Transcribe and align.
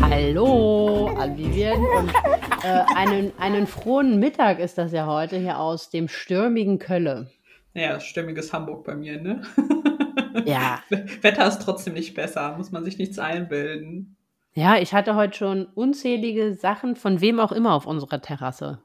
Hallo 0.00 1.08
an 1.18 1.36
Vivian 1.36 1.84
und 1.98 2.12
äh, 2.62 2.84
einen, 2.94 3.32
einen 3.38 3.66
frohen 3.66 4.20
Mittag 4.20 4.60
ist 4.60 4.78
das 4.78 4.92
ja 4.92 5.06
heute 5.06 5.38
hier 5.38 5.58
aus 5.58 5.90
dem 5.90 6.06
stürmigen 6.06 6.78
Kölle. 6.78 7.26
Ja, 7.74 8.00
stürmiges 8.00 8.52
Hamburg 8.52 8.84
bei 8.84 8.94
mir, 8.94 9.20
ne? 9.20 9.42
Ja. 10.46 10.82
Wetter 11.20 11.46
ist 11.46 11.60
trotzdem 11.60 11.94
nicht 11.94 12.14
besser, 12.14 12.56
muss 12.56 12.72
man 12.72 12.84
sich 12.84 12.98
nichts 12.98 13.18
einbilden. 13.18 14.16
Ja, 14.54 14.78
ich 14.78 14.92
hatte 14.92 15.14
heute 15.14 15.36
schon 15.36 15.66
unzählige 15.66 16.54
Sachen 16.54 16.96
von 16.96 17.20
wem 17.20 17.40
auch 17.40 17.52
immer 17.52 17.74
auf 17.74 17.86
unserer 17.86 18.20
Terrasse. 18.20 18.82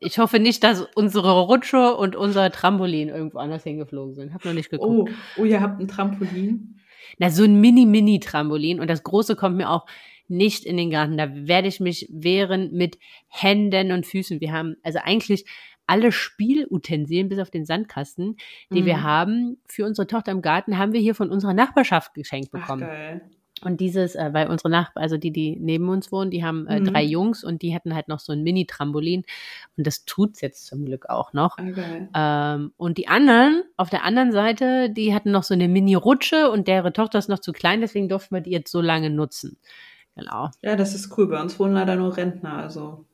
Ich 0.00 0.18
hoffe 0.18 0.38
nicht, 0.38 0.64
dass 0.64 0.86
unsere 0.94 1.40
Rutsche 1.42 1.94
und 1.94 2.16
unser 2.16 2.50
Trampolin 2.50 3.08
irgendwo 3.08 3.38
anders 3.38 3.64
hingeflogen 3.64 4.14
sind. 4.14 4.32
Hab 4.32 4.44
noch 4.44 4.54
nicht 4.54 4.70
geguckt. 4.70 5.10
Oh, 5.36 5.42
oh, 5.42 5.44
ihr 5.44 5.60
habt 5.60 5.78
ein 5.80 5.88
Trampolin? 5.88 6.80
Na, 7.18 7.30
so 7.30 7.44
ein 7.44 7.60
Mini-Mini-Trampolin 7.60 8.80
und 8.80 8.88
das 8.88 9.02
große 9.02 9.36
kommt 9.36 9.56
mir 9.56 9.70
auch 9.70 9.86
nicht 10.26 10.64
in 10.64 10.76
den 10.76 10.90
Garten. 10.90 11.18
Da 11.18 11.28
werde 11.34 11.68
ich 11.68 11.80
mich 11.80 12.08
wehren 12.10 12.70
mit 12.72 12.98
Händen 13.28 13.92
und 13.92 14.06
Füßen. 14.06 14.40
Wir 14.40 14.52
haben 14.52 14.76
also 14.82 15.00
eigentlich 15.02 15.44
alle 15.90 16.12
Spielutensilien 16.12 17.28
bis 17.28 17.38
auf 17.38 17.50
den 17.50 17.64
Sandkasten, 17.66 18.36
die 18.72 18.82
Mhm. 18.82 18.86
wir 18.86 19.02
haben 19.02 19.58
für 19.66 19.84
unsere 19.86 20.06
Tochter 20.06 20.32
im 20.32 20.42
Garten, 20.42 20.78
haben 20.78 20.92
wir 20.92 21.00
hier 21.00 21.14
von 21.14 21.30
unserer 21.30 21.54
Nachbarschaft 21.54 22.14
geschenkt 22.14 22.50
Ach, 22.52 22.60
bekommen. 22.60 22.82
geil. 22.82 23.20
Und 23.62 23.80
dieses, 23.80 24.14
äh, 24.14 24.30
weil 24.32 24.48
unsere 24.48 24.70
Nachbarn, 24.70 25.02
also 25.02 25.18
die, 25.18 25.32
die 25.32 25.54
neben 25.60 25.86
uns 25.90 26.10
wohnen, 26.10 26.30
die 26.30 26.42
haben 26.42 26.66
äh, 26.66 26.80
Mhm. 26.80 26.84
drei 26.86 27.02
Jungs 27.02 27.44
und 27.44 27.60
die 27.60 27.74
hatten 27.74 27.94
halt 27.94 28.08
noch 28.08 28.18
so 28.18 28.32
ein 28.32 28.42
Mini-Trampolin. 28.42 29.24
Und 29.76 29.86
das 29.86 30.06
tut's 30.06 30.40
jetzt 30.40 30.64
zum 30.66 30.86
Glück 30.86 31.10
auch 31.10 31.34
noch. 31.34 31.58
Ah, 31.58 31.68
geil. 31.70 32.08
Ähm, 32.14 32.72
und 32.78 32.96
die 32.96 33.08
anderen, 33.08 33.62
auf 33.76 33.90
der 33.90 34.02
anderen 34.04 34.32
Seite, 34.32 34.88
die 34.88 35.14
hatten 35.14 35.30
noch 35.30 35.42
so 35.42 35.52
eine 35.52 35.68
Mini-Rutsche 35.68 36.50
und 36.50 36.68
deren 36.68 36.94
Tochter 36.94 37.18
ist 37.18 37.28
noch 37.28 37.40
zu 37.40 37.52
klein, 37.52 37.82
deswegen 37.82 38.08
durften 38.08 38.34
wir 38.34 38.40
die 38.40 38.50
jetzt 38.50 38.72
so 38.72 38.80
lange 38.80 39.10
nutzen. 39.10 39.58
Genau. 40.16 40.48
Ja, 40.62 40.74
das 40.76 40.94
ist 40.94 41.16
cool. 41.18 41.28
Bei 41.28 41.40
uns 41.42 41.58
wohnen 41.58 41.74
leider 41.74 41.96
nur 41.96 42.16
Rentner, 42.16 42.54
also 42.54 43.04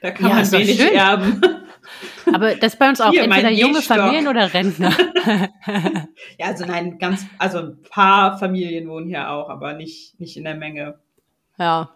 da 0.00 0.10
kann 0.10 0.28
Ja, 0.28 0.34
man 0.36 0.52
wenig 0.52 0.76
schön. 0.80 0.94
erben. 0.94 1.40
Aber 2.32 2.54
das 2.54 2.72
ist 2.74 2.78
bei 2.78 2.88
uns 2.88 3.00
auch 3.00 3.10
Hier, 3.10 3.22
entweder 3.24 3.50
junge. 3.50 3.82
Familien 3.82 4.28
oder 4.28 4.52
Rentner. 4.54 4.92
ja, 6.38 6.46
also 6.46 6.64
nein, 6.64 6.98
ganz, 6.98 7.26
also 7.38 7.58
ein 7.58 7.82
paar 7.90 8.38
Familien 8.38 8.88
wohnen 8.88 9.06
hier 9.08 9.28
auch, 9.30 9.50
aber 9.50 9.74
nicht, 9.74 10.18
nicht 10.18 10.36
in 10.36 10.44
der 10.44 10.54
Menge. 10.54 10.98
ja. 11.58 11.90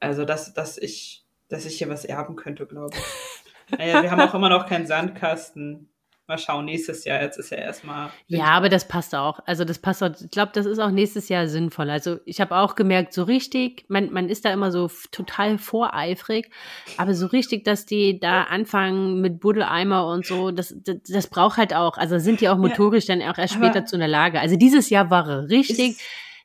Also, 0.00 0.24
dass, 0.24 0.52
dass 0.52 0.78
ich, 0.78 1.24
dass 1.48 1.64
ich 1.64 1.78
hier 1.78 1.88
was 1.88 2.04
erben 2.04 2.34
könnte, 2.34 2.66
glaube 2.66 2.96
ich. 2.96 3.78
Naja, 3.78 4.02
wir 4.02 4.10
haben 4.10 4.20
auch 4.20 4.34
immer 4.34 4.48
noch 4.48 4.66
keinen 4.66 4.84
Sandkasten. 4.86 5.88
Mal 6.32 6.38
schauen, 6.38 6.64
nächstes 6.64 7.04
Jahr. 7.04 7.20
Jetzt 7.20 7.36
ist 7.36 7.50
ja 7.50 7.58
erstmal. 7.58 8.08
Ja, 8.26 8.44
aber 8.46 8.70
das 8.70 8.88
passt 8.88 9.14
auch. 9.14 9.40
Also 9.44 9.66
das 9.66 9.78
passt 9.78 10.02
auch. 10.02 10.08
Ich 10.18 10.30
glaube, 10.30 10.52
das 10.54 10.64
ist 10.64 10.78
auch 10.78 10.90
nächstes 10.90 11.28
Jahr 11.28 11.46
sinnvoll. 11.46 11.90
Also 11.90 12.20
ich 12.24 12.40
habe 12.40 12.56
auch 12.56 12.74
gemerkt, 12.74 13.12
so 13.12 13.24
richtig, 13.24 13.84
man, 13.88 14.10
man 14.10 14.30
ist 14.30 14.46
da 14.46 14.50
immer 14.50 14.72
so 14.72 14.90
total 15.10 15.58
voreifrig, 15.58 16.50
aber 16.96 17.12
so 17.12 17.26
richtig, 17.26 17.64
dass 17.64 17.84
die 17.84 18.18
da 18.18 18.44
anfangen 18.44 19.20
mit 19.20 19.40
Buddeleimer 19.40 20.06
und 20.06 20.24
so, 20.24 20.52
das, 20.52 20.74
das, 20.74 21.02
das 21.06 21.26
braucht 21.26 21.58
halt 21.58 21.74
auch, 21.74 21.98
also 21.98 22.18
sind 22.18 22.40
die 22.40 22.48
auch 22.48 22.56
motorisch 22.56 23.04
dann 23.04 23.20
auch 23.20 23.36
erst 23.36 23.52
später 23.52 23.84
zu 23.84 23.96
einer 23.96 24.08
Lage. 24.08 24.40
Also 24.40 24.56
dieses 24.56 24.88
Jahr 24.88 25.10
war 25.10 25.28
er 25.28 25.50
richtig. 25.50 25.98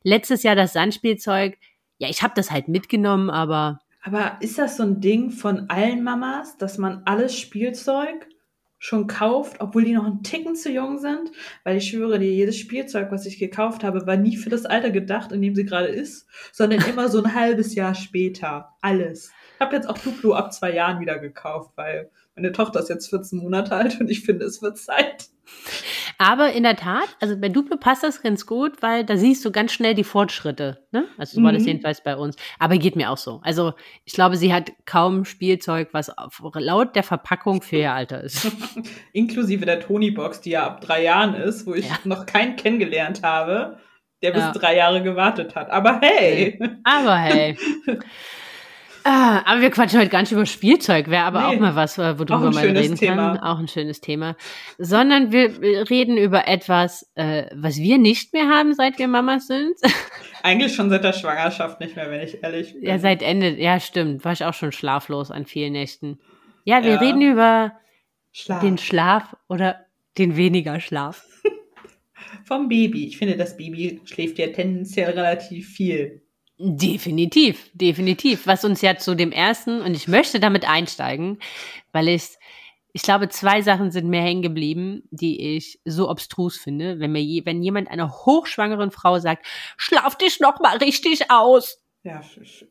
Letztes 0.04 0.44
Jahr 0.44 0.58
das 0.58 0.74
Sandspielzeug, 0.74 1.58
ja, 1.98 2.10
ich 2.10 2.24
habe 2.24 2.34
das 2.36 2.52
halt 2.52 2.68
mitgenommen, 2.68 3.30
aber 3.30 3.80
aber 4.04 4.38
ist 4.42 4.58
das 4.58 4.76
so 4.76 4.84
ein 4.84 5.00
Ding 5.00 5.32
von 5.32 5.70
allen 5.70 6.04
Mamas, 6.04 6.58
dass 6.58 6.78
man 6.78 7.04
alles 7.06 7.38
Spielzeug 7.38 8.28
schon 8.80 9.08
kauft, 9.08 9.60
obwohl 9.60 9.84
die 9.84 9.94
noch 9.94 10.06
einen 10.06 10.24
Ticken 10.24 10.56
zu 10.56 10.72
jung 10.72 11.00
sind? 11.00 11.32
Weil 11.64 11.78
ich 11.78 11.90
schwöre 11.90 12.20
dir, 12.20 12.32
jedes 12.32 12.58
Spielzeug, 12.58 13.12
was 13.12 13.26
ich 13.26 13.40
gekauft 13.40 13.84
habe, 13.84 14.06
war 14.06 14.18
nie 14.18 14.38
für 14.38 14.50
das 14.50 14.66
Alter 14.66 14.92
gedacht, 14.92 15.32
in 15.32 15.42
dem 15.42 15.56
sie 15.56 15.66
gerade 15.66 15.88
ist, 15.88 16.28
sondern 16.52 16.82
immer 16.88 17.10
so 17.10 17.24
ein 17.24 17.34
halbes 17.36 17.76
Jahr 17.76 17.96
später. 17.96 18.76
Alles. 18.82 19.32
Ich 19.56 19.60
habe 19.60 19.76
jetzt 19.76 19.90
auch 19.90 19.98
Duplo 19.98 20.34
ab 20.34 20.54
zwei 20.54 20.74
Jahren 20.74 21.00
wieder 21.00 21.18
gekauft, 21.18 21.72
weil 21.76 22.12
meine 22.36 22.52
Tochter 22.52 22.80
ist 22.80 22.90
jetzt 22.90 23.10
14 23.10 23.40
Monate 23.40 23.76
alt 23.76 24.00
und 24.00 24.10
ich 24.10 24.22
finde, 24.22 24.46
es 24.46 24.62
wird 24.62 24.78
Zeit. 24.78 25.30
Aber 26.20 26.52
in 26.52 26.64
der 26.64 26.76
Tat, 26.76 27.08
also 27.20 27.38
bei 27.40 27.50
Duplo 27.50 27.78
passt 27.78 28.04
das 28.04 28.24
ganz 28.24 28.46
gut, 28.46 28.82
weil 28.82 29.04
da 29.04 29.18
siehst 29.18 29.46
du 29.46 29.52
ganz 29.52 29.72
schnell 29.72 29.94
die 29.94 30.04
Fortschritte. 30.04 30.86
Ne? 30.92 31.06
Also 31.18 31.38
so 31.38 31.44
war 31.44 31.52
das 31.52 31.62
Mhm. 31.62 31.68
jedenfalls 31.68 32.02
bei 32.04 32.16
uns. 32.16 32.36
Aber 32.58 32.78
geht 32.78 32.96
mir 32.96 33.12
auch 33.12 33.18
so. 33.18 33.40
Also 33.44 33.74
ich 34.04 34.14
glaube, 34.14 34.36
sie 34.38 34.52
hat 34.54 34.72
kaum 34.86 35.26
Spielzeug, 35.26 35.90
was 35.92 36.10
auf, 36.18 36.42
laut 36.56 36.96
der 36.96 37.04
Verpackung 37.04 37.62
für 37.62 37.78
ihr 37.78 37.94
Alter 37.94 38.24
ist. 38.24 38.48
Inklusive 39.14 39.66
der 39.66 39.80
Tony-Box, 39.80 40.42
die 40.42 40.52
ja 40.52 40.66
ab 40.66 40.82
drei 40.82 41.04
Jahren 41.04 41.36
ist, 41.36 41.68
wo 41.68 41.74
ich 41.76 41.88
Ja. 41.88 42.00
noch 42.04 42.26
keinen 42.26 42.56
kennengelernt 42.56 43.22
habe, 43.24 43.78
der 44.24 44.32
bis 44.32 44.42
Ja. 44.42 44.52
drei 44.54 44.76
Jahre 44.76 45.04
gewartet 45.04 45.56
hat. 45.56 45.70
Aber 45.70 46.00
hey! 46.02 46.60
Aber 46.84 47.16
hey. 47.18 47.56
Ah, 49.10 49.42
aber 49.46 49.62
wir 49.62 49.70
quatschen 49.72 50.00
heute 50.02 50.10
gar 50.10 50.20
nicht 50.20 50.34
über 50.34 50.46
Spielzeug, 50.46 51.10
wäre 51.10 51.24
aber 51.24 51.40
Nee. 51.48 51.56
auch 51.56 51.60
mal 51.62 51.76
was, 51.78 51.98
äh, 51.98 52.18
worüber 52.20 52.40
man 52.40 52.54
schönes 52.54 52.84
reden 52.84 52.96
Thema. 52.98 53.36
kann. 53.36 53.40
Auch 53.40 53.58
ein 53.60 53.70
schönes 53.70 54.02
Thema. 54.02 54.36
Sondern 54.78 55.32
wir 55.32 55.62
wir 55.62 55.90
reden 55.90 56.18
über 56.18 56.46
etwas, 56.50 57.10
äh, 57.16 57.46
was 57.56 57.78
wir 57.78 58.00
nicht 58.00 58.34
mehr 58.34 58.50
haben, 58.50 58.74
seit 58.74 59.00
wir 59.00 59.08
Mamas 59.08 59.48
sind. 59.48 59.76
Eigentlich 60.44 60.76
schon 60.76 60.90
seit 60.90 61.06
der 61.06 61.14
Schwangerschaft 61.14 61.80
nicht 61.80 61.96
mehr, 61.96 62.12
wenn 62.12 62.20
ich 62.22 62.44
ehrlich 62.44 62.74
bin. 62.74 62.84
Ja, 62.84 63.00
seit 63.00 63.22
Ende, 63.22 63.52
ja, 63.58 63.80
stimmt. 63.80 64.26
War 64.26 64.34
ich 64.34 64.44
auch 64.44 64.54
schon 64.54 64.74
schlaflos 64.74 65.32
an 65.32 65.46
vielen 65.46 65.72
Nächten. 65.72 66.20
Ja, 66.66 66.84
wir 66.84 66.92
Ja. 66.96 67.00
reden 67.00 67.22
über 67.22 67.72
Schlaf. 68.34 68.60
den 68.62 68.78
Schlaf 68.78 69.38
oder 69.48 69.86
den 70.18 70.36
weniger 70.36 70.82
Schlaf. 70.82 71.26
Vom 72.44 72.68
Baby. 72.68 73.08
Ich 73.08 73.18
finde, 73.18 73.38
das 73.38 73.56
Baby 73.56 74.02
schläft 74.04 74.38
ja 74.38 74.48
tendenziell 74.48 75.12
relativ 75.12 75.70
viel. 75.70 76.24
Definitiv, 76.60 77.70
definitiv. 77.74 78.48
Was 78.48 78.66
uns 78.66 78.82
ja 78.82 78.98
zu 78.98 79.16
dem 79.16 79.32
ersten, 79.32 79.82
und 79.82 79.94
ich 79.94 80.08
möchte 80.08 80.40
damit 80.40 80.68
einsteigen, 80.68 81.40
weil 81.92 82.08
ich, 82.08 82.38
ich 82.94 83.04
glaube, 83.04 83.30
zwei 83.30 83.62
Sachen 83.62 83.92
sind 83.92 84.08
mir 84.08 84.22
hängen 84.22 84.42
geblieben, 84.42 85.04
die 85.12 85.56
ich 85.56 85.80
so 85.86 86.10
obstrus 86.10 86.58
finde. 86.58 87.00
Wenn 87.00 87.12
mir 87.12 87.22
je, 87.22 87.46
wenn 87.46 87.62
jemand 87.62 87.92
einer 87.92 88.12
hochschwangeren 88.12 88.90
Frau 88.90 89.20
sagt, 89.20 89.46
schlaf 89.78 90.18
dich 90.18 90.40
noch 90.40 90.60
mal 90.60 90.78
richtig 90.78 91.30
aus. 91.30 91.80
Ja, 92.04 92.22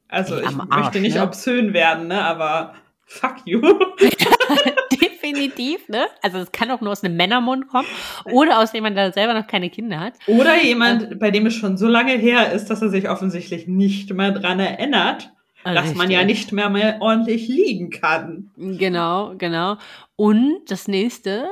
also 0.09 0.41
ich 0.41 0.47
am 0.47 0.61
Arsch, 0.71 0.87
möchte 0.87 1.01
nicht 1.01 1.17
ne? 1.17 1.23
obszön 1.23 1.73
werden, 1.73 2.09
ne? 2.09 2.25
Aber 2.25 2.75
fuck 3.05 3.37
you. 3.45 3.61
Definitiv, 5.35 5.89
ne? 5.89 6.07
Also 6.23 6.39
es 6.39 6.53
kann 6.53 6.71
auch 6.71 6.81
nur 6.81 6.93
aus 6.93 7.03
einem 7.05 7.17
Männermund 7.17 7.69
kommen 7.69 7.87
oder 8.27 8.59
aus 8.61 8.73
jemandem, 8.73 8.97
der 8.97 9.13
selber 9.13 9.35
noch 9.35 9.47
keine 9.47 9.71
Kinder 9.71 10.01
hat. 10.01 10.15
Oder 10.27 10.63
jemand, 10.63 11.19
bei 11.19 11.31
dem 11.31 11.47
es 11.47 11.55
schon 11.55 11.77
so 11.77 11.87
lange 11.89 12.13
her 12.13 12.53
ist, 12.53 12.67
dass 12.67 12.83
er 12.83 12.89
sich 12.91 13.09
offensichtlich 13.09 13.67
nicht 13.67 14.13
mehr 14.13 14.33
dran 14.33 14.61
erinnert, 14.61 15.31
dass 15.65 15.95
man 15.95 16.11
ja 16.11 16.25
nicht 16.25 16.53
mehr, 16.53 16.71
mehr 16.71 16.99
ordentlich 17.01 17.49
liegen 17.49 17.91
kann. 17.91 18.51
Genau, 18.57 19.35
genau. 19.37 19.77
Und 20.15 20.61
das 20.69 20.87
nächste, 20.87 21.47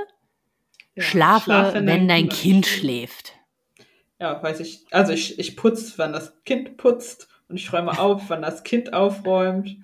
Ja, 0.95 1.03
schlafe, 1.03 1.45
schlafe, 1.45 1.87
wenn 1.87 2.07
dein 2.07 2.29
Kind 2.29 2.67
schläft. 2.67 3.33
Ja, 4.21 4.41
weiß 4.43 4.61
ich. 4.61 4.85
Also 4.93 5.13
ich, 5.13 5.39
ich 5.39 5.57
putze, 5.57 5.99
wenn 5.99 6.13
das 6.13 6.33
Kind 6.45 6.77
putzt 6.77 7.29
und 7.49 7.57
ich 7.57 7.73
räume 7.73 7.99
auf, 7.99 8.31
wenn 8.31 8.43
das 8.43 8.63
Kind 8.63 8.93
aufräumt. 8.95 9.77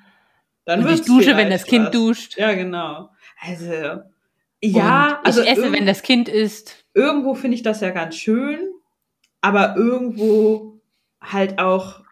Dann 0.64 0.84
Und 0.84 0.92
ich 0.94 1.02
dusche, 1.02 1.36
wenn 1.36 1.50
das 1.50 1.64
Kind 1.64 1.86
was. 1.86 1.90
duscht. 1.90 2.36
Ja, 2.38 2.52
genau. 2.52 3.09
Also, 3.40 4.02
ja, 4.62 5.18
Und 5.18 5.26
also 5.26 5.42
ich 5.42 5.48
esse, 5.48 5.72
wenn 5.72 5.86
das 5.86 6.02
Kind 6.02 6.28
isst. 6.28 6.84
irgendwo 6.94 7.34
finde 7.34 7.56
ich 7.56 7.62
das 7.62 7.80
ja 7.80 7.90
ganz 7.90 8.16
schön, 8.16 8.58
aber 9.40 9.76
irgendwo 9.76 10.80
halt 11.22 11.58
auch 11.58 12.02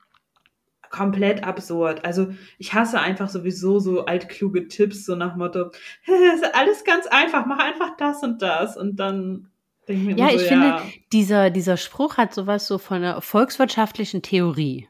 komplett 0.91 1.45
absurd. 1.45 2.05
Also 2.05 2.33
ich 2.59 2.73
hasse 2.73 2.99
einfach 3.01 3.29
sowieso 3.29 3.79
so 3.79 4.07
altkluge 4.07 4.69
Tipps, 4.69 5.05
so 5.05 5.15
nach 5.15 5.37
Motto, 5.37 5.71
ist 6.07 6.55
alles 6.55 6.85
ganz 6.85 7.07
einfach, 7.07 7.47
mach 7.47 7.59
einfach 7.59 7.97
das 7.97 8.23
und 8.23 8.41
das 8.43 8.77
und 8.77 8.97
dann 8.97 9.51
ich 9.87 9.99
mir 9.99 10.17
Ja, 10.17 10.31
so, 10.31 10.37
ich 10.37 10.43
finde, 10.43 10.67
ja, 10.67 10.83
Dieser, 11.13 11.51
dieser 11.51 11.77
Spruch 11.77 12.17
hat 12.17 12.35
sowas 12.35 12.67
so 12.67 12.79
von 12.79 12.99
einer 12.99 13.21
volkswirtschaftlichen 13.21 14.23
Theorie. 14.23 14.89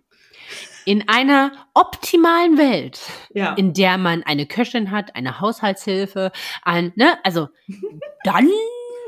In 0.88 1.06
einer 1.06 1.52
optimalen 1.74 2.56
Welt, 2.56 2.98
ja. 3.34 3.52
in 3.54 3.74
der 3.74 3.98
man 3.98 4.22
eine 4.22 4.46
Köchin 4.46 4.90
hat, 4.90 5.14
eine 5.16 5.38
Haushaltshilfe, 5.38 6.32
ein, 6.62 6.92
ne, 6.96 7.18
also, 7.24 7.48
dann 8.24 8.48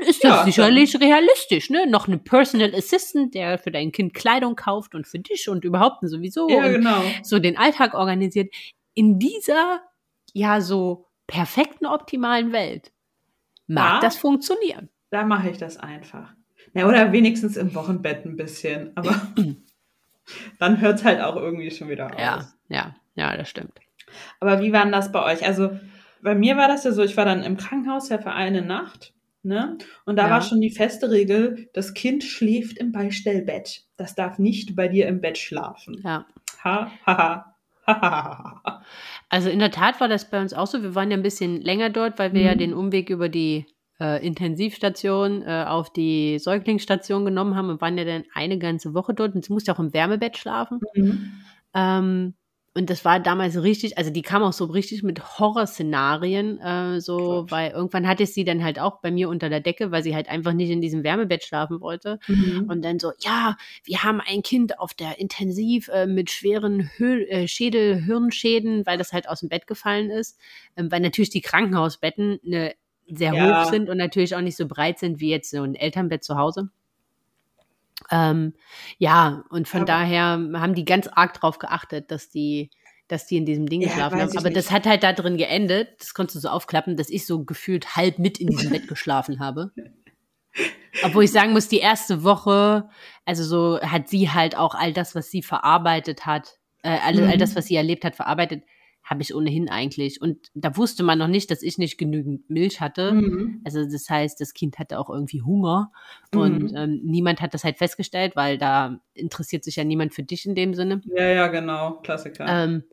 ist 0.06 0.23
das 0.23 0.31
Ja, 0.31 0.44
sicherlich 0.44 1.00
realistisch, 1.00 1.71
ne? 1.71 1.87
Noch 1.87 2.06
eine 2.06 2.19
Personal 2.19 2.75
Assistant, 2.75 3.35
der 3.35 3.59
für 3.59 3.71
dein 3.71 3.93
Kind 3.93 4.12
Kleidung 4.12 4.56
kauft 4.56 4.94
und 4.94 5.06
für 5.06 5.19
dich 5.19 5.49
und 5.49 5.65
überhaupt 5.65 6.03
und 6.03 6.09
sowieso 6.09 6.49
ja, 6.50 6.67
und 6.67 6.73
genau. 6.73 7.03
so 7.23 7.38
den 7.38 7.56
Alltag 7.56 7.94
organisiert. 7.94 8.53
In 8.93 9.19
dieser, 9.19 9.81
ja, 10.35 10.61
so 10.61 11.06
perfekten, 11.27 11.87
optimalen 11.87 12.53
Welt 12.53 12.93
mag 13.67 13.94
Ja. 13.94 14.00
das 14.00 14.17
funktionieren. 14.17 14.91
Da 15.11 15.25
mache 15.25 15.49
ich 15.49 15.56
das 15.56 15.79
einfach. 15.79 16.35
Ja, 16.75 16.87
oder 16.87 17.12
wenigstens 17.12 17.56
im 17.56 17.75
Wochenbett 17.75 18.27
ein 18.27 18.37
bisschen. 18.37 18.93
Aber 18.97 19.15
dann 20.59 20.81
hört 20.81 20.99
es 20.99 21.05
halt 21.05 21.21
auch 21.21 21.37
irgendwie 21.37 21.71
schon 21.71 21.88
wieder 21.88 22.06
auf. 22.15 22.21
Ja, 22.21 22.49
ja, 22.69 22.94
ja, 23.15 23.37
das 23.37 23.49
stimmt. 23.49 23.79
Aber 24.41 24.61
wie 24.61 24.73
war 24.73 24.82
denn 24.82 24.93
das 24.93 25.12
bei 25.12 25.23
euch? 25.25 25.47
Also 25.47 25.79
bei 26.23 26.35
mir 26.35 26.56
war 26.56 26.69
das 26.69 26.85
ja 26.85 26.93
so, 26.93 27.03
ich 27.03 27.17
war 27.17 27.25
dann 27.25 27.43
im 27.43 27.56
Krankenhaus 27.56 28.09
ja 28.09 28.19
für 28.19 28.32
eine 28.32 28.62
Nacht. 28.62 29.12
Ne? 29.43 29.79
Und 30.05 30.17
da 30.17 30.25
Ja. 30.25 30.31
war 30.31 30.43
schon 30.43 30.61
die 30.61 30.71
feste 30.71 31.11
Regel, 31.11 31.71
das 31.73 31.94
Kind 31.94 32.23
schläft 32.25 32.77
im 32.77 32.93
Beistellbett. 32.93 33.85
Das 33.97 34.15
darf 34.15 34.38
nicht 34.38 34.77
bei 34.77 34.87
dir 34.88 35.09
im 35.09 35.21
Bett 35.23 35.38
schlafen. 35.38 35.99
Ja. 36.05 36.27
Ha, 36.62 36.91
ha, 37.06 37.17
ha. 37.17 37.55
ha, 37.87 38.00
ha, 38.00 38.61
ha. 38.65 38.82
Also 39.31 39.49
in 39.49 39.61
der 39.61 39.71
Tat 39.71 39.99
war 40.00 40.09
das 40.09 40.29
bei 40.29 40.41
uns 40.43 40.53
auch 40.53 40.67
so. 40.67 40.82
Wir 40.82 40.94
waren 40.94 41.11
ja 41.11 41.17
ein 41.17 41.23
bisschen 41.23 41.59
länger 41.61 41.88
dort, 41.88 42.19
weil 42.19 42.35
wir 42.35 42.43
ja 42.43 42.55
Mhm. 42.55 42.59
den 42.59 42.75
Umweg 42.75 43.09
über 43.09 43.31
die 43.31 43.65
äh, 44.00 44.25
Intensivstation 44.26 45.43
äh, 45.43 45.64
auf 45.69 45.93
die 45.93 46.38
Säuglingsstation 46.38 47.25
genommen 47.25 47.55
haben 47.55 47.69
und 47.69 47.81
waren 47.81 47.99
ja 47.99 48.05
dann 48.05 48.25
eine 48.35 48.58
ganze 48.58 48.94
Woche 48.94 49.14
dort 49.14 49.35
und 49.35 49.44
sie 49.44 49.52
musste 49.52 49.73
auch 49.73 49.79
im 49.79 49.93
Wärmebett 49.93 50.37
schlafen. 50.37 50.81
Mhm. 50.94 51.32
Ähm, 51.75 52.35
und 52.73 52.88
das 52.88 53.05
war 53.05 53.19
damals 53.19 53.61
richtig, 53.61 53.99
also 53.99 54.12
die 54.12 54.23
kam 54.23 54.44
auch 54.44 54.52
so 54.52 54.67
richtig 54.67 55.02
mit 55.02 55.38
Horrorszenarien, 55.38 56.61
äh, 56.61 57.00
so, 57.00 57.17
Gott. 57.19 57.50
weil 57.50 57.70
irgendwann 57.73 58.06
hatte 58.06 58.23
ich 58.23 58.32
sie 58.32 58.44
dann 58.44 58.62
halt 58.62 58.79
auch 58.79 59.00
bei 59.00 59.11
mir 59.11 59.29
unter 59.29 59.49
der 59.49 59.58
Decke, 59.58 59.91
weil 59.91 60.05
sie 60.05 60.14
halt 60.14 60.29
einfach 60.29 60.53
nicht 60.53 60.70
in 60.70 60.81
diesem 60.81 61.03
Wärmebett 61.03 61.43
schlafen 61.43 61.81
wollte. 61.81 62.20
Mhm. 62.29 62.67
Und 62.70 62.85
dann 62.85 63.00
so, 63.00 63.11
ja, 63.19 63.56
wir 63.82 64.05
haben 64.05 64.20
ein 64.20 64.43
Kind 64.43 64.79
auf 64.79 64.94
der 64.94 65.19
Intensiv 65.19 65.88
äh, 65.88 66.06
mit 66.06 66.31
schweren 66.31 66.88
Hö 66.96 67.25
äh, 67.25 67.49
Schädel, 67.49 68.05
Hirnschäden, 68.05 68.87
weil 68.87 68.99
das 68.99 69.12
halt 69.12 69.29
aus 69.29 69.41
dem 69.41 69.49
Bett 69.49 69.67
gefallen 69.67 70.08
ist. 70.08 70.38
Ähm, 70.76 70.93
weil 70.93 71.00
natürlich 71.00 71.31
die 71.31 71.41
Krankenhausbetten 71.41 72.38
ne, 72.44 72.75
sehr 73.16 73.32
Ja. 73.34 73.64
hoch 73.64 73.70
sind 73.70 73.88
und 73.88 73.96
natürlich 73.98 74.34
auch 74.34 74.40
nicht 74.40 74.56
so 74.56 74.66
breit 74.66 74.98
sind 74.98 75.20
wie 75.20 75.30
jetzt 75.30 75.50
so 75.50 75.62
ein 75.62 75.74
Elternbett 75.74 76.24
zu 76.24 76.36
Hause. 76.36 76.70
Ähm, 78.10 78.54
ja, 78.98 79.44
und 79.50 79.68
von 79.68 79.80
Aber- 79.80 79.86
daher 79.86 80.22
haben 80.54 80.74
die 80.74 80.84
ganz 80.84 81.06
arg 81.08 81.34
drauf 81.34 81.58
geachtet, 81.58 82.10
dass 82.10 82.30
die 82.30 82.70
dass 83.08 83.26
die 83.26 83.36
in 83.38 83.44
diesem 83.44 83.66
Ding 83.66 83.80
Ja, 83.80 83.88
geschlafen 83.88 84.20
haben. 84.20 84.38
Aber 84.38 84.50
nicht. 84.50 84.56
das 84.56 84.70
hat 84.70 84.86
halt 84.86 85.02
da 85.02 85.12
drin 85.12 85.36
geendet, 85.36 85.88
das 85.98 86.14
konntest 86.14 86.36
du 86.36 86.40
so 86.42 86.48
aufklappen, 86.48 86.96
dass 86.96 87.10
ich 87.10 87.26
so 87.26 87.42
gefühlt 87.44 87.96
halb 87.96 88.20
mit 88.20 88.38
in 88.38 88.46
diesem 88.46 88.70
Bett 88.70 88.86
geschlafen 88.86 89.40
habe. 89.40 89.72
Obwohl 91.02 91.24
ich 91.24 91.32
sagen 91.32 91.52
muss, 91.52 91.66
die 91.66 91.78
erste 91.80 92.22
Woche, 92.22 92.88
also 93.24 93.42
so 93.42 93.80
hat 93.80 94.08
sie 94.08 94.30
halt 94.30 94.56
auch 94.56 94.76
all 94.76 94.92
das, 94.92 95.16
was 95.16 95.28
sie 95.28 95.42
verarbeitet 95.42 96.24
hat, 96.24 96.58
äh, 96.84 96.90
all, 97.04 97.18
all 97.26 97.34
Mhm. 97.34 97.38
das, 97.40 97.56
was 97.56 97.66
sie 97.66 97.74
erlebt 97.74 98.04
hat, 98.04 98.14
verarbeitet, 98.14 98.62
habe 99.10 99.22
ich 99.22 99.34
ohnehin 99.34 99.68
eigentlich. 99.68 100.22
Und 100.22 100.50
da 100.54 100.76
wusste 100.76 101.02
man 101.02 101.18
noch 101.18 101.26
nicht, 101.26 101.50
dass 101.50 101.62
ich 101.62 101.78
nicht 101.78 101.98
genügend 101.98 102.48
Milch 102.48 102.80
hatte. 102.80 103.12
Mhm. 103.12 103.60
Also 103.64 103.84
das 103.84 104.08
heißt, 104.08 104.40
das 104.40 104.54
Kind 104.54 104.78
hatte 104.78 105.00
auch 105.00 105.10
irgendwie 105.10 105.42
Hunger 105.42 105.90
und 106.32 106.70
Mhm. 106.70 106.76
ähm, 106.76 107.00
niemand 107.02 107.40
hat 107.40 107.52
das 107.52 107.64
halt 107.64 107.76
festgestellt, 107.76 108.36
weil 108.36 108.56
da 108.56 109.00
interessiert 109.12 109.64
sich 109.64 109.74
ja 109.76 109.82
niemand 109.82 110.14
für 110.14 110.22
dich 110.22 110.46
in 110.46 110.54
dem 110.54 110.74
Sinne. 110.74 111.02
Ja, 111.16 111.28
ja, 111.28 111.48
genau. 111.48 111.94
Klassiker. 112.02 112.46
Ähm, 112.48 112.84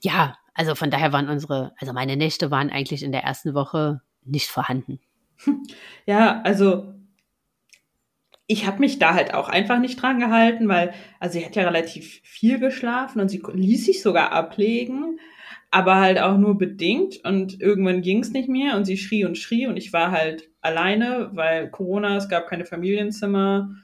ja, 0.00 0.36
also 0.54 0.74
von 0.74 0.90
daher 0.90 1.12
waren 1.12 1.28
unsere, 1.28 1.72
also 1.78 1.92
meine 1.92 2.16
Nächte 2.16 2.50
waren 2.50 2.70
eigentlich 2.70 3.04
in 3.04 3.12
der 3.12 3.22
ersten 3.22 3.54
Woche 3.54 4.00
nicht 4.24 4.48
vorhanden. 4.48 4.98
Ja, 6.06 6.42
also 6.42 6.94
ich 8.46 8.66
habe 8.66 8.80
mich 8.80 8.98
da 8.98 9.14
halt 9.14 9.32
auch 9.32 9.48
einfach 9.48 9.78
nicht 9.78 10.00
dran 10.00 10.20
gehalten, 10.20 10.68
weil, 10.68 10.92
also 11.18 11.38
sie 11.38 11.44
hat 11.46 11.56
ja 11.56 11.64
relativ 11.64 12.20
viel 12.22 12.58
geschlafen 12.58 13.20
und 13.20 13.28
sie 13.30 13.42
ließ 13.52 13.86
sich 13.86 14.02
sogar 14.02 14.32
ablegen, 14.32 15.18
aber 15.74 15.96
halt 15.96 16.20
auch 16.20 16.36
nur 16.38 16.56
bedingt 16.56 17.24
und 17.24 17.60
irgendwann 17.60 18.00
ging 18.00 18.20
es 18.20 18.30
nicht 18.30 18.48
mehr 18.48 18.76
und 18.76 18.84
sie 18.84 18.96
schrie 18.96 19.24
und 19.24 19.36
schrie 19.36 19.66
und 19.66 19.76
ich 19.76 19.92
war 19.92 20.12
halt 20.12 20.48
alleine, 20.60 21.30
weil 21.32 21.68
Corona, 21.68 22.16
es 22.16 22.28
gab 22.28 22.46
keine 22.46 22.64
Familienzimmer, 22.64 23.74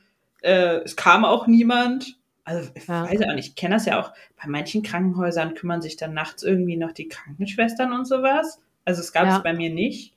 äh, 0.42 0.76
es 0.84 0.94
kam 0.94 1.24
auch 1.24 1.48
niemand. 1.48 2.16
Also 2.44 2.70
ich 2.74 2.86
Ja. 2.86 3.10
weiß 3.10 3.20
auch 3.22 3.34
nicht, 3.34 3.48
ich 3.48 3.54
kenne 3.56 3.74
das 3.74 3.86
ja 3.86 4.00
auch, 4.00 4.12
bei 4.40 4.48
manchen 4.48 4.84
Krankenhäusern 4.84 5.54
kümmern 5.54 5.82
sich 5.82 5.96
dann 5.96 6.14
nachts 6.14 6.44
irgendwie 6.44 6.76
noch 6.76 6.92
die 6.92 7.08
Krankenschwestern 7.08 7.92
und 7.92 8.06
sowas. 8.06 8.60
Also 8.84 9.00
es 9.00 9.12
gab 9.12 9.24
es 9.26 9.34
Ja. 9.34 9.38
bei 9.40 9.52
mir 9.52 9.70
nicht. 9.70 10.14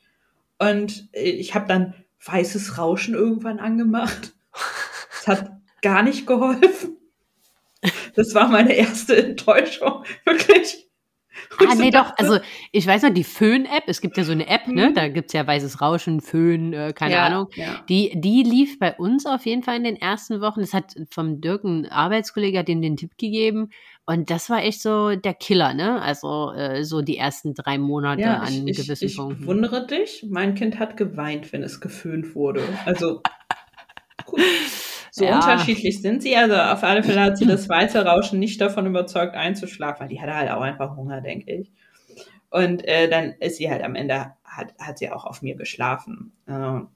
Und 0.59 1.09
äh, 1.13 1.23
ich 1.23 1.55
habe 1.55 1.67
dann 1.67 1.95
weißes 2.23 2.77
Rauschen 2.77 3.15
irgendwann 3.15 3.59
angemacht. 3.59 4.33
Es 5.19 5.27
hat 5.27 5.51
gar 5.81 6.03
nicht 6.03 6.27
geholfen. 6.27 6.97
Das 8.15 8.35
war 8.35 8.47
meine 8.47 8.73
erste 8.73 9.15
Enttäuschung, 9.17 10.03
wirklich. 10.25 10.82
Ah, 11.59 11.73
ich 11.73 11.79
nee, 11.79 11.91
doch. 11.91 12.13
Also, 12.17 12.39
ich 12.71 12.85
weiß 12.85 13.03
noch, 13.03 13.13
die 13.13 13.23
Föhn-App, 13.23 13.83
es 13.87 14.01
gibt 14.01 14.17
ja 14.17 14.23
so 14.23 14.31
eine 14.31 14.47
App, 14.47 14.67
ne? 14.67 14.89
Mhm. 14.89 14.93
Da 14.93 15.07
gibt's 15.07 15.33
ja 15.33 15.45
weißes 15.45 15.81
Rauschen, 15.81 16.21
Föhn, 16.21 16.73
äh, 16.73 16.93
keine 16.93 17.15
ja, 17.15 17.25
Ahnung. 17.25 17.47
Ja. 17.55 17.83
Die, 17.89 18.11
die 18.15 18.43
lief 18.43 18.79
bei 18.79 18.95
uns 18.95 19.25
auf 19.25 19.45
jeden 19.45 19.63
Fall 19.63 19.77
in 19.77 19.83
den 19.83 19.95
ersten 19.95 20.41
Wochen. 20.41 20.61
Das 20.61 20.73
hat 20.73 20.95
vom 21.11 21.41
Dirk 21.41 21.63
ein 21.63 21.87
Arbeitskollege 21.87 22.59
hat 22.59 22.69
ihm 22.69 22.81
den 22.81 22.97
Tipp 22.97 23.17
gegeben. 23.17 23.69
Und 24.05 24.29
das 24.29 24.49
war 24.49 24.61
echt 24.63 24.81
so 24.81 25.15
der 25.15 25.33
Killer, 25.33 25.73
ne? 25.73 26.01
Also 26.01 26.51
äh, 26.51 26.83
so 26.83 27.01
die 27.01 27.17
ersten 27.17 27.53
drei 27.53 27.77
Monate 27.77 28.21
Ja, 28.21 28.39
an 28.39 28.67
ich, 28.67 28.79
ich, 28.79 28.85
gewissen 28.85 29.05
ich 29.05 29.15
Punkten. 29.15 29.45
wundere 29.45 29.87
dich. 29.87 30.25
Mein 30.29 30.55
Kind 30.55 30.77
hat 30.79 30.97
geweint, 30.97 31.53
wenn 31.53 31.63
es 31.63 31.79
geföhnt 31.79 32.35
wurde. 32.35 32.63
Also 32.85 33.21
gut. 34.25 34.41
So 35.15 35.25
Ja. 35.25 35.35
unterschiedlich 35.35 36.01
sind 36.01 36.23
sie. 36.23 36.35
Also 36.35 36.55
auf 36.55 36.81
alle 36.83 37.03
Fälle 37.03 37.21
hat 37.21 37.37
sie 37.37 37.45
das 37.45 37.69
weiße 37.69 38.03
Rauschen 38.03 38.39
nicht 38.39 38.59
davon 38.59 38.87
überzeugt, 38.87 39.35
einzuschlafen, 39.35 40.01
weil 40.01 40.07
die 40.07 40.19
hatte 40.19 40.33
halt 40.33 40.49
auch 40.49 40.61
einfach 40.61 40.95
Hunger, 40.95 41.21
denke 41.21 41.53
ich. 41.53 41.71
Und 42.49 42.83
äh, 42.87 43.07
dann 43.07 43.33
ist 43.39 43.57
sie 43.57 43.69
halt 43.69 43.83
am 43.83 43.93
Ende, 43.93 44.33
hat, 44.43 44.73
hat 44.79 44.97
sie 44.97 45.11
auch 45.11 45.25
auf 45.25 45.43
mir 45.43 45.55
geschlafen. 45.55 46.33
Äh, 46.47 46.51
ja. 46.51 46.87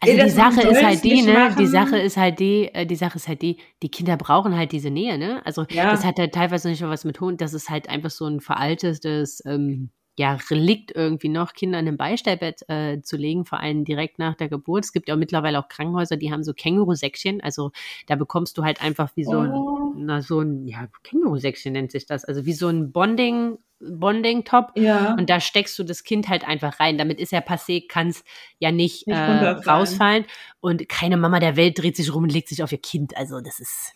Also 0.00 0.16
die 0.16 0.30
Sache 0.30 0.62
ist 0.62 0.82
halt 0.82 1.04
die, 1.04 1.22
ne? 1.22 1.54
Die. 1.56 1.66
Sache 1.66 1.98
ist 1.98 2.16
halt 2.16 2.40
die, 2.40 2.74
äh, 2.74 2.84
die 2.84 2.96
Sache 2.96 3.16
ist 3.16 3.28
halt 3.28 3.40
die, 3.40 3.60
die 3.84 3.90
Kinder 3.90 4.16
brauchen 4.16 4.56
halt 4.56 4.72
diese 4.72 4.90
Nähe, 4.90 5.18
ne? 5.18 5.40
Also 5.46 5.66
Ja. 5.70 5.92
das 5.92 6.04
hat 6.04 6.18
halt 6.18 6.34
teilweise 6.34 6.68
nicht 6.68 6.82
mal 6.82 6.90
was 6.90 7.04
mit 7.04 7.20
Hund, 7.20 7.40
das 7.40 7.54
ist 7.54 7.70
halt 7.70 7.88
einfach 7.88 8.10
so 8.10 8.26
ein 8.26 8.40
veraltetes, 8.40 9.40
ähm, 9.46 9.90
ja, 10.18 10.38
Relikt 10.50 10.94
irgendwie 10.94 11.28
noch, 11.28 11.52
Kinder 11.54 11.78
in 11.78 11.88
ein 11.88 11.96
Beistellbett 11.96 12.62
äh, 12.68 13.00
zu 13.00 13.16
legen, 13.16 13.44
vor 13.46 13.60
allem 13.60 13.84
direkt 13.84 14.18
nach 14.18 14.34
der 14.34 14.48
Geburt. 14.48 14.84
Es 14.84 14.92
gibt 14.92 15.08
ja 15.08 15.14
auch 15.14 15.18
mittlerweile 15.18 15.58
auch 15.58 15.68
Krankenhäuser, 15.68 16.16
die 16.16 16.30
haben 16.32 16.44
so 16.44 16.52
Känguru-Säckchen, 16.52 17.40
also 17.40 17.70
da 18.06 18.16
bekommst 18.16 18.58
du 18.58 18.64
halt 18.64 18.82
einfach 18.82 19.10
wie 19.14 19.24
so 19.24 19.38
ein, 19.38 19.50
Oh. 19.52 19.94
na, 19.96 20.20
so 20.20 20.40
ein, 20.40 20.66
ja, 20.66 20.88
Känguru-Säckchen 21.04 21.72
nennt 21.72 21.90
sich 21.92 22.06
das, 22.06 22.24
also 22.24 22.44
wie 22.44 22.52
so 22.52 22.68
ein 22.68 22.92
Bonding, 22.92 23.58
Bonding-Top. 23.80 24.72
Ja. 24.76 25.14
Und 25.14 25.30
da 25.30 25.40
steckst 25.40 25.78
du 25.78 25.84
das 25.84 26.04
Kind 26.04 26.28
halt 26.28 26.46
einfach 26.46 26.80
rein. 26.80 26.98
Damit 26.98 27.18
ist 27.18 27.32
ja 27.32 27.40
passé, 27.40 27.88
kann 27.88 28.08
es 28.08 28.24
ja 28.58 28.70
nicht, 28.72 29.06
Nicht 29.06 29.16
äh, 29.16 29.48
rausfallen. 29.48 30.26
Und 30.60 30.86
keine 30.90 31.16
Mama 31.16 31.40
der 31.40 31.56
Welt 31.56 31.78
dreht 31.78 31.96
sich 31.96 32.12
rum 32.14 32.24
und 32.24 32.32
legt 32.32 32.48
sich 32.48 32.62
auf 32.62 32.72
ihr 32.72 32.82
Kind. 32.82 33.16
Also 33.16 33.40
das 33.40 33.58
ist, 33.58 33.94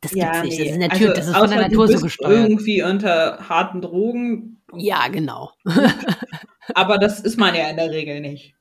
das 0.00 0.12
gibt's 0.12 0.42
nicht. 0.42 0.58
Das 0.60 0.66
ist 0.68 0.78
natürlich, 0.78 1.08
Also, 1.08 1.14
das 1.14 1.26
ist 1.28 1.36
von 1.36 1.50
der 1.50 1.60
Natur 1.68 1.88
so 1.88 2.00
gesteuert. 2.00 2.48
Irgendwie 2.48 2.82
unter 2.82 3.48
harten 3.48 3.80
Drogen, 3.80 4.62
Ja, 4.76 5.08
genau. 5.08 5.52
aber 6.74 6.98
das 6.98 7.20
ist 7.20 7.38
man 7.38 7.54
ja 7.54 7.68
in 7.68 7.76
der 7.76 7.90
Regel 7.90 8.20
nicht. 8.20 8.54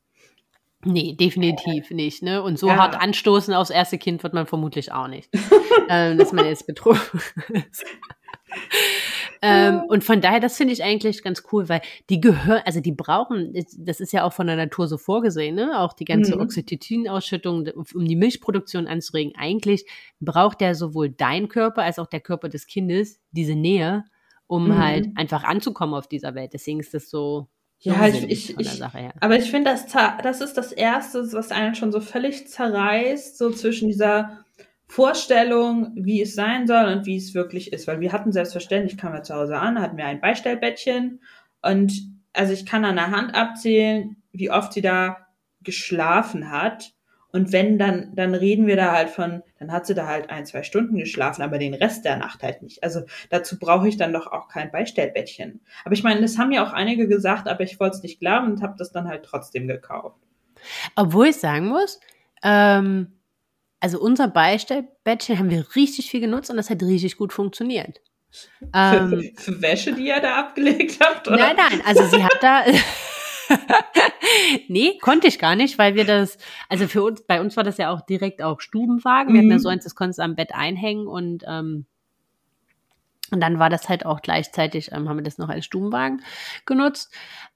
Nee, 0.86 1.14
definitiv 1.14 1.92
nicht. 1.92 2.24
Ne? 2.24 2.44
Und 2.44 2.60
so 2.60 2.68
Ja. 2.68 2.76
hart 2.78 3.00
anstoßen 3.02 3.54
aufs 3.54 3.70
erste 3.70 3.98
Kind 3.98 4.22
wird 4.24 4.34
man 4.34 4.46
vermutlich 4.48 4.92
auch 4.92 5.08
nicht. 5.08 5.30
ähm, 5.90 6.18
dass 6.18 6.34
man 6.34 6.46
jetzt 6.46 6.68
betroffen 6.68 7.22
ist. 7.54 7.86
Ähm, 9.46 9.82
und 9.90 10.04
von 10.06 10.22
daher, 10.22 10.40
das 10.40 10.56
finde 10.58 10.74
ich 10.74 10.84
eigentlich 10.84 11.22
ganz 11.22 11.44
cool, 11.52 11.68
weil 11.68 11.82
die 12.10 12.22
gehören, 12.22 12.62
also 12.66 12.80
die 12.80 12.94
brauchen, 12.94 13.54
das 13.78 14.00
ist 14.00 14.14
ja 14.14 14.24
auch 14.24 14.32
von 14.34 14.48
der 14.48 14.56
Natur 14.56 14.88
so 14.88 14.98
vorgesehen, 14.98 15.56
ne? 15.56 15.80
auch 15.80 15.94
die 15.94 16.06
ganze 16.06 16.36
Mhm. 16.36 16.42
Oxytocin-Ausschüttung, 16.42 17.68
um 17.94 18.06
die 18.08 18.16
Milchproduktion 18.16 18.88
anzuregen. 18.88 19.34
Eigentlich 19.36 19.86
braucht 20.20 20.62
ja 20.62 20.74
sowohl 20.76 21.10
dein 21.10 21.50
Körper 21.50 21.84
als 21.84 22.00
auch 22.00 22.08
der 22.08 22.22
Körper 22.22 22.48
des 22.50 22.68
Kindes 22.68 23.20
diese 23.32 23.56
Nähe, 23.56 24.06
um 24.48 24.68
Mhm. 24.70 24.78
halt 24.78 25.10
einfach 25.16 25.44
anzukommen 25.44 25.94
auf 25.96 26.08
dieser 26.08 26.36
Welt. 26.36 26.54
Deswegen 26.54 26.80
ist 26.80 26.94
das 26.94 27.10
so, 27.10 27.48
Ja, 27.80 28.08
ich, 28.08 28.24
ich, 28.30 28.58
ich, 28.60 28.82
aber 29.20 29.36
ich 29.38 29.52
finde, 29.52 29.72
das, 29.72 29.88
das 30.24 30.40
ist 30.42 30.54
das 30.54 30.72
Erste, 30.72 31.28
was 31.34 31.52
einen 31.52 31.76
schon 31.76 31.92
so 31.92 32.00
völlig 32.00 32.48
zerreißt, 32.48 33.38
so 33.38 33.50
zwischen 33.52 33.90
dieser 33.90 34.43
Vorstellung, 34.94 35.92
wie 35.96 36.22
es 36.22 36.36
sein 36.36 36.68
soll 36.68 36.86
und 36.86 37.08
wie 37.08 37.18
es 37.18 37.34
wirklich 37.34 37.74
ist. 37.74 37.88
Weil 37.88 38.00
wir 38.00 38.12
hatten 38.12 38.32
selbstverständlich, 38.32 38.96
kamen 38.96 39.16
wir 39.16 39.24
zu 39.24 39.34
Hause 39.34 39.58
an, 39.58 39.82
hatten 39.82 39.98
wir 39.98 40.06
ein 40.06 40.22
Beistellbettchen 40.22 41.20
und 41.64 41.94
also 42.32 42.54
ich 42.54 42.68
kann 42.68 42.86
an 42.86 42.98
der 42.98 43.10
Hand 43.10 43.34
abzählen, 43.34 44.18
wie 44.34 44.52
oft 44.52 44.72
sie 44.72 44.84
da 44.84 45.26
geschlafen 45.62 46.52
hat. 46.52 46.94
Und 47.32 47.52
wenn, 47.52 47.80
dann, 47.80 48.14
dann 48.14 48.36
reden 48.36 48.68
wir 48.68 48.76
da 48.76 48.92
halt 48.92 49.10
von, 49.10 49.42
dann 49.58 49.72
hat 49.72 49.88
sie 49.88 49.96
da 49.96 50.06
halt 50.06 50.30
ein, 50.30 50.46
zwei 50.46 50.62
Stunden 50.62 50.98
geschlafen, 50.98 51.42
aber 51.42 51.58
den 51.58 51.74
Rest 51.74 52.06
der 52.06 52.18
Nacht 52.18 52.44
halt 52.44 52.62
nicht. 52.62 52.84
Also 52.84 53.02
dazu 53.32 53.58
brauche 53.58 53.88
ich 53.88 53.98
dann 53.98 54.14
doch 54.14 54.28
auch 54.28 54.48
kein 54.48 54.72
Beistellbettchen. 54.72 55.62
Aber 55.86 55.96
ich 55.96 56.04
meine, 56.04 56.22
das 56.22 56.38
haben 56.38 56.52
ja 56.52 56.64
auch 56.64 56.74
einige 56.74 57.08
gesagt, 57.08 57.48
aber 57.48 57.64
ich 57.64 57.80
wollte 57.80 57.96
es 57.98 58.04
nicht 58.04 58.20
glauben 58.20 58.52
und 58.52 58.62
habe 58.62 58.76
das 58.78 58.92
dann 58.92 59.08
halt 59.08 59.24
trotzdem 59.26 59.68
gekauft. 59.68 60.22
Obwohl 60.96 61.30
ich 61.30 61.38
sagen 61.38 61.70
muss, 61.70 62.00
ähm, 62.44 63.14
also 63.84 64.00
unser 64.00 64.28
Beistellbettchen 64.30 65.38
haben 65.38 65.50
wir 65.50 65.66
richtig 65.76 66.10
viel 66.10 66.22
genutzt 66.22 66.50
und 66.50 66.56
das 66.58 66.70
hat 66.70 66.82
richtig 66.82 67.18
gut 67.18 67.34
funktioniert. 67.34 68.00
Für, 68.32 68.48
Ähm, 68.74 69.32
für, 69.36 69.42
für 69.44 69.62
Wäsche, 69.62 69.94
die 69.94 70.08
ihr 70.08 70.20
da 70.22 70.38
abgelegt 70.40 71.00
habt? 71.02 71.28
Oder? 71.28 71.38
nein, 71.38 71.56
nein, 71.58 71.82
also 71.86 72.06
sie 72.08 72.24
hat 72.24 72.38
da, 72.42 72.64
nee, 74.68 74.98
konnte 75.02 75.28
ich 75.28 75.38
gar 75.38 75.56
nicht, 75.56 75.78
weil 75.78 75.96
wir 75.96 76.06
das, 76.06 76.38
also 76.70 76.88
für 76.88 77.04
uns, 77.04 77.24
bei 77.28 77.42
uns 77.42 77.58
war 77.58 77.64
das 77.64 77.78
ja 77.78 77.92
auch 77.92 78.02
direkt 78.02 78.42
auch 78.42 78.62
Stubenwagen. 78.62 79.34
Wir 79.34 79.42
hatten 79.42 79.50
ja 79.52 79.58
Mhm. 79.58 79.62
so 79.62 79.70
eins, 79.70 79.84
das 79.84 79.96
konntest 79.96 80.20
du 80.20 80.24
am 80.24 80.36
Bett 80.36 80.56
einhängen 80.56 81.08
und 81.08 81.44
ähm, 81.48 81.86
und 83.32 83.42
dann 83.42 83.58
war 83.58 83.70
das 83.70 83.90
halt 83.90 84.06
auch 84.06 84.22
gleichzeitig, 84.22 84.92
ähm, 84.92 85.08
haben 85.08 85.18
wir 85.18 85.24
das 85.24 85.38
noch 85.38 85.50
als 85.50 85.66
Stubenwagen 85.66 86.22
genutzt. 86.66 87.12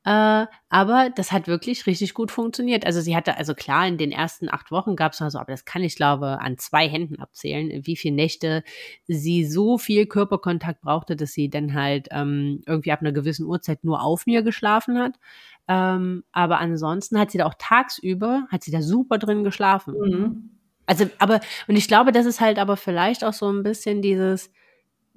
Äh, 0.05 0.45
aber 0.69 1.09
das 1.13 1.31
hat 1.31 1.47
wirklich 1.47 1.85
richtig 1.85 2.13
gut 2.13 2.31
funktioniert. 2.31 2.85
Also 2.85 3.01
sie 3.01 3.15
hatte, 3.15 3.37
also 3.37 3.53
klar, 3.53 3.85
in 3.85 3.97
den 3.97 4.11
ersten 4.11 4.49
acht 4.49 4.71
Wochen 4.71 4.95
gab 4.95 5.11
es 5.11 5.19
mal 5.19 5.29
so, 5.29 5.37
aber 5.37 5.51
das 5.51 5.65
kann 5.65 5.83
ich 5.83 5.95
glaube 5.95 6.39
an 6.39 6.57
zwei 6.57 6.87
Händen 6.87 7.19
abzählen, 7.19 7.85
wie 7.85 7.97
viele 7.97 8.15
Nächte 8.15 8.63
sie 9.07 9.45
so 9.45 9.77
viel 9.77 10.05
Körperkontakt 10.07 10.81
brauchte, 10.81 11.15
dass 11.15 11.33
sie 11.33 11.49
dann 11.49 11.73
halt 11.73 12.07
ähm, 12.11 12.61
irgendwie 12.65 12.91
ab 12.91 13.01
einer 13.01 13.11
gewissen 13.11 13.45
Uhrzeit 13.45 13.83
nur 13.83 14.01
auf 14.01 14.25
mir 14.25 14.43
geschlafen 14.43 14.97
hat. 14.97 15.19
Ähm, 15.67 16.23
aber 16.31 16.59
ansonsten 16.59 17.19
hat 17.19 17.29
sie 17.31 17.39
da 17.39 17.45
auch 17.45 17.55
tagsüber, 17.59 18.47
hat 18.49 18.63
sie 18.63 18.71
da 18.71 18.81
super 18.81 19.17
drin 19.17 19.43
geschlafen. 19.43 19.93
Mhm. 19.99 20.49
Also, 20.85 21.09
aber, 21.19 21.41
und 21.67 21.75
ich 21.75 21.89
glaube, 21.89 22.13
das 22.13 22.25
ist 22.25 22.39
halt 22.39 22.57
aber 22.57 22.77
vielleicht 22.77 23.25
auch 23.25 23.33
so 23.33 23.51
ein 23.51 23.63
bisschen 23.63 24.01
dieses, 24.01 24.49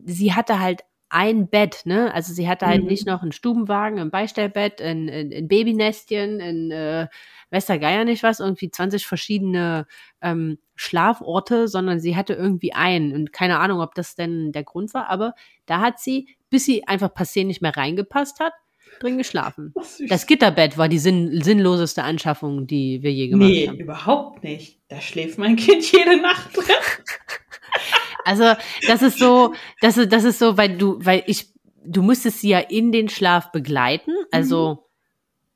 sie 0.05 0.35
hatte 0.35 0.61
halt 0.61 0.83
ein 1.09 1.49
Bett, 1.49 1.83
ne? 1.87 2.15
Also 2.15 2.33
sie 2.33 2.49
hatte 2.49 2.67
halt 2.67 2.83
Mhm. 2.83 2.89
nicht 2.89 3.07
noch 3.07 3.23
einen 3.23 3.33
Stubenwagen, 3.33 3.99
ein 3.99 4.11
Beistellbett, 4.11 4.81
ein, 4.81 5.09
ein, 5.09 5.33
ein 5.33 5.49
Babynestchen, 5.49 6.41
ein 6.41 6.71
äh, 6.71 7.09
weiß 7.51 7.67
der 7.67 7.81
Geier 7.81 8.05
nicht 8.05 8.23
was, 8.23 8.39
irgendwie 8.39 8.71
20 8.71 9.07
verschiedene 9.07 9.87
ähm, 10.23 10.59
Schlaforte, 10.77 11.67
sondern 11.67 11.99
sie 11.99 12.15
hatte 12.17 12.35
irgendwie 12.35 12.73
einen. 12.73 13.13
Und 13.13 13.33
keine 13.33 13.59
Ahnung, 13.59 13.81
ob 13.81 13.95
das 13.97 14.15
denn 14.15 14.53
der 14.53 14.63
Grund 14.63 14.95
war, 14.95 15.09
aber 15.11 15.35
da 15.67 15.81
hat 15.81 15.99
sie, 15.99 16.29
bis 16.49 16.65
sie 16.65 16.87
einfach 16.87 17.11
passé 17.13 17.45
nicht 17.45 17.61
mehr 17.61 17.77
reingepasst 17.77 18.39
hat, 18.39 18.53
drin 19.01 19.19
geschlafen. 19.19 19.75
Das 20.09 20.27
Gitterbett 20.27 20.79
war 20.79 20.89
die 20.89 20.99
sinn 20.99 21.43
sinnloseste 21.43 22.05
Anschaffung, 22.05 22.67
die 22.67 23.03
wir 23.03 23.13
je 23.13 23.29
gemacht 23.29 23.49
nee, 23.49 23.67
haben. 23.67 23.79
überhaupt 23.79 24.45
nicht. 24.45 24.79
Da 24.89 25.01
schläft 25.01 25.39
mein 25.39 25.57
Kind 25.57 25.91
jede 25.91 26.21
Nacht 26.21 26.57
drin. 26.57 26.65
Also, 28.25 28.55
das 28.87 29.03
ist 29.03 29.19
so, 29.19 29.55
das 29.81 29.97
ist, 29.97 30.13
das 30.13 30.25
ist 30.25 30.39
so, 30.39 30.57
weil 30.57 30.77
du, 30.77 30.99
weil 31.05 31.23
ich, 31.27 31.53
du 31.85 32.03
musstest 32.03 32.41
sie 32.41 32.51
ja 32.51 32.59
in 32.61 32.93
den 32.93 33.09
Schlaf 33.09 33.53
begleiten, 33.53 34.13
also, 34.31 34.87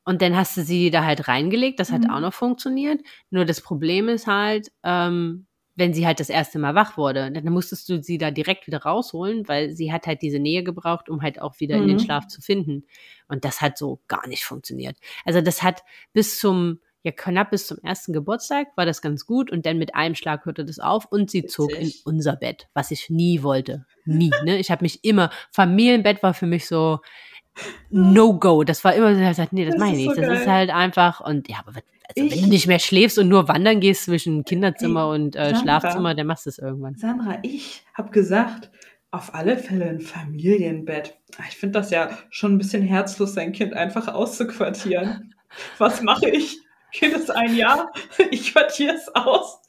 und 0.04 0.21
dann 0.23 0.37
hast 0.37 0.56
du 0.56 0.62
sie 0.62 0.90
da 0.90 1.04
halt 1.04 1.28
reingelegt, 1.28 1.80
das 1.80 1.92
hat 1.92 2.02
Mhm. 2.02 2.11
auch 2.11 2.21
noch 2.21 2.35
funktioniert. 2.35 3.00
Nur 3.30 3.44
das 3.47 3.61
Problem 3.62 4.09
ist 4.09 4.26
halt, 4.26 4.71
ähm, 4.83 5.47
wenn 5.76 5.92
sie 5.94 6.06
halt 6.06 6.21
das 6.21 6.28
erste 6.28 6.59
Mal 6.59 6.75
wach 6.75 6.97
wurde, 6.97 7.33
dann 7.33 7.44
musstest 7.52 7.88
du 7.88 8.02
sie 8.02 8.18
da 8.18 8.30
direkt 8.30 8.66
wieder 8.66 8.83
rausholen, 8.83 9.49
weil 9.49 9.71
sie 9.73 9.92
hat 9.92 10.06
halt 10.06 10.23
diese 10.23 10.38
Nähe 10.38 10.62
gebraucht, 10.62 11.09
um 11.09 11.23
halt 11.23 11.40
auch 11.40 11.59
wieder 11.59 11.78
in 11.78 11.88
den 11.88 11.97
Mhm. 11.97 12.00
Schlaf 12.00 12.26
zu 12.28 12.40
finden. 12.42 12.85
Und 13.28 13.44
das 13.44 13.61
hat 13.61 13.76
so 13.78 14.00
gar 14.06 14.28
nicht 14.28 14.44
funktioniert. 14.44 14.97
Also 15.25 15.40
das 15.40 15.62
hat 15.62 15.83
bis 16.12 16.38
zum, 16.38 16.80
ja 17.05 17.13
knapp 17.13 17.51
bis 17.51 17.67
zum 17.69 17.79
ersten 17.83 18.13
Geburtstag 18.13 18.69
war 18.77 18.87
das 18.87 19.01
ganz 19.03 19.27
gut 19.27 19.51
und 19.53 19.65
dann 19.67 19.79
mit 19.79 19.95
einem 19.95 20.15
Schlag 20.15 20.45
hörte 20.47 20.65
das 20.65 20.79
auf 20.81 21.05
und 21.11 21.31
sie 21.31 21.47
zog 21.47 21.71
in 21.79 21.93
unser 22.05 22.35
Bett, 22.37 22.67
was 22.75 22.91
ich 22.91 23.11
nie 23.11 23.43
wollte. 23.43 23.87
Nie, 24.07 24.31
ne? 24.45 24.59
Ich 24.59 24.71
habe 24.71 24.83
mich 24.85 25.05
immer, 25.05 25.31
Familienbett 25.53 26.23
war 26.23 26.35
für 26.35 26.47
mich 26.47 26.67
so 26.67 26.99
No-Go. 27.91 28.65
Das 28.65 28.83
war 28.85 28.95
immer 28.95 29.15
so, 29.15 29.21
ich 29.21 29.29
gesagt, 29.29 29.53
nee, 29.53 29.65
das, 29.65 29.75
Das 29.75 29.81
meine 29.81 29.97
ich 29.99 30.07
nicht. 30.07 30.15
so 30.17 30.21
das 30.21 30.31
geil. 30.31 30.41
ist 30.41 30.47
halt 30.49 30.71
einfach 30.71 31.21
und 31.21 31.49
ja, 31.49 31.59
aber 31.61 31.77
was- 31.77 31.83
also, 32.09 32.31
wenn 32.31 32.39
Ich- 32.39 32.43
du 32.43 32.49
nicht 32.49 32.67
mehr 32.67 32.79
schläfst 32.79 33.19
und 33.19 33.29
nur 33.29 33.49
wandern 33.49 33.81
gehst 33.81 34.05
zwischen 34.05 34.45
Kinderzimmer 34.45 35.05
Ey, 35.05 35.15
und 35.15 35.37
äh, 35.37 35.45
Sandra. 35.55 35.61
Schlafzimmer, 35.81 36.15
dann 36.15 36.27
machst 36.27 36.45
du 36.47 36.51
es 36.51 36.59
irgendwann. 36.59 36.97
Sandra, 36.97 37.39
ich 37.43 37.83
habe 37.95 38.11
gesagt, 38.11 38.71
auf 39.11 39.35
alle 39.35 39.57
Fälle 39.57 39.87
ein 39.87 40.01
Familienbett. 40.01 41.17
Ah, 41.39 41.45
Ich 41.49 41.57
finde 41.57 41.79
das 41.79 41.91
ja 41.91 42.11
schon 42.31 42.53
ein 42.55 42.59
bisschen 42.59 42.83
herzlos, 42.83 43.33
sein 43.35 43.53
Kind 43.53 43.73
einfach 43.73 44.09
auszuquartieren. 44.09 45.35
Was 45.79 46.03
mache 46.03 46.29
ich? 46.29 46.59
Kind 46.95 47.13
ist 47.15 47.31
ein 47.31 47.55
Jahr, 47.57 47.93
ich 48.31 48.53
quartiere 48.55 48.95
es 48.95 49.15
aus. 49.15 49.61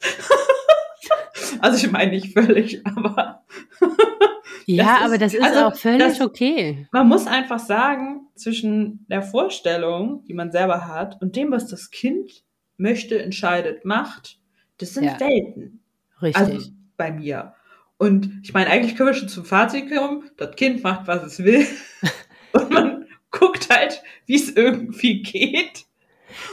Also 1.60 1.86
ich 1.86 1.92
meine 1.92 2.10
nicht 2.10 2.32
völlig, 2.32 2.84
aber 2.86 3.44
Ja, 4.66 4.96
ist- 4.96 5.02
aber 5.04 5.18
das 5.18 5.34
ist 5.34 5.42
also, 5.42 5.60
auch 5.66 5.76
völlig 5.76 6.00
das- 6.00 6.20
okay. 6.20 6.88
man 6.90 7.06
muss 7.08 7.26
einfach 7.26 7.58
sagen, 7.60 8.26
zwischen 8.34 9.06
der 9.08 9.22
Vorstellung, 9.22 10.24
die 10.24 10.34
man 10.34 10.50
selber 10.50 10.88
hat, 10.88 11.20
und 11.22 11.36
dem, 11.36 11.52
was 11.52 11.68
das 11.68 11.90
Kind 11.90 12.42
möchte, 12.76 13.22
entscheidet, 13.22 13.84
macht, 13.84 14.38
das 14.78 14.94
sind 14.94 15.04
Ja. 15.04 15.20
Welten. 15.20 15.82
Richtig. 16.20 16.36
Also 16.36 16.68
bei 16.96 17.12
mir. 17.12 17.54
Und 17.98 18.40
ich 18.42 18.52
meine, 18.52 18.70
eigentlich 18.70 18.96
können 18.96 19.10
wir 19.10 19.14
schon 19.14 19.28
zum 19.28 19.44
Fazit 19.44 19.88
kommen. 19.90 20.28
Das 20.36 20.56
Kind 20.56 20.82
macht, 20.82 21.06
was 21.06 21.22
es 21.22 21.38
will. 21.44 21.66
Und 22.52 22.70
man 22.70 23.06
guckt 23.30 23.68
halt, 23.70 24.02
wie 24.26 24.34
es 24.36 24.50
irgendwie 24.50 25.22
geht. 25.22 25.85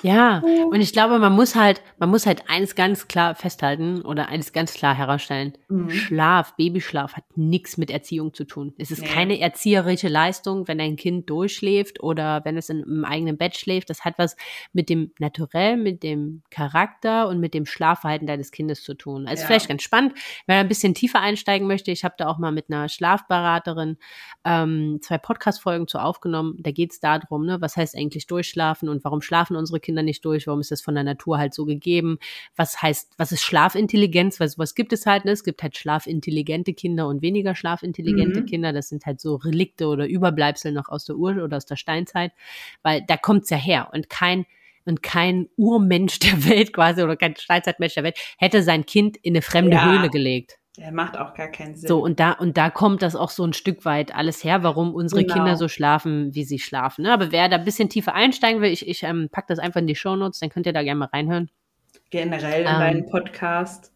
Ja, 0.02 0.40
und 0.70 0.82
ich 0.82 0.94
glaube, 0.94 1.20
man 1.20 1.34
muss 1.34 1.56
halt, 1.56 1.82
man 1.98 2.10
muss 2.10 2.26
halt 2.26 2.50
eines 2.50 2.76
ganz 2.76 3.08
klar 3.08 3.36
festhalten 3.36 4.02
oder 4.02 4.28
eines 4.30 4.54
ganz 4.54 4.74
klar 4.74 4.94
herausstellen. 4.96 5.54
Mhm. 5.70 5.90
Schlaf, 5.90 6.56
Babyschlaf 6.56 7.14
hat 7.14 7.24
nichts 7.36 7.78
mit 7.78 7.90
Erziehung 7.92 8.34
zu 8.34 8.46
tun. 8.46 8.74
Es 8.78 8.92
ist 8.92 9.02
Nee. 9.02 9.08
keine 9.08 9.40
erzieherische 9.40 10.08
Leistung, 10.08 10.68
wenn 10.68 10.80
ein 10.80 10.96
Kind 10.96 11.30
durchschläft 11.30 12.02
oder 12.02 12.44
wenn 12.46 12.58
es 12.58 12.70
in, 12.70 12.82
im 12.82 13.06
eigenen 13.06 13.38
Bett 13.38 13.56
schläft. 13.58 13.90
Das 13.90 14.04
hat 14.06 14.16
was 14.18 14.36
mit 14.74 14.90
dem 14.90 15.12
Naturell, 15.20 15.78
mit 15.78 16.04
dem 16.04 16.42
Charakter 16.50 17.28
und 17.28 17.40
mit 17.40 17.54
dem 17.54 17.66
Schlafverhalten 17.66 18.28
deines 18.28 18.52
Kindes 18.52 18.84
zu 18.84 18.94
tun. 18.94 19.28
Also 19.28 19.42
Ja. 19.42 19.48
vielleicht 19.48 19.68
ganz 19.70 19.84
spannend, 19.84 20.14
wer 20.48 20.58
ein 20.60 20.68
bisschen 20.68 20.94
tiefer 20.94 21.20
einsteigen 21.22 21.68
möchte. 21.68 21.92
Ich 21.92 22.04
habe 22.04 22.16
da 22.18 22.28
auch 22.28 22.38
mal 22.38 22.52
mit 22.52 22.70
einer 22.70 22.90
Schlafberaterin 22.90 23.98
ähm, 24.46 25.00
zwei 25.02 25.18
Podcast-Folgen 25.18 25.88
zu 25.88 26.00
aufgenommen. 26.00 26.56
Da 26.60 26.72
geht 26.72 26.92
es 26.92 27.00
darum, 27.00 27.46
ne, 27.46 27.62
was 27.62 27.78
heißt 27.78 27.96
eigentlich 27.96 28.28
durchschlafen 28.28 28.90
und 28.90 29.04
warum 29.04 29.22
schlafen 29.22 29.56
unsere 29.56 29.73
Kinder 29.80 30.04
nicht 30.04 30.24
durch? 30.26 30.48
Warum 30.48 30.60
ist 30.60 30.72
das 30.72 30.82
von 30.82 30.96
der 30.96 31.04
Natur 31.04 31.38
halt 31.38 31.54
so 31.54 31.66
gegeben? 31.66 32.18
Was 32.56 32.82
heißt, 32.82 33.14
was 33.18 33.32
ist 33.32 33.42
Schlafintelligenz? 33.42 34.40
Weil 34.40 34.48
sowas 34.50 34.76
gibt 34.76 34.94
es 34.94 35.06
halt, 35.06 35.26
ne? 35.26 35.32
Es 35.32 35.44
gibt 35.44 35.64
halt 35.64 35.78
schlafintelligente 35.78 36.74
Kinder 36.74 37.08
und 37.08 37.22
weniger 37.22 37.56
schlafintelligente 37.56 38.42
Mhm. 38.42 38.46
Kinder. 38.46 38.74
Das 38.74 38.90
sind 38.90 39.06
halt 39.06 39.20
so 39.22 39.36
Relikte 39.36 39.88
oder 39.88 40.08
Überbleibsel 40.08 40.72
noch 40.72 40.90
aus 40.90 41.06
der 41.06 41.16
Ur- 41.18 41.44
oder 41.44 41.58
aus 41.58 41.66
der 41.66 41.76
Steinzeit, 41.76 42.32
weil 42.82 43.04
da 43.08 43.18
kommt's 43.18 43.50
ja 43.50 43.58
her 43.58 43.90
und 43.94 44.10
kein 44.10 44.46
und 44.86 45.02
kein 45.02 45.48
Urmensch 45.56 46.20
der 46.44 46.46
Welt 46.46 46.74
quasi 46.74 47.02
oder 47.04 47.16
kein 47.16 47.36
Steinzeitmensch 47.38 47.94
der 47.94 48.04
Welt 48.04 48.18
hätte 48.38 48.64
sein 48.64 48.86
Kind 48.86 49.16
in 49.18 49.34
eine 49.34 49.42
fremde 49.42 49.78
Ja. 49.78 49.90
Höhle 49.90 50.10
gelegt. 50.10 50.58
Der 50.78 50.92
macht 50.92 51.18
auch 51.18 51.36
gar 51.36 51.50
keinen 51.50 51.76
Sinn. 51.76 51.88
So, 51.88 52.00
und 52.04 52.20
da, 52.20 52.32
und 52.32 52.58
da 52.58 52.72
kommt 52.72 53.04
das 53.04 53.16
auch 53.16 53.30
so 53.30 53.46
ein 53.46 53.54
Stück 53.54 53.86
weit 53.86 54.16
alles 54.16 54.44
her, 54.44 54.64
warum 54.64 54.96
unsere 54.96 55.22
Genau. 55.22 55.36
Kinder 55.36 55.56
so 55.56 55.68
schlafen, 55.68 56.34
wie 56.34 56.44
sie 56.44 56.58
schlafen. 56.58 57.04
Ne? 57.04 57.14
Aber 57.14 57.32
wer 57.32 57.48
da 57.48 57.58
ein 57.58 57.64
bisschen 57.66 57.90
tiefer 57.90 58.16
einsteigen 58.16 58.60
will, 58.62 58.72
ich, 58.72 58.88
ich 58.88 59.04
ähm, 59.04 59.30
pack 59.32 59.46
das 59.48 59.60
einfach 59.60 59.82
in 59.82 59.88
die 59.88 59.96
Shownotes, 59.96 60.40
dann 60.40 60.50
könnt 60.50 60.66
ihr 60.66 60.74
da 60.74 60.82
gerne 60.82 60.98
mal 61.00 61.10
reinhören. 61.14 61.52
Generell 62.10 62.62
in 62.62 62.68
Ähm. 62.68 62.80
deinem 62.80 63.06
Podcast. 63.06 63.92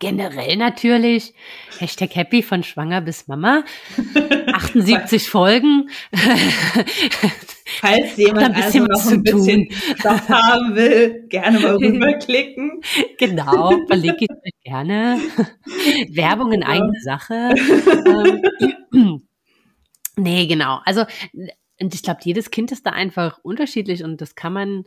Generell 0.00 0.56
natürlich. 0.56 1.32
Hashtag 1.78 2.16
happy 2.16 2.42
von 2.42 2.64
schwanger 2.64 3.00
bis 3.00 3.28
Mama. 3.28 3.62
78 4.52 5.28
Folgen. 5.30 5.88
Falls 7.84 8.12
ein 8.16 8.20
jemand 8.20 8.54
bisschen 8.54 8.62
also 8.64 8.78
noch 8.84 8.88
was 8.98 9.08
ein 9.12 9.24
zu 9.26 9.36
bisschen 9.36 9.68
Stoff 9.98 10.28
haben 10.28 10.76
will, 10.76 11.26
gerne 11.28 11.58
mal 11.58 11.74
rüberklicken. 11.82 12.80
genau, 13.18 13.76
verlinke 13.88 14.24
ich 14.24 14.30
euch 14.30 14.62
gerne. 14.64 15.18
Werbung 16.12 16.52
in 16.52 16.60
Ja. 16.62 16.68
eigener 16.68 17.00
Sache. 17.02 17.54
ähm, 18.94 19.20
nee, 20.16 20.46
genau. 20.46 20.78
Also, 20.84 21.04
und 21.80 21.92
ich 21.94 22.02
glaube, 22.04 22.20
jedes 22.22 22.52
Kind 22.52 22.70
ist 22.70 22.86
da 22.86 22.90
einfach 22.90 23.38
unterschiedlich 23.42 24.04
und 24.04 24.20
das 24.20 24.36
kann 24.36 24.52
man. 24.52 24.84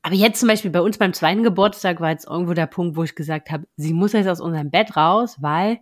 Aber 0.00 0.14
jetzt 0.14 0.40
zum 0.40 0.48
Beispiel 0.48 0.70
bei 0.70 0.80
uns 0.80 0.96
beim 0.98 1.12
zweiten 1.12 1.42
Geburtstag 1.42 2.00
war 2.00 2.10
jetzt 2.12 2.26
irgendwo 2.26 2.54
der 2.54 2.66
Punkt, 2.66 2.96
wo 2.96 3.02
ich 3.02 3.14
gesagt 3.14 3.50
habe, 3.50 3.66
sie 3.76 3.92
muss 3.92 4.12
jetzt 4.14 4.28
aus 4.28 4.40
unserem 4.40 4.70
Bett 4.70 4.96
raus, 4.96 5.36
weil 5.40 5.80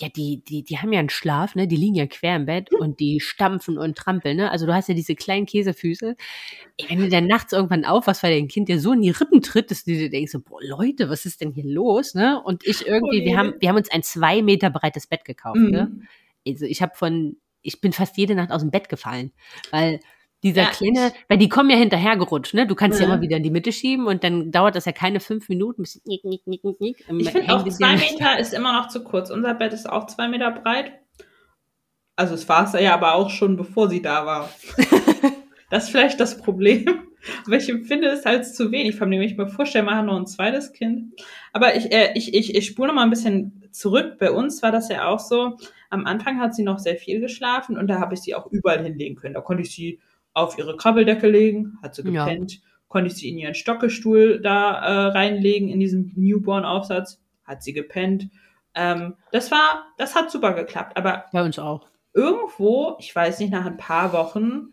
ja, 0.00 0.08
die, 0.08 0.42
die, 0.42 0.62
die 0.62 0.78
haben 0.78 0.92
ja 0.92 0.98
einen 0.98 1.10
Schlaf, 1.10 1.54
ne? 1.54 1.68
Die 1.68 1.76
liegen 1.76 1.94
ja 1.94 2.06
quer 2.06 2.36
im 2.36 2.46
Bett 2.46 2.72
und 2.72 3.00
die 3.00 3.20
stampfen 3.20 3.76
und 3.76 3.98
trampeln, 3.98 4.38
ne? 4.38 4.50
Also 4.50 4.64
du 4.64 4.74
hast 4.74 4.88
ja 4.88 4.94
diese 4.94 5.14
kleinen 5.14 5.44
Käsefüße. 5.44 6.16
Ey, 6.78 6.86
wenn 6.88 7.00
du 7.00 7.08
dann 7.10 7.26
nachts 7.26 7.52
irgendwann 7.52 7.84
aufwachst, 7.84 8.22
weil 8.22 8.34
dein 8.34 8.48
Kind 8.48 8.70
dir 8.70 8.80
so 8.80 8.94
in 8.94 9.02
die 9.02 9.10
Rippen 9.10 9.42
tritt, 9.42 9.70
dass 9.70 9.84
du 9.84 9.92
dir 9.92 10.08
denkst, 10.08 10.32
so, 10.32 10.40
boah, 10.40 10.62
Leute, 10.62 11.10
was 11.10 11.26
ist 11.26 11.42
denn 11.42 11.52
hier 11.52 11.66
los, 11.66 12.14
ne? 12.14 12.42
Und 12.42 12.66
ich 12.66 12.86
irgendwie, 12.86 13.20
Oh 13.20 13.24
wir 13.26 13.36
haben, 13.36 13.54
wir 13.58 13.68
haben 13.68 13.76
uns 13.76 13.90
ein 13.90 14.02
zwei 14.02 14.40
Meter 14.40 14.70
breites 14.70 15.06
Bett 15.06 15.24
gekauft, 15.26 15.58
ne? 15.58 15.90
Mhm. 15.92 16.08
Also 16.48 16.64
ich 16.64 16.80
habe 16.80 16.92
von, 16.94 17.36
ich 17.60 17.82
bin 17.82 17.92
fast 17.92 18.16
jede 18.16 18.34
Nacht 18.34 18.52
aus 18.52 18.62
dem 18.62 18.70
Bett 18.70 18.88
gefallen, 18.88 19.32
weil 19.70 20.00
dieser 20.42 20.62
Ja, 20.62 20.70
kleine, 20.70 21.12
weil 21.28 21.38
die 21.38 21.48
kommen 21.48 21.70
ja 21.70 21.76
hinterher 21.76 22.16
gerutscht, 22.16 22.54
ne? 22.54 22.66
Du 22.66 22.74
kannst 22.74 22.98
ja 23.00 23.06
Ja. 23.06 23.12
immer 23.12 23.22
wieder 23.22 23.36
in 23.36 23.42
die 23.42 23.50
Mitte 23.50 23.72
schieben 23.72 24.06
und 24.06 24.24
dann 24.24 24.50
dauert 24.50 24.74
das 24.76 24.84
ja 24.86 24.92
keine 24.92 25.20
fünf 25.20 25.48
Minuten, 25.48 25.82
bis 25.82 26.00
nick, 26.06 26.24
nick, 26.24 26.46
nick, 26.46 26.64
nick, 26.64 26.80
nick. 26.80 27.04
Ich 27.18 27.30
finde 27.30 27.54
auch 27.54 27.66
zwei 27.68 27.96
Meter 27.96 28.38
ist 28.38 28.54
immer 28.54 28.72
noch 28.72 28.88
zu 28.88 29.04
kurz. 29.04 29.30
Unser 29.30 29.54
Bett 29.54 29.72
ist 29.72 29.88
auch 29.88 30.06
zwei 30.06 30.28
Meter 30.28 30.50
breit. 30.50 30.92
Also 32.16 32.34
es 32.34 32.48
war 32.48 32.64
es 32.64 32.78
ja 32.78 32.94
aber 32.94 33.14
auch 33.14 33.30
schon, 33.30 33.56
bevor 33.56 33.88
sie 33.88 34.02
da 34.02 34.26
war. 34.26 34.50
das 35.70 35.84
ist 35.84 35.90
vielleicht 35.90 36.20
das 36.20 36.38
Problem. 36.38 36.84
Aber 37.46 37.56
ich 37.56 37.68
empfinde 37.68 38.08
es 38.08 38.24
als 38.24 38.54
zu 38.54 38.72
wenig. 38.72 38.96
Vor 38.96 39.06
allem, 39.06 39.12
wenn 39.12 39.22
ich 39.22 39.36
mir 39.36 39.46
vorstelle, 39.46 39.84
wir 39.86 39.94
haben 39.94 40.06
noch 40.06 40.16
ein 40.16 40.26
zweites 40.26 40.72
Kind. 40.72 41.20
Aber 41.52 41.76
ich, 41.76 41.92
äh, 41.92 42.12
ich, 42.14 42.32
ich, 42.34 42.54
ich 42.54 42.66
spule 42.66 42.88
noch 42.88 42.94
mal 42.94 43.02
ein 43.04 43.10
bisschen 43.10 43.68
zurück. 43.72 44.16
Bei 44.18 44.30
uns 44.30 44.62
war 44.62 44.72
das 44.72 44.88
ja 44.88 45.06
auch 45.06 45.18
so. 45.18 45.56
Am 45.90 46.06
Anfang 46.06 46.40
hat 46.40 46.54
sie 46.54 46.62
noch 46.62 46.78
sehr 46.78 46.96
viel 46.96 47.20
geschlafen 47.20 47.76
und 47.76 47.88
da 47.88 48.00
habe 48.00 48.14
ich 48.14 48.20
sie 48.20 48.34
auch 48.34 48.46
überall 48.50 48.82
hinlegen 48.82 49.16
können. 49.16 49.34
Da 49.34 49.40
konnte 49.40 49.62
ich 49.62 49.70
sie 49.74 50.00
auf 50.34 50.58
ihre 50.58 50.76
Krabbeldecke 50.76 51.28
legen, 51.28 51.78
hat 51.82 51.94
sie 51.94 52.02
Ja. 52.08 52.24
gepennt. 52.26 52.60
Konnte 52.88 53.08
ich 53.08 53.14
sie 53.16 53.28
in 53.28 53.38
ihren 53.38 53.54
Stockestuhl 53.54 54.40
da 54.40 54.72
äh, 54.78 55.06
reinlegen, 55.12 55.68
in 55.68 55.78
diesen 55.80 56.12
Newborn-Aufsatz, 56.16 57.20
hat 57.44 57.62
sie 57.62 57.72
gepennt. 57.72 58.28
Ähm, 58.74 59.14
das 59.32 59.50
war, 59.50 59.86
das 59.98 60.14
hat 60.14 60.30
super 60.30 60.52
geklappt. 60.54 60.96
Aber 60.96 61.24
Bei 61.32 61.42
uns 61.44 61.58
auch. 61.58 61.86
irgendwo, 62.14 62.96
ich 62.98 63.14
weiß 63.14 63.38
nicht, 63.40 63.52
nach 63.52 63.66
ein 63.66 63.76
paar 63.76 64.12
Wochen 64.12 64.72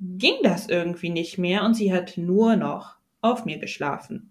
ging 0.00 0.34
das 0.42 0.68
irgendwie 0.68 1.10
nicht 1.10 1.38
mehr 1.38 1.64
und 1.64 1.74
sie 1.74 1.92
hat 1.92 2.16
nur 2.16 2.56
noch 2.56 2.96
auf 3.20 3.44
mir 3.44 3.58
geschlafen. 3.58 4.30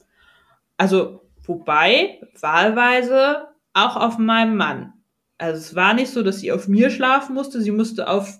Also, 0.77 1.21
wobei, 1.43 2.19
wahlweise 2.39 3.47
auch 3.73 3.95
auf 3.95 4.17
meinem 4.17 4.55
Mann. 4.57 4.93
Also, 5.37 5.57
es 5.57 5.75
war 5.75 5.93
nicht 5.93 6.09
so, 6.11 6.21
dass 6.23 6.39
sie 6.39 6.51
auf 6.51 6.67
mir 6.67 6.89
schlafen 6.89 7.33
musste, 7.35 7.61
sie 7.61 7.71
musste 7.71 8.07
auf 8.09 8.39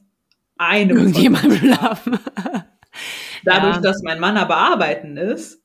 einem 0.68 0.98
Irgendjemand 0.98 1.54
schlafen. 1.54 2.20
Dadurch, 3.44 3.76
Ja. 3.76 3.82
dass 3.82 4.02
mein 4.04 4.20
Mann 4.20 4.38
aber 4.38 4.58
arbeiten 4.58 5.18
ist, 5.18 5.62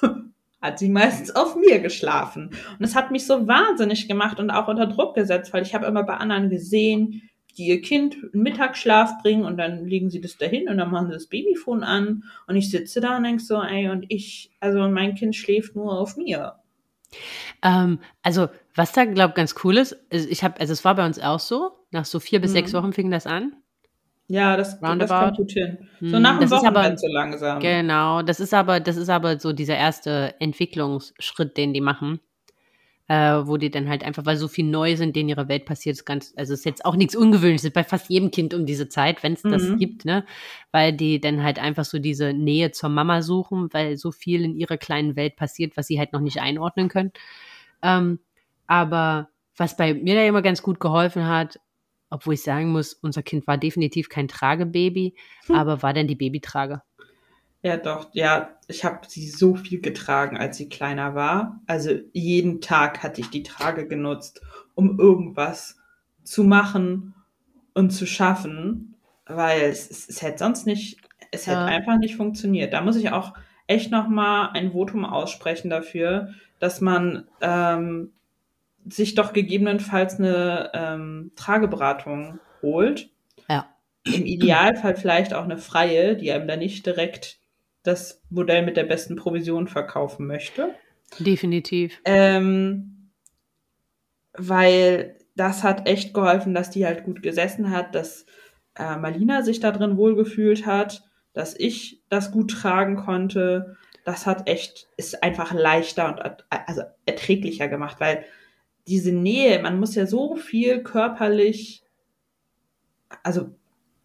hat 0.62 0.78
sie 0.78 0.88
meistens 0.88 1.34
auf 1.34 1.56
mir 1.56 1.80
geschlafen. 1.80 2.46
Und 2.48 2.80
das 2.80 2.94
hat 2.94 3.10
mich 3.10 3.26
so 3.26 3.46
wahnsinnig 3.48 4.08
gemacht 4.08 4.38
und 4.38 4.50
auch 4.50 4.68
unter 4.68 4.86
Druck 4.86 5.14
gesetzt, 5.14 5.52
weil 5.52 5.62
ich 5.62 5.74
habe 5.74 5.86
immer 5.86 6.04
bei 6.04 6.14
anderen 6.16 6.50
gesehen, 6.50 7.28
die 7.58 7.66
ihr 7.66 7.82
Kind 7.82 8.16
einen 8.32 8.42
Mittagsschlaf 8.44 9.20
bringen 9.22 9.44
und 9.44 9.58
dann 9.58 9.84
legen 9.84 10.08
sie 10.08 10.22
das 10.22 10.38
dahin 10.38 10.68
und 10.70 10.78
dann 10.78 10.90
machen 10.90 11.08
sie 11.08 11.12
das 11.12 11.26
Babyphone 11.26 11.82
an 11.82 12.24
und 12.46 12.56
ich 12.56 12.70
sitze 12.70 13.00
da 13.02 13.16
und 13.18 13.24
denke 13.24 13.42
so, 13.42 13.60
ey, 13.60 13.90
und 13.90 14.06
ich, 14.08 14.50
also 14.60 14.88
mein 14.88 15.14
Kind 15.16 15.36
schläft 15.36 15.76
nur 15.76 15.98
auf 15.98 16.16
mir. 16.16 16.54
Ähm, 17.62 17.98
also, 18.22 18.48
was 18.74 18.92
da, 18.92 19.04
glaube 19.04 19.30
ich, 19.30 19.34
ganz 19.34 19.54
cool 19.64 19.76
ist, 19.76 19.92
ist, 20.08 20.30
ich 20.30 20.42
habe, 20.42 20.58
also 20.60 20.72
es 20.72 20.82
war 20.86 20.94
bei 20.94 21.04
uns 21.04 21.18
auch 21.18 21.40
so, 21.40 21.72
nach 21.90 22.06
so 22.06 22.20
vier 22.20 22.40
bis 22.40 22.52
Mhm. 22.52 22.54
sechs 22.54 22.72
Wochen 22.72 22.94
fing 22.94 23.10
das 23.10 23.26
an. 23.26 23.54
Ja, 24.28 24.56
das, 24.56 24.78
das 24.80 24.88
Roundabout. 24.88 25.14
kommt 25.26 25.36
gut 25.36 25.52
hin. 25.52 25.78
So 26.00 26.16
Hm, 26.16 26.22
nach 26.22 26.38
dem 26.38 26.48
das 26.48 26.60
ist 26.62 26.66
aber- 26.66 26.96
so 26.96 27.06
langsam. 27.08 27.60
Genau, 27.60 28.22
das 28.22 28.40
ist 28.40 28.54
aber, 28.54 28.80
das 28.80 28.96
ist 28.96 29.08
aber 29.10 29.38
so 29.38 29.52
dieser 29.52 29.76
erste 29.76 30.34
Entwicklungsschritt, 30.40 31.56
den 31.56 31.74
die 31.74 31.80
machen. 31.80 32.20
Äh, 33.08 33.46
wo 33.46 33.56
die 33.58 33.70
dann 33.70 33.88
halt 33.90 34.04
einfach, 34.04 34.24
weil 34.24 34.36
so 34.36 34.48
viel 34.48 34.64
neu 34.64 34.96
sind, 34.96 35.16
denen 35.16 35.28
ihre 35.28 35.48
Welt 35.48 35.66
passiert, 35.66 35.96
ist 35.96 36.04
ganz, 36.06 36.32
also 36.36 36.54
ist 36.54 36.64
jetzt 36.64 36.84
auch 36.86 36.94
nichts 36.96 37.14
Ungewöhnliches, 37.16 37.70
bei 37.72 37.84
fast 37.84 38.08
jedem 38.08 38.30
Kind 38.30 38.54
um 38.54 38.64
diese 38.64 38.88
Zeit, 38.88 39.22
wenn 39.22 39.34
es 39.34 39.42
das 39.42 39.64
Mhm. 39.64 39.76
gibt, 39.76 40.04
ne? 40.06 40.24
Weil 40.70 40.92
die 40.94 41.20
dann 41.20 41.42
halt 41.42 41.58
einfach 41.58 41.84
so 41.84 41.98
diese 41.98 42.32
Nähe 42.32 42.70
zur 42.70 42.88
Mama 42.88 43.20
suchen, 43.20 43.68
weil 43.72 43.96
so 43.98 44.12
viel 44.12 44.44
in 44.44 44.54
ihrer 44.56 44.78
kleinen 44.78 45.14
Welt 45.16 45.36
passiert, 45.36 45.76
was 45.76 45.88
sie 45.88 45.98
halt 45.98 46.12
noch 46.14 46.20
nicht 46.20 46.40
einordnen 46.40 46.88
können. 46.88 47.12
Ähm, 47.82 48.20
aber 48.68 49.28
was 49.56 49.76
bei 49.76 49.92
mir 49.94 50.14
da 50.14 50.22
immer 50.24 50.40
ganz 50.40 50.62
gut 50.62 50.80
geholfen 50.80 51.26
hat, 51.26 51.58
obwohl 52.12 52.34
ich 52.34 52.42
sagen 52.42 52.68
muss, 52.70 52.94
unser 52.94 53.22
Kind 53.22 53.46
war 53.46 53.58
definitiv 53.58 54.08
kein 54.08 54.28
Tragebaby, 54.28 55.14
Hm. 55.46 55.56
aber 55.56 55.82
war 55.82 55.92
dann 55.94 56.06
die 56.08 56.16
Babytrage. 56.16 56.82
Ja, 57.62 57.76
doch, 57.76 58.08
ja, 58.12 58.50
ich 58.66 58.84
habe 58.84 59.06
sie 59.06 59.28
so 59.28 59.54
viel 59.54 59.80
getragen, 59.80 60.36
als 60.36 60.56
sie 60.56 60.68
kleiner 60.68 61.14
war. 61.14 61.60
Also 61.66 61.90
jeden 62.12 62.60
Tag 62.60 63.02
hatte 63.04 63.20
ich 63.20 63.30
die 63.30 63.44
Trage 63.44 63.86
genutzt, 63.86 64.40
um 64.74 64.98
irgendwas 64.98 65.76
zu 66.24 66.42
machen 66.42 67.14
und 67.74 67.90
zu 67.90 68.04
schaffen, 68.06 68.96
weil 69.26 69.62
es, 69.62 69.88
es, 69.90 70.08
es 70.08 70.22
hätte 70.22 70.38
sonst 70.38 70.66
nicht, 70.66 70.98
es 71.30 71.46
hätte 71.46 71.60
Ja. 71.60 71.66
einfach 71.66 71.98
nicht 71.98 72.16
funktioniert. 72.16 72.72
Da 72.72 72.80
muss 72.80 72.96
ich 72.96 73.10
auch 73.12 73.34
echt 73.68 73.92
nochmal 73.92 74.50
ein 74.54 74.72
Votum 74.72 75.04
aussprechen 75.04 75.70
dafür, 75.70 76.34
dass 76.58 76.80
man 76.80 77.28
ähm, 77.40 78.12
sich 78.88 79.14
doch 79.14 79.32
gegebenenfalls 79.32 80.18
eine 80.18 80.70
ähm, 80.74 81.32
Trageberatung 81.36 82.40
holt. 82.62 83.10
Ja. 83.48 83.74
Im 84.04 84.26
Idealfall 84.26 84.96
vielleicht 84.96 85.34
auch 85.34 85.44
eine 85.44 85.58
freie, 85.58 86.16
die 86.16 86.32
einem 86.32 86.48
da 86.48 86.56
nicht 86.56 86.84
direkt 86.86 87.38
das 87.82 88.22
Modell 88.30 88.64
mit 88.64 88.76
der 88.76 88.84
besten 88.84 89.16
Provision 89.16 89.68
verkaufen 89.68 90.26
möchte. 90.26 90.74
Definitiv. 91.18 92.00
Ähm, 92.04 93.10
weil 94.34 95.16
das 95.36 95.62
hat 95.62 95.88
echt 95.88 96.14
geholfen, 96.14 96.54
dass 96.54 96.70
die 96.70 96.86
halt 96.86 97.04
gut 97.04 97.22
gesessen 97.22 97.70
hat, 97.70 97.94
dass 97.94 98.26
äh, 98.76 98.96
Malina 98.96 99.42
sich 99.42 99.60
da 99.60 99.70
drin 99.70 99.96
wohlgefühlt 99.96 100.66
hat, 100.66 101.04
dass 101.32 101.58
ich 101.58 102.02
das 102.08 102.30
gut 102.32 102.50
tragen 102.50 102.96
konnte. 102.96 103.76
Das 104.04 104.26
hat 104.26 104.48
echt, 104.48 104.88
ist 104.96 105.22
einfach 105.22 105.52
leichter 105.52 106.08
und 106.08 106.44
also 106.50 106.82
erträglicher 107.06 107.68
gemacht, 107.68 108.00
weil 108.00 108.24
diese 108.88 109.12
Nähe, 109.12 109.62
man 109.62 109.78
muss 109.78 109.94
ja 109.94 110.06
so 110.06 110.36
viel 110.36 110.82
körperlich, 110.82 111.82
also 113.22 113.50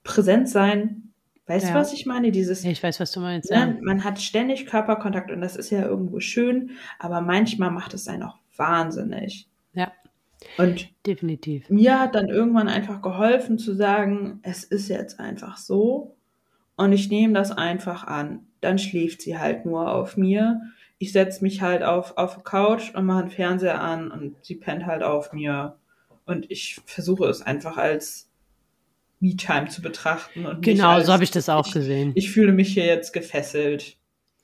präsent 0.04 0.50
sein. 0.50 1.04
Weißt 1.48 1.66
du, 1.66 1.70
Ja. 1.70 1.76
was 1.76 1.94
ich 1.94 2.06
meine? 2.06 2.32
Dieses, 2.32 2.64
Ja, 2.64 2.72
ich 2.72 2.84
weiß, 2.84 3.00
was 3.00 3.12
du 3.14 3.22
meinst. 3.22 3.50
Ja. 3.50 3.66
Ne? 3.68 3.80
Man 3.82 4.04
hat 4.04 4.20
ständig 4.22 4.66
Körperkontakt 4.66 5.32
und 5.32 5.40
das 5.42 5.56
ist 5.56 5.70
ja 5.70 5.82
irgendwo 5.86 6.20
schön, 6.20 6.72
aber 7.00 7.22
manchmal 7.22 7.72
macht 7.72 7.94
es 7.94 8.08
einen 8.08 8.24
auch 8.24 8.38
wahnsinnig. 8.58 9.48
Ja. 9.74 9.92
Und 10.58 10.90
Definitiv. 11.06 11.70
mir 11.70 12.00
hat 12.00 12.16
dann 12.16 12.28
irgendwann 12.28 12.68
einfach 12.68 13.02
geholfen 13.02 13.58
zu 13.58 13.74
sagen, 13.74 14.40
es 14.44 14.64
ist 14.64 14.90
jetzt 14.90 15.20
einfach 15.20 15.58
so 15.58 16.16
und 16.76 16.92
ich 16.92 17.10
nehme 17.10 17.34
das 17.34 17.52
einfach 17.52 18.06
an. 18.06 18.46
Dann 18.62 18.78
schläft 18.78 19.22
sie 19.22 19.38
halt 19.40 19.66
nur 19.66 19.92
auf 19.94 20.18
mir. 20.18 20.62
Ich 21.00 21.12
setze 21.12 21.44
mich 21.44 21.62
halt 21.62 21.84
auf, 21.84 22.18
auf 22.18 22.38
die 22.38 22.44
Couch 22.44 22.94
und 22.96 23.06
mache 23.06 23.20
einen 23.22 23.30
Fernseher 23.30 23.82
an 23.82 24.10
und 24.12 24.36
sie 24.44 24.56
pennt 24.56 24.86
halt 24.86 25.04
auf 25.04 25.32
mir. 25.34 25.76
Und 26.26 26.50
ich 26.50 26.80
versuche 26.86 27.26
es 27.28 27.42
einfach 27.42 27.78
als 27.78 28.30
Me-Time 29.20 29.68
zu 29.70 29.82
betrachten. 29.82 30.46
Und 30.46 30.62
Genau, 30.64 30.90
als, 30.92 31.08
so 31.08 31.14
habe 31.14 31.24
ich 31.24 31.32
das 31.32 31.50
auch 31.50 31.68
ich- 31.68 31.74
gesehen. 31.74 32.12
Ich 32.16 32.32
fühle 32.32 32.52
mich 32.52 32.74
hier 32.74 32.86
jetzt 32.86 33.14
gefesselt. 33.14 33.97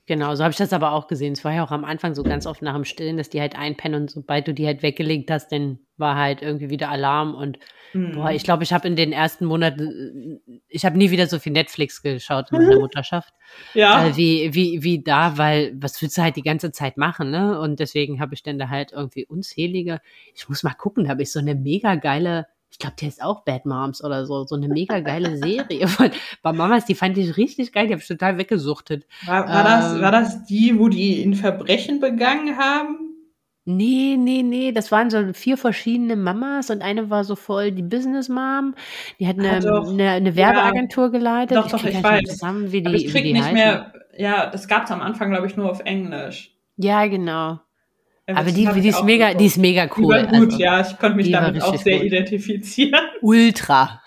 Genau, 0.06 0.36
so 0.36 0.44
habe 0.44 0.52
ich 0.52 0.58
das 0.58 0.74
aber 0.74 0.92
auch 0.92 1.08
gesehen. 1.08 1.32
Es 1.32 1.46
war 1.46 1.54
ja 1.54 1.64
auch 1.64 1.72
am 1.72 1.86
Anfang 1.86 2.14
so 2.14 2.24
ganz 2.26 2.46
oft 2.46 2.62
nach 2.62 2.76
dem 2.76 2.84
Stillen, 2.84 3.16
dass 3.16 3.30
die 3.30 3.40
halt 3.40 3.56
einpennen 3.58 4.02
und 4.02 4.12
sobald 4.12 4.48
du 4.48 4.54
die 4.54 4.66
halt 4.66 4.84
weggelegt 4.84 5.32
hast, 5.32 5.52
dann 5.54 5.80
war 5.96 6.18
halt 6.18 6.42
irgendwie 6.42 6.70
wieder 6.70 6.90
Alarm 6.90 7.36
und 7.36 7.58
Mhm. 7.96 8.12
boah, 8.14 8.32
ich 8.32 8.44
glaube, 8.44 8.64
ich 8.64 8.74
habe 8.74 8.88
in 8.88 8.96
den 8.96 9.12
ersten 9.14 9.46
Monaten, 9.46 10.42
ich 10.68 10.84
habe 10.84 10.98
nie 10.98 11.12
wieder 11.12 11.28
so 11.28 11.38
viel 11.38 11.52
Netflix 11.52 12.02
geschaut 12.02 12.50
in 12.52 12.58
meiner 12.58 12.76
Mutterschaft, 12.82 13.32
ja. 13.76 14.08
äh, 14.08 14.16
wie, 14.18 14.54
wie, 14.56 14.82
wie 14.84 15.04
da, 15.04 15.38
weil 15.38 15.74
was 15.80 16.02
willst 16.02 16.18
du 16.18 16.24
halt 16.24 16.36
die 16.36 16.42
ganze 16.42 16.72
Zeit 16.72 16.98
machen, 16.98 17.30
ne? 17.30 17.60
Und 17.60 17.80
deswegen 17.80 18.20
habe 18.20 18.34
ich 18.34 18.42
dann 18.42 18.58
da 18.58 18.70
halt 18.70 18.92
irgendwie 18.94 19.26
unzählige, 19.28 20.02
ich 20.34 20.50
muss 20.50 20.64
mal 20.64 20.74
gucken, 20.74 21.04
da 21.04 21.12
habe 21.12 21.22
ich 21.22 21.32
so 21.32 21.38
eine 21.40 21.54
mega 21.56 21.94
geile, 21.96 22.48
glaube, 22.84 22.96
die 23.00 23.06
heißt 23.08 23.24
auch 23.24 23.44
Bad 23.44 23.66
Moms 23.66 24.04
oder 24.04 24.26
so, 24.26 24.44
so 24.46 24.56
eine 24.56 24.68
mega 24.68 25.00
geile 25.00 25.38
Serie 25.38 25.88
von, 25.88 26.12
bei 26.42 26.54
Mamas, 26.54 26.86
die 26.86 26.96
fand 26.96 27.18
ich 27.18 27.36
richtig 27.38 27.74
geil, 27.74 27.88
die 27.88 27.94
habe 27.94 28.02
ich 28.02 28.08
total 28.08 28.38
weggesuchtet. 28.38 29.06
War, 29.26 29.48
war, 29.48 29.64
das, 29.64 29.96
Ähm. 29.96 30.02
war 30.02 30.12
das 30.12 30.46
die, 30.46 30.78
wo 30.80 30.88
die 30.90 31.24
ein 31.24 31.34
Verbrechen 31.34 32.00
begangen 32.00 32.58
haben? 32.58 33.10
Nee, 33.66 34.18
nee, 34.20 34.44
nee, 34.44 34.74
das 34.74 34.92
waren 34.92 35.10
so 35.10 35.32
vier 35.32 35.56
verschiedene 35.58 36.18
Mamas 36.18 36.70
und 36.70 36.82
eine 36.82 37.10
war 37.10 37.24
so 37.24 37.38
voll 37.38 37.72
die 37.72 37.82
Business 37.82 38.28
Mom. 38.28 38.76
Die 39.22 39.28
hat 39.28 39.38
Ah, 39.40 39.44
eine, 39.44 39.60
doch. 39.62 39.90
eine, 39.90 40.10
eine 40.10 40.36
Werbeagentur 40.36 41.12
geleitet. 41.12 41.56
Doch, 41.56 41.70
doch, 41.70 41.84
ich 41.86 41.94
mehr 41.94 42.04
weiß. 42.04 42.30
Zusammen, 42.30 42.74
wie 42.74 42.82
die, 42.82 42.88
Aber 42.88 42.96
ich 42.98 43.08
krieg 43.08 43.24
nicht 43.24 43.38
heißen. 43.42 43.54
mehr. 43.54 43.94
Ja, 44.18 44.48
das 44.48 44.68
gab's 44.68 44.92
am 44.92 45.00
Anfang, 45.02 45.30
glaube 45.32 45.48
ich, 45.48 45.56
nur 45.56 45.72
auf 45.72 45.80
Englisch. 45.86 46.54
Ja, 46.76 47.08
genau. 47.08 47.60
Ja, 48.28 48.36
Aber 48.38 48.52
die, 48.52 48.66
die 48.82 48.88
ist 48.88 49.04
mega, 49.04 49.26
geguckt. 49.28 49.42
die 49.42 49.46
ist 49.48 49.58
mega 49.58 49.86
Die 49.86 49.92
cool. 49.98 50.14
war 50.16 50.24
gut, 50.28 50.46
also, 50.54 50.58
ja. 50.58 50.80
Ich 50.82 50.98
konnte 50.98 51.16
mich 51.18 51.26
die 51.26 51.32
damit 51.34 51.62
auch 51.62 51.76
sehr 51.78 51.98
gut. 51.98 52.06
identifizieren. 52.06 53.02
Ultra. 53.22 54.02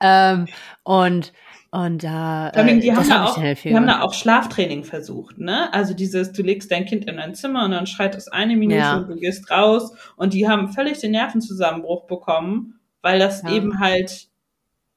ähm, 0.00 0.46
und 0.82 1.32
und 1.70 2.04
da, 2.04 2.50
äh, 2.50 2.78
die, 2.78 2.94
haben 2.94 3.08
da 3.08 3.24
auch, 3.24 3.36
die 3.36 3.74
haben 3.74 3.88
da 3.88 4.00
auch 4.02 4.14
Schlaftraining 4.14 4.84
versucht, 4.84 5.38
ne? 5.38 5.72
Also 5.74 5.92
dieses, 5.92 6.30
du 6.30 6.42
legst 6.42 6.70
dein 6.70 6.84
Kind 6.86 7.06
in 7.06 7.18
ein 7.18 7.34
Zimmer 7.34 7.64
und 7.64 7.72
dann 7.72 7.88
schreit 7.88 8.14
es 8.14 8.28
eine 8.28 8.54
Minute 8.54 8.78
Ja. 8.78 8.96
und 8.98 9.08
du 9.08 9.16
gehst 9.16 9.50
raus 9.50 9.90
und 10.14 10.34
die 10.34 10.46
haben 10.48 10.68
völlig 10.68 11.00
den 11.00 11.10
Nervenzusammenbruch 11.10 12.06
bekommen, 12.06 12.78
weil 13.02 13.18
das 13.18 13.42
Ja. 13.42 13.50
eben 13.50 13.80
halt 13.80 14.28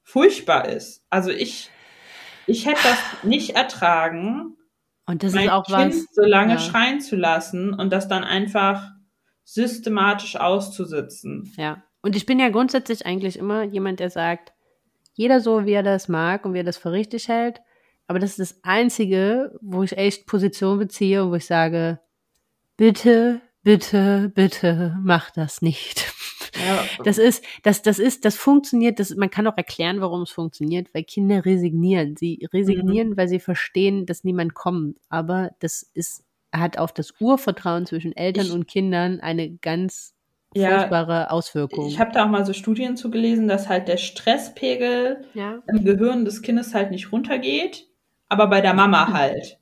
furchtbar 0.04 0.68
ist. 0.68 1.02
Also 1.10 1.30
ich, 1.30 1.68
ich 2.46 2.66
hätte 2.66 2.78
das 2.84 2.98
nicht 3.24 3.56
ertragen, 3.56 4.54
Und 5.08 5.22
das 5.22 5.32
mein 5.32 5.46
ist 5.46 5.52
auch 5.52 5.64
Kind 5.64 5.94
was. 5.94 6.06
so 6.12 6.22
lange 6.22 6.52
ja. 6.54 6.58
schreien 6.58 7.00
zu 7.00 7.16
lassen 7.16 7.72
und 7.72 7.90
das 7.90 8.08
dann 8.08 8.24
einfach 8.24 8.90
systematisch 9.42 10.36
auszusitzen. 10.36 11.50
Ja. 11.56 11.82
Und 12.02 12.14
ich 12.14 12.26
bin 12.26 12.38
ja 12.38 12.50
grundsätzlich 12.50 13.06
eigentlich 13.06 13.38
immer 13.38 13.62
jemand, 13.62 14.00
der 14.00 14.10
sagt, 14.10 14.52
jeder 15.14 15.40
so, 15.40 15.64
wie 15.64 15.72
er 15.72 15.82
das 15.82 16.08
mag 16.08 16.44
und 16.44 16.52
wie 16.52 16.58
er 16.58 16.64
das 16.64 16.76
für 16.76 16.92
richtig 16.92 17.28
hält. 17.28 17.62
Aber 18.06 18.18
das 18.18 18.38
ist 18.38 18.38
das 18.38 18.60
Einzige, 18.64 19.58
wo 19.62 19.82
ich 19.82 19.96
echt 19.96 20.26
Position 20.26 20.78
beziehe 20.78 21.24
und 21.24 21.30
wo 21.30 21.36
ich 21.36 21.46
sage, 21.46 22.00
bitte, 22.76 23.40
bitte, 23.62 24.30
bitte, 24.34 24.94
mach 25.02 25.30
das 25.30 25.62
nicht. 25.62 26.07
Ja, 26.66 26.84
Das 27.04 27.18
ist, 27.18 27.44
das, 27.62 27.82
das 27.82 27.98
ist, 27.98 28.24
das 28.24 28.36
funktioniert, 28.36 28.98
das, 28.98 29.14
man 29.14 29.30
kann 29.30 29.46
auch 29.46 29.56
erklären, 29.56 30.00
warum 30.00 30.22
es 30.22 30.30
funktioniert, 30.30 30.92
weil 30.94 31.04
Kinder 31.04 31.44
resignieren. 31.44 32.16
Sie 32.16 32.48
resignieren, 32.52 33.16
weil 33.16 33.28
sie 33.28 33.40
verstehen, 33.40 34.06
dass 34.06 34.24
niemand 34.24 34.54
kommt. 34.54 34.98
Aber 35.08 35.50
das 35.60 35.82
ist, 35.94 36.24
hat 36.52 36.78
auf 36.78 36.92
das 36.92 37.14
Urvertrauen 37.20 37.86
zwischen 37.86 38.16
Eltern 38.16 38.46
Ich- 38.46 38.52
und 38.52 38.66
Kindern 38.66 39.20
eine 39.20 39.50
ganz 39.56 40.14
Ja, 40.54 40.78
furchtbare 40.78 41.30
Auswirkungen. 41.30 41.88
Ich 41.88 42.00
habe 42.00 42.12
da 42.12 42.24
auch 42.24 42.30
mal 42.30 42.46
so 42.46 42.52
Studien 42.52 42.96
zu 42.96 43.10
gelesen, 43.10 43.48
dass 43.48 43.68
halt 43.68 43.88
der 43.88 43.98
Stresspegel 43.98 45.24
ja. 45.34 45.62
im 45.66 45.84
Gehirn 45.84 46.24
des 46.24 46.42
Kindes 46.42 46.74
halt 46.74 46.90
nicht 46.90 47.12
runtergeht, 47.12 47.86
aber 48.28 48.46
bei 48.46 48.60
der 48.60 48.74
Mama 48.74 49.08
halt. 49.12 49.58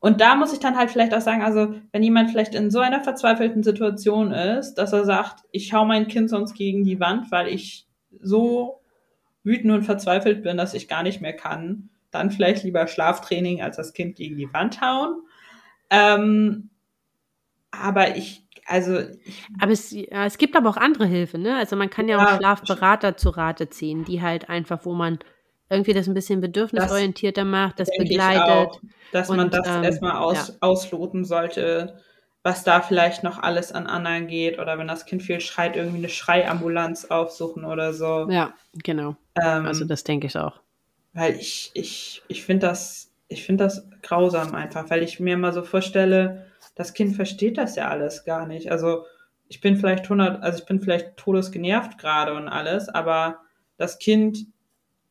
Und 0.00 0.20
da 0.20 0.36
muss 0.36 0.52
ich 0.52 0.60
dann 0.60 0.76
halt 0.76 0.90
vielleicht 0.90 1.12
auch 1.12 1.20
sagen, 1.20 1.42
also 1.42 1.74
wenn 1.92 2.02
jemand 2.02 2.30
vielleicht 2.30 2.54
in 2.54 2.70
so 2.70 2.78
einer 2.78 3.02
verzweifelten 3.02 3.62
Situation 3.62 4.32
ist, 4.32 4.74
dass 4.74 4.92
er 4.92 5.04
sagt, 5.04 5.44
ich 5.50 5.72
hau 5.72 5.84
mein 5.84 6.06
Kind 6.06 6.30
sonst 6.30 6.54
gegen 6.54 6.84
die 6.84 7.00
Wand, 7.00 7.32
weil 7.32 7.48
ich 7.48 7.86
so 8.20 8.80
wütend 9.42 9.72
und 9.72 9.82
verzweifelt 9.82 10.42
bin, 10.42 10.56
dass 10.56 10.74
ich 10.74 10.88
gar 10.88 11.02
nicht 11.02 11.20
mehr 11.20 11.32
kann, 11.32 11.88
dann 12.10 12.30
vielleicht 12.30 12.62
lieber 12.64 12.86
Schlaftraining 12.86 13.60
als 13.60 13.76
das 13.76 13.92
Kind 13.92 14.16
gegen 14.16 14.36
die 14.36 14.52
Wand 14.52 14.80
hauen. 14.80 15.22
Ähm, 15.90 16.70
aber 17.70 18.16
ich, 18.16 18.46
also. 18.66 18.98
Ich, 19.24 19.44
aber 19.60 19.72
es, 19.72 19.90
ja, 19.90 20.26
es 20.26 20.38
gibt 20.38 20.56
aber 20.56 20.70
auch 20.70 20.76
andere 20.76 21.06
Hilfe, 21.06 21.38
ne? 21.38 21.56
Also 21.56 21.76
man 21.76 21.90
kann 21.90 22.08
ja, 22.08 22.18
ja 22.18 22.24
auch 22.24 22.38
Schlafberater 22.38 23.16
zu 23.16 23.30
Rate 23.30 23.68
ziehen, 23.68 24.04
die 24.04 24.22
halt 24.22 24.48
einfach, 24.48 24.84
wo 24.84 24.94
man 24.94 25.18
irgendwie 25.70 25.92
das 25.92 26.08
ein 26.08 26.14
bisschen 26.14 26.40
bedürfnisorientierter 26.40 27.42
das 27.42 27.50
macht, 27.50 27.80
das 27.80 27.88
begleitet. 27.96 28.42
Auch, 28.42 28.80
dass 29.12 29.30
und, 29.30 29.36
man 29.36 29.50
das 29.50 29.66
ähm, 29.66 29.84
erstmal 29.84 30.16
aus, 30.16 30.48
ja. 30.48 30.54
ausloten 30.60 31.24
sollte, 31.24 31.98
was 32.42 32.64
da 32.64 32.80
vielleicht 32.80 33.24
noch 33.24 33.42
alles 33.42 33.72
an 33.72 33.86
anderen 33.86 34.26
geht 34.26 34.58
oder 34.58 34.78
wenn 34.78 34.88
das 34.88 35.06
Kind 35.06 35.22
viel 35.22 35.40
schreit, 35.40 35.76
irgendwie 35.76 35.98
eine 35.98 36.08
Schreiambulanz 36.08 37.06
aufsuchen 37.06 37.64
oder 37.64 37.92
so. 37.92 38.28
Ja, 38.30 38.54
genau. 38.82 39.16
Ähm, 39.40 39.66
also 39.66 39.84
das 39.84 40.04
denke 40.04 40.26
ich 40.26 40.36
auch. 40.36 40.60
Weil 41.12 41.34
ich, 41.34 41.70
ich, 41.74 42.22
ich 42.28 42.44
finde 42.44 42.68
das, 42.68 43.10
ich 43.28 43.44
finde 43.44 43.64
das 43.64 43.86
grausam 44.02 44.54
einfach, 44.54 44.88
weil 44.88 45.02
ich 45.02 45.20
mir 45.20 45.36
mal 45.36 45.52
so 45.52 45.62
vorstelle, 45.62 46.46
das 46.74 46.94
Kind 46.94 47.16
versteht 47.16 47.58
das 47.58 47.76
ja 47.76 47.88
alles 47.88 48.24
gar 48.24 48.46
nicht. 48.46 48.70
Also 48.70 49.04
ich 49.48 49.60
bin 49.60 49.76
vielleicht 49.76 50.04
100, 50.04 50.42
also 50.42 50.60
ich 50.60 50.66
bin 50.66 50.80
vielleicht 50.80 51.16
todesgenervt 51.16 51.98
gerade 51.98 52.34
und 52.34 52.48
alles, 52.48 52.88
aber 52.88 53.40
das 53.76 53.98
Kind 53.98 54.46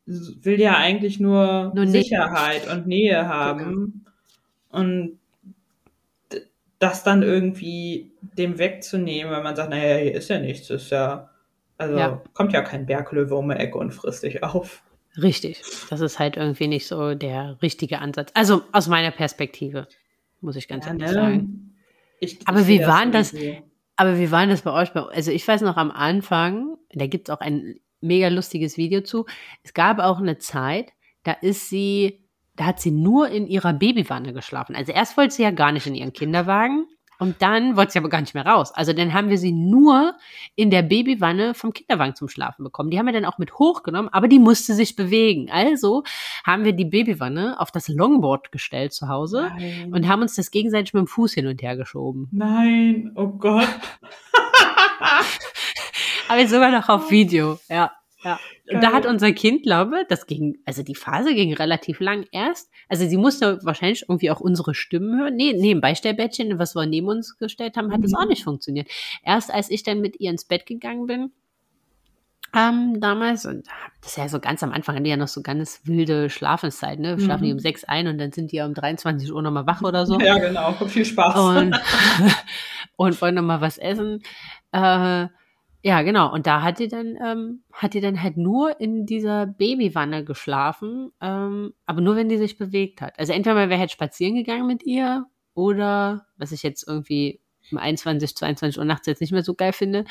will 0.07 0.59
ja 0.59 0.77
eigentlich 0.77 1.19
nur, 1.19 1.71
nur 1.75 1.87
Sicherheit 1.87 2.65
Nähe. 2.65 2.73
und 2.75 2.87
Nähe 2.87 3.27
haben. 3.27 4.05
Genau. 4.71 4.81
Und 4.81 5.19
das 6.79 7.03
dann 7.03 7.23
irgendwie 7.23 8.11
dem 8.21 8.57
wegzunehmen, 8.57 9.31
weil 9.31 9.43
man 9.43 9.55
sagt, 9.55 9.69
naja, 9.69 9.97
hier 9.97 10.13
ist 10.13 10.29
ja 10.29 10.39
nichts, 10.39 10.69
ist 10.69 10.91
ja, 10.91 11.29
also 11.77 11.97
ja. 11.97 12.21
kommt 12.33 12.53
ja 12.53 12.61
kein 12.61 12.85
Berglöwe 12.85 13.35
um 13.35 13.49
die 13.49 13.55
Ecke 13.55 13.77
und 13.77 13.91
frisst 13.91 14.23
dich 14.23 14.43
auf. 14.43 14.83
Richtig. 15.21 15.61
Das 15.89 15.99
ist 15.99 16.19
halt 16.19 16.37
irgendwie 16.37 16.67
nicht 16.67 16.87
so 16.87 17.15
der 17.15 17.57
richtige 17.61 17.99
Ansatz. 17.99 18.31
Also 18.35 18.61
aus 18.71 18.87
meiner 18.87 19.11
Perspektive, 19.11 19.87
muss 20.41 20.55
ich 20.55 20.67
ganz 20.67 20.85
ja, 20.85 20.91
ehrlich 20.91 21.07
ne? 21.07 21.13
sagen. 21.13 21.75
Ich, 22.19 22.47
aber 22.47 22.61
ich 22.61 22.67
wie 22.67 22.79
waren 22.81 23.11
das? 23.11 23.33
Aber 23.95 24.19
wie 24.19 24.31
waren 24.31 24.49
das 24.49 24.61
bei 24.61 24.71
euch? 24.71 24.95
Also 24.95 25.31
ich 25.31 25.47
weiß 25.47 25.61
noch 25.61 25.77
am 25.77 25.89
Anfang, 25.89 26.77
da 26.93 27.07
gibt 27.07 27.29
es 27.29 27.35
auch 27.35 27.41
ein 27.41 27.79
mega 28.01 28.27
lustiges 28.27 28.77
Video 28.77 29.01
zu. 29.01 29.25
Es 29.63 29.73
gab 29.73 29.99
auch 29.99 30.19
eine 30.19 30.37
Zeit, 30.37 30.93
da 31.23 31.33
ist 31.33 31.69
sie, 31.69 32.23
da 32.55 32.65
hat 32.65 32.79
sie 32.79 32.91
nur 32.91 33.29
in 33.29 33.47
ihrer 33.47 33.73
Babywanne 33.73 34.33
geschlafen. 34.33 34.75
Also 34.75 34.91
erst 34.91 35.17
wollte 35.17 35.35
sie 35.35 35.43
ja 35.43 35.51
gar 35.51 35.71
nicht 35.71 35.87
in 35.87 35.95
ihren 35.95 36.13
Kinderwagen 36.13 36.85
und 37.19 37.41
dann 37.41 37.75
wollte 37.75 37.93
sie 37.93 37.99
aber 37.99 38.09
gar 38.09 38.21
nicht 38.21 38.33
mehr 38.35 38.45
raus. 38.45 38.71
Also 38.71 38.93
dann 38.93 39.13
haben 39.13 39.29
wir 39.29 39.37
sie 39.37 39.51
nur 39.51 40.15
in 40.55 40.69
der 40.69 40.83
Babywanne 40.83 41.53
vom 41.53 41.73
Kinderwagen 41.73 42.15
zum 42.15 42.29
Schlafen 42.29 42.63
bekommen. 42.63 42.91
Die 42.91 42.99
haben 42.99 43.07
wir 43.07 43.13
dann 43.13 43.25
auch 43.25 43.39
mit 43.39 43.55
hochgenommen, 43.55 44.09
aber 44.13 44.27
die 44.27 44.39
musste 44.39 44.73
sich 44.73 44.95
bewegen. 44.95 45.49
Also 45.49 46.03
haben 46.45 46.63
wir 46.63 46.73
die 46.73 46.85
Babywanne 46.85 47.59
auf 47.59 47.71
das 47.71 47.87
Longboard 47.87 48.51
gestellt 48.51 48.93
zu 48.93 49.07
Hause 49.07 49.51
Nein. 49.57 49.93
und 49.93 50.07
haben 50.07 50.21
uns 50.21 50.35
das 50.35 50.51
gegenseitig 50.51 50.93
mit 50.93 51.01
dem 51.01 51.07
Fuß 51.07 51.33
hin 51.33 51.47
und 51.47 51.61
her 51.61 51.75
geschoben. 51.75 52.27
Nein, 52.31 53.11
oh 53.15 53.27
Gott. 53.27 53.67
Aber 56.27 56.47
sogar 56.47 56.71
noch 56.71 56.89
auf 56.89 57.11
Video, 57.11 57.59
ja. 57.69 57.91
Ja. 58.23 58.39
Und 58.73 58.83
da 58.83 58.91
hat 58.93 59.05
unser 59.05 59.31
Kind, 59.31 59.63
glaube 59.63 60.03
das 60.09 60.25
ging, 60.25 60.57
also 60.65 60.81
die 60.81 60.95
Phase 60.95 61.33
ging 61.33 61.53
relativ 61.53 61.99
lang 61.99 62.25
erst. 62.31 62.69
Also 62.89 63.07
sie 63.07 63.15
musste 63.15 63.59
wahrscheinlich 63.63 64.05
irgendwie 64.09 64.31
auch 64.31 64.39
unsere 64.39 64.73
Stimmen 64.73 65.19
hören. 65.19 65.35
Nee, 65.35 65.53
nee, 65.53 65.71
im 65.71 65.81
Beistellbettchen, 65.81 66.57
was 66.59 66.75
wir 66.75 66.85
neben 66.87 67.07
uns 67.07 67.37
gestellt 67.37 67.77
haben, 67.77 67.93
hat 67.93 68.03
es 68.03 68.11
mhm. 68.11 68.17
auch 68.17 68.27
nicht 68.27 68.43
funktioniert. 68.43 68.89
Erst 69.23 69.53
als 69.53 69.69
ich 69.69 69.83
dann 69.83 70.01
mit 70.01 70.19
ihr 70.19 70.31
ins 70.31 70.45
Bett 70.45 70.65
gegangen 70.65 71.05
bin, 71.05 71.31
ähm, 72.55 72.99
damals, 73.01 73.45
und 73.45 73.67
das 74.01 74.11
ist 74.11 74.17
ja 74.17 74.29
so 74.29 74.39
ganz 74.39 74.63
am 74.63 74.71
Anfang, 74.71 74.95
hatten 74.95 75.03
die 75.03 75.09
ja 75.09 75.17
noch 75.17 75.27
so 75.27 75.41
ganz 75.41 75.81
wilde 75.83 76.29
Schlafenszeit, 76.29 76.97
ne? 76.97 77.19
Schlafen 77.19 77.43
mhm. 77.43 77.47
die 77.47 77.53
um 77.53 77.59
sechs 77.59 77.83
ein 77.83 78.07
und 78.07 78.17
dann 78.17 78.31
sind 78.31 78.51
die 78.51 78.57
ja 78.57 78.65
um 78.65 78.73
23 78.73 79.31
Uhr 79.31 79.41
nochmal 79.41 79.67
wach 79.67 79.81
oder 79.81 80.05
so. 80.05 80.19
Ja, 80.19 80.37
genau, 80.37 80.73
viel 80.87 81.05
Spaß. 81.05 81.37
Und, 81.37 81.79
und 82.95 83.21
wollen 83.21 83.35
nochmal 83.35 83.61
was 83.61 83.77
essen. 83.77 84.23
Äh, 84.71 85.27
ja, 85.87 86.01
genau. 86.01 86.33
Und 86.33 86.47
da 86.47 86.63
hat 86.63 86.79
die 86.79 86.89
dann, 86.89 87.17
ähm, 87.23 87.63
hat 87.71 87.93
die 87.93 88.01
dann 88.01 88.21
halt 88.21 88.35
nur 88.35 88.77
in 88.81 89.05
dieser 89.05 89.45
Babywanne 89.45 90.25
geschlafen, 90.25 91.13
ähm, 91.21 91.73
aber 91.85 92.01
nur 92.01 92.17
wenn 92.17 92.27
die 92.27 92.37
sich 92.37 92.57
bewegt 92.57 92.99
hat. 92.99 93.17
Also 93.17 93.31
entweder 93.31 93.55
mal 93.55 93.69
wäre 93.69 93.79
halt 93.79 93.93
spazieren 93.93 94.35
gegangen 94.35 94.67
mit 94.67 94.83
ihr 94.83 95.27
oder, 95.53 96.25
was 96.35 96.51
ich 96.51 96.61
jetzt 96.61 96.85
irgendwie 96.85 97.39
um 97.71 97.77
21, 97.77 98.35
22 98.35 98.79
Uhr 98.79 98.83
nachts 98.83 99.07
jetzt 99.07 99.21
nicht 99.21 99.31
mehr 99.31 99.43
so 99.43 99.53
geil 99.53 99.71
finde, 99.71 100.03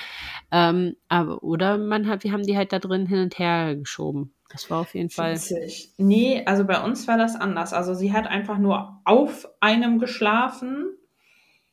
ähm, 0.51 0.97
aber, 1.11 1.43
oder 1.43 1.77
man 1.77 2.09
hat, 2.09 2.25
wir 2.25 2.33
haben 2.33 2.45
die 2.45 2.57
halt 2.57 2.73
da 2.73 2.79
drin 2.79 3.05
hin 3.05 3.19
und 3.19 3.39
her 3.39 3.77
geschoben. 3.77 4.33
Das 4.49 4.71
war 4.71 4.81
auf 4.81 4.95
jeden 4.95 5.11
Fall. 5.11 5.35
Witzig. 5.35 5.93
Nee, 5.99 6.43
also 6.47 6.65
bei 6.65 6.83
uns 6.83 7.07
war 7.07 7.19
das 7.19 7.37
anders. 7.37 7.75
Also 7.75 7.93
sie 7.93 8.15
hat 8.15 8.27
einfach 8.27 8.57
nur 8.57 9.03
auf 9.05 9.47
einem 9.61 9.99
geschlafen, 9.99 10.87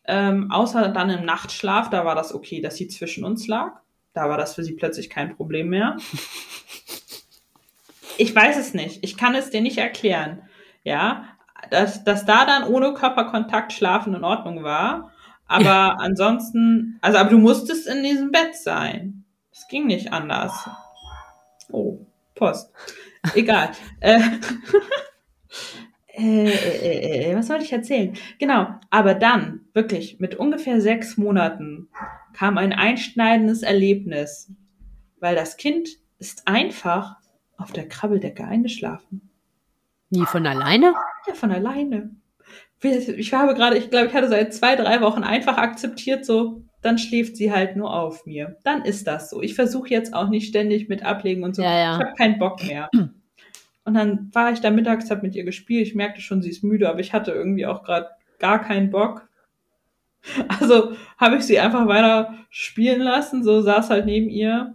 ähm, 0.03 0.51
außer 0.51 0.89
dann 0.89 1.09
im 1.09 1.23
Nachtschlaf, 1.23 1.89
da 1.89 2.03
war 2.03 2.15
das 2.15 2.35
okay, 2.35 2.59
dass 2.59 2.75
sie 2.75 2.89
zwischen 2.89 3.23
uns 3.23 3.47
lag. 3.47 3.82
Da 4.13 4.29
war 4.29 4.37
das 4.37 4.55
für 4.55 4.63
sie 4.63 4.73
plötzlich 4.73 5.09
kein 5.09 5.35
Problem 5.35 5.69
mehr. 5.69 5.97
Ich 8.17 8.35
weiß 8.35 8.57
es 8.57 8.73
nicht. 8.73 9.03
Ich 9.03 9.17
kann 9.17 9.35
es 9.35 9.49
dir 9.49 9.61
nicht 9.61 9.77
erklären. 9.77 10.43
Ja, 10.83 11.25
dass, 11.71 12.03
dass 12.03 12.25
da 12.25 12.45
dann 12.45 12.63
ohne 12.65 12.93
Körperkontakt 12.93 13.73
schlafen 13.73 14.13
in 14.13 14.23
Ordnung 14.23 14.63
war. 14.63 15.11
Aber 15.47 15.63
ja. 15.63 15.95
ansonsten, 15.99 16.97
also, 17.01 17.17
aber 17.17 17.29
du 17.29 17.37
musstest 17.37 17.87
in 17.87 18.03
diesem 18.03 18.31
Bett 18.31 18.55
sein. 18.55 19.23
Es 19.51 19.67
ging 19.67 19.87
nicht 19.87 20.11
anders. 20.11 20.69
Oh, 21.71 21.99
Post. 22.35 22.71
Egal. 23.35 23.71
äh, 23.99 24.19
äh, 26.15 26.45
äh, 26.47 27.31
äh, 27.31 27.35
was 27.35 27.49
wollte 27.49 27.63
ich 27.63 27.73
erzählen? 27.73 28.13
Genau, 28.37 28.67
aber 28.91 29.15
dann, 29.15 29.61
wirklich, 29.73 30.19
mit 30.19 30.35
ungefähr 30.35 30.79
sechs 30.79 31.17
Monaten 31.17 31.89
kam 32.33 32.57
ein 32.57 32.71
einschneidendes 32.71 33.63
Erlebnis, 33.63 34.51
weil 35.19 35.35
das 35.35 35.57
Kind 35.57 35.89
ist 36.19 36.47
einfach 36.47 37.15
auf 37.57 37.71
der 37.71 37.87
Krabbeldecke 37.87 38.45
eingeschlafen. 38.45 39.29
Nie 40.11 40.25
von 40.25 40.45
alleine? 40.45 40.93
Ja, 41.27 41.33
von 41.33 41.51
alleine. 41.51 42.11
Ich 42.81 43.33
habe 43.33 43.55
gerade, 43.55 43.77
ich 43.77 43.89
glaube, 43.89 44.07
ich 44.07 44.13
hatte 44.13 44.27
seit 44.27 44.53
zwei, 44.53 44.75
drei 44.75 45.01
Wochen 45.01 45.23
einfach 45.23 45.57
akzeptiert, 45.57 46.25
so, 46.25 46.63
dann 46.81 46.97
schläft 46.97 47.37
sie 47.37 47.51
halt 47.51 47.75
nur 47.75 47.93
auf 47.93 48.25
mir. 48.25 48.57
Dann 48.63 48.83
ist 48.83 49.07
das 49.07 49.29
so. 49.29 49.41
Ich 49.41 49.55
versuche 49.55 49.89
jetzt 49.89 50.13
auch 50.13 50.29
nicht 50.29 50.49
ständig 50.49 50.89
mit 50.89 51.03
ablegen 51.03 51.43
und 51.43 51.55
so. 51.55 51.63
Ja, 51.63 51.77
ja. 51.77 51.97
Ich 51.97 52.05
habe 52.05 52.15
keinen 52.15 52.37
Bock 52.39 52.61
mehr. 52.63 52.89
Und 53.85 53.95
dann 53.95 54.29
war 54.33 54.51
ich 54.51 54.61
da 54.61 54.69
mittags, 54.69 55.11
habe 55.11 55.23
mit 55.23 55.35
ihr 55.35 55.43
gespielt. 55.43 55.87
Ich 55.87 55.95
merkte 55.95 56.21
schon, 56.21 56.41
sie 56.41 56.49
ist 56.49 56.63
müde, 56.63 56.89
aber 56.89 56.99
ich 56.99 57.13
hatte 57.13 57.31
irgendwie 57.31 57.65
auch 57.65 57.83
gerade 57.83 58.09
gar 58.39 58.61
keinen 58.61 58.89
Bock. 58.89 59.27
Also 60.47 60.93
habe 61.17 61.35
ich 61.35 61.43
sie 61.43 61.59
einfach 61.59 61.85
weiter 61.85 62.33
spielen 62.49 63.01
lassen, 63.01 63.43
so 63.43 63.61
saß 63.61 63.89
halt 63.89 64.05
neben 64.05 64.29
ihr. 64.29 64.73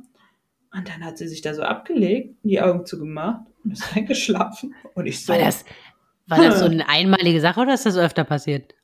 Und 0.75 0.87
dann 0.90 1.03
hat 1.03 1.16
sie 1.16 1.27
sich 1.27 1.40
da 1.40 1.55
so 1.55 1.62
abgelegt, 1.62 2.37
die 2.42 2.61
Augen 2.61 2.85
zugemacht 2.85 3.47
und 3.64 3.73
ist 3.73 3.85
eingeschlafen. 3.97 4.75
Und 4.94 5.07
ich 5.07 5.25
so. 5.25 5.33
War 5.33 5.40
das, 5.40 5.64
war 6.27 6.42
das 6.42 6.59
so 6.59 6.66
eine 6.66 6.87
einmalige 6.87 7.40
Sache 7.40 7.61
oder 7.61 7.73
ist 7.73 7.87
das 7.87 7.97
öfter 7.97 8.25
passiert? 8.25 8.75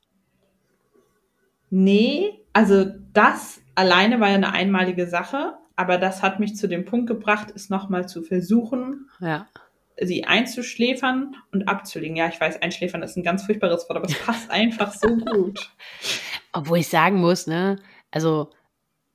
Nee, 1.69 2.41
also 2.51 2.87
das 3.13 3.61
alleine 3.75 4.19
war 4.19 4.29
ja 4.29 4.35
eine 4.35 4.51
einmalige 4.51 5.05
Sache, 5.05 5.53
aber 5.75 5.99
das 5.99 6.23
hat 6.23 6.39
mich 6.39 6.55
zu 6.55 6.67
dem 6.67 6.85
Punkt 6.85 7.05
gebracht, 7.05 7.49
es 7.55 7.69
nochmal 7.69 8.09
zu 8.09 8.23
versuchen. 8.23 9.07
Ja 9.19 9.45
sie 10.01 10.25
einzuschläfern 10.25 11.35
und 11.51 11.67
abzulegen. 11.67 12.15
Ja, 12.15 12.27
ich 12.27 12.39
weiß, 12.39 12.61
einschläfern 12.61 13.03
ist 13.03 13.15
ein 13.15 13.23
ganz 13.23 13.45
furchtbares 13.45 13.87
Wort, 13.89 13.97
aber 13.97 14.07
es 14.07 14.19
passt 14.19 14.49
einfach 14.49 14.93
so 14.93 15.15
gut. 15.15 15.71
Obwohl 16.51 16.79
ich 16.79 16.87
sagen 16.87 17.19
muss, 17.19 17.47
ne, 17.47 17.77
also 18.11 18.51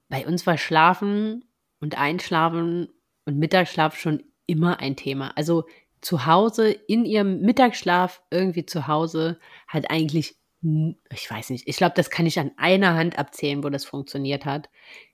bei 0.09 0.27
uns 0.27 0.47
war 0.47 0.59
Schlafen 0.59 1.45
und 1.81 1.99
Einschlafen 1.99 2.88
und 3.25 3.38
Mittagsschlaf 3.38 3.97
schon 3.99 4.25
immer 4.47 4.81
ein 4.81 4.97
Thema. 4.97 5.33
Also 5.37 5.64
zu 6.01 6.27
Hause, 6.27 6.71
in 6.71 7.05
ihrem 7.05 7.40
Mittagsschlaf 7.40 8.23
irgendwie 8.31 8.66
zu 8.66 8.87
Hause, 8.87 9.38
hat 9.69 9.90
eigentlich, 9.90 10.37
ich 10.62 11.31
weiß 11.31 11.51
nicht, 11.51 11.66
ich 11.66 11.77
glaube, 11.77 11.94
das 11.96 12.11
kann 12.11 12.27
ich 12.27 12.38
an 12.38 12.51
einer 12.57 12.94
Hand 12.94 13.18
abzählen, 13.18 13.64
wo 13.64 13.70
das 13.70 13.85
funktioniert 13.85 14.44
hat 14.44 14.68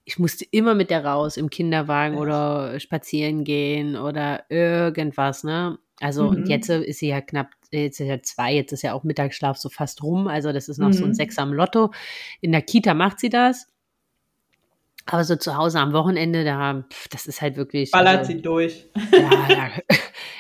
ich 0.06 0.20
musste 0.20 0.46
immer 0.52 0.74
mit 0.74 0.90
der 0.90 1.04
raus 1.04 1.36
im 1.36 1.50
Kinderwagen 1.50 2.14
ja. 2.14 2.20
oder 2.20 2.80
spazieren 2.80 3.42
gehen 3.42 3.96
oder 3.96 4.44
irgendwas, 4.48 5.42
ne? 5.42 5.78
Also 6.00 6.24
mhm. 6.24 6.28
und 6.28 6.48
jetzt 6.48 6.70
ist 6.70 7.00
sie 7.00 7.08
ja 7.08 7.20
knapp, 7.20 7.50
jetzt 7.72 8.00
ist 8.00 8.06
ja 8.06 8.22
zwei, 8.22 8.54
jetzt 8.54 8.72
ist 8.72 8.82
ja 8.82 8.92
auch 8.92 9.02
Mittagsschlaf 9.02 9.56
so 9.56 9.68
fast 9.68 10.02
rum, 10.04 10.28
also 10.28 10.52
das 10.52 10.68
ist 10.68 10.78
noch 10.78 10.88
mhm. 10.88 10.92
so 10.92 11.04
ein 11.04 11.10
mhm. 11.10 11.14
Sechs 11.14 11.38
am 11.38 11.52
Lotto. 11.52 11.90
In 12.40 12.52
der 12.52 12.62
Kita 12.62 12.94
macht 12.94 13.18
sie 13.18 13.30
das. 13.30 13.68
Aber 15.06 15.24
so 15.24 15.36
zu 15.36 15.56
Hause 15.56 15.80
am 15.80 15.92
Wochenende, 15.92 16.44
da, 16.44 16.84
pf, 16.88 17.08
das 17.08 17.26
ist 17.26 17.42
halt 17.42 17.56
wirklich. 17.56 17.90
Ballert 17.90 18.20
also, 18.20 18.32
sie 18.32 18.42
durch. 18.42 18.86
ja, 19.12 19.48
da, 19.48 19.96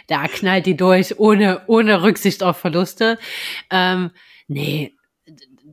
da 0.22 0.28
knallt 0.28 0.66
die 0.66 0.76
durch, 0.76 1.18
ohne, 1.18 1.62
ohne 1.66 2.02
Rücksicht 2.02 2.42
auf 2.42 2.56
Verluste. 2.56 3.18
Ähm, 3.70 4.10
nee, 4.48 4.95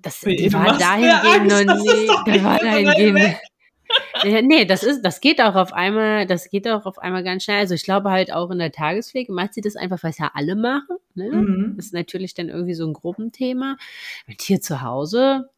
das, 0.04 0.20
die 0.20 0.50
du 0.50 0.54
war 0.54 0.78
dahingehend 0.78 1.52
Angst, 1.52 1.66
noch 1.66 1.84
nie, 1.84 2.32
die 2.32 2.44
war 2.44 2.60
dahingehend. 2.60 3.38
nee, 4.24 4.66
das 4.66 4.84
ist, 4.84 5.02
das 5.02 5.22
geht 5.22 5.42
auch 5.42 5.56
auf 5.56 5.74
einmal, 5.74 6.26
das 6.26 6.50
geht 6.50 6.68
auch 6.68 6.86
auf 6.86 7.00
einmal 7.00 7.24
ganz 7.24 7.44
schnell. 7.44 7.60
Also 7.60 7.74
ich 7.74 7.84
glaube 7.84 8.12
halt 8.12 8.32
auch 8.32 8.52
in 8.52 8.60
der 8.60 8.72
Tagespflege 8.72 9.32
macht 9.32 9.54
sie 9.54 9.62
das 9.62 9.76
einfach, 9.76 10.02
weil 10.04 10.12
es 10.12 10.18
ja 10.18 10.32
alle 10.34 10.56
machen. 10.56 10.98
Ne? 11.16 11.30
Mhm. 11.30 11.74
Das 11.78 11.88
ist 11.88 11.94
natürlich 11.94 12.34
dann 12.34 12.50
irgendwie 12.50 12.74
so 12.74 12.86
ein 12.86 12.94
Gruppenthema. 12.94 13.78
Und 14.28 14.42
hier 14.42 14.62
zu 14.62 14.82
Hause, 14.82 15.50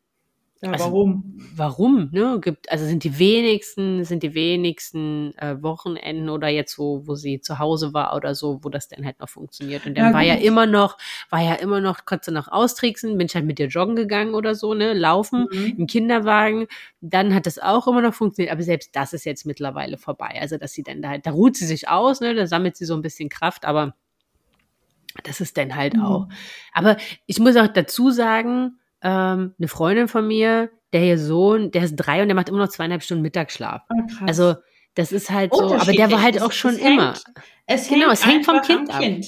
Ja, 0.61 0.71
Also- 0.71 0.85
warum? 0.85 1.33
warum, 1.53 2.09
ne? 2.11 2.39
Gibt, 2.41 2.71
also 2.71 2.85
sind 2.85 3.03
die 3.03 3.19
wenigsten, 3.19 4.03
sind 4.05 4.23
die 4.23 4.33
wenigsten 4.33 5.33
äh, 5.37 5.61
Wochenenden 5.61 6.29
oder 6.29 6.47
jetzt 6.47 6.79
wo, 6.79 7.05
wo 7.05 7.15
sie 7.15 7.41
zu 7.41 7.59
Hause 7.59 7.93
war 7.93 8.15
oder 8.15 8.33
so, 8.35 8.63
wo 8.63 8.69
das 8.69 8.87
dann 8.87 9.05
halt 9.05 9.19
noch 9.19 9.27
funktioniert. 9.29 9.85
Und 9.85 9.95
dann 9.97 10.07
Ja, 10.07 10.13
war 10.13 10.21
ja 10.21 10.35
gut. 10.35 10.43
immer 10.45 10.65
noch, 10.65 10.97
war 11.29 11.41
ja 11.41 11.55
immer 11.55 11.81
noch, 11.81 12.05
konntest 12.05 12.29
du 12.29 12.31
noch 12.31 12.47
austricksen, 12.47 13.17
bin 13.17 13.27
ich 13.27 13.35
halt 13.35 13.45
mit 13.45 13.59
dir 13.59 13.67
joggen 13.67 13.95
gegangen 13.97 14.33
oder 14.33 14.55
so, 14.55 14.73
ne? 14.73 14.93
Laufen 14.93 15.47
Mhm. 15.51 15.75
im 15.77 15.87
Kinderwagen, 15.87 16.67
dann 17.01 17.33
hat 17.35 17.45
das 17.45 17.59
auch 17.59 17.87
immer 17.87 18.01
noch 18.01 18.13
funktioniert, 18.13 18.53
aber 18.53 18.63
selbst 18.63 18.95
das 18.95 19.11
ist 19.13 19.25
jetzt 19.25 19.45
mittlerweile 19.45 19.97
vorbei. 19.97 20.37
Also, 20.41 20.57
dass 20.57 20.71
sie 20.71 20.83
dann 20.83 21.01
da 21.01 21.09
halt, 21.09 21.25
da 21.25 21.31
ruht 21.31 21.57
sie 21.57 21.65
sich 21.67 21.89
aus, 21.89 22.21
ne, 22.21 22.33
da 22.33 22.47
sammelt 22.47 22.77
sie 22.77 22.85
so 22.85 22.95
ein 22.95 23.01
bisschen 23.01 23.27
Kraft, 23.29 23.65
aber 23.65 23.93
das 25.23 25.41
ist 25.41 25.57
dann 25.57 25.75
halt 25.75 25.95
Mhm. 25.95 26.01
auch. 26.03 26.27
Aber 26.73 26.97
ich 27.25 27.39
muss 27.39 27.55
auch 27.57 27.67
dazu 27.67 28.09
sagen, 28.11 28.79
ähm, 29.05 29.53
eine 29.59 29.67
Freundin 29.67 30.07
von 30.07 30.27
mir, 30.27 30.71
der 30.91 31.03
ihr 31.03 31.19
Sohn, 31.19 31.69
der 31.69 31.83
ist 31.83 31.95
drei 31.95 32.21
und 32.23 32.27
der 32.27 32.35
macht 32.35 32.49
immer 32.49 32.57
noch 32.57 32.69
zweieinhalb 32.69 33.03
Stunden 33.03 33.21
Mittagsschlaf. 33.21 33.83
Krass. 33.87 34.27
Also, 34.27 34.55
das 34.95 35.11
ist 35.11 35.29
halt 35.29 35.53
so, 35.53 35.75
aber 35.75 35.91
der 35.91 36.11
war 36.11 36.21
halt 36.21 36.41
auch 36.41 36.51
schon 36.51 36.73
es 36.73 36.79
immer. 36.79 37.13
Hängt, 37.13 37.23
es 37.67 37.87
Genau, 37.87 38.07
hängt 38.07 38.13
es 38.13 38.25
hängt 38.25 38.45
vom 38.45 38.61
Kind 38.61 38.89
ab. 38.89 38.99
Kind. 39.01 39.27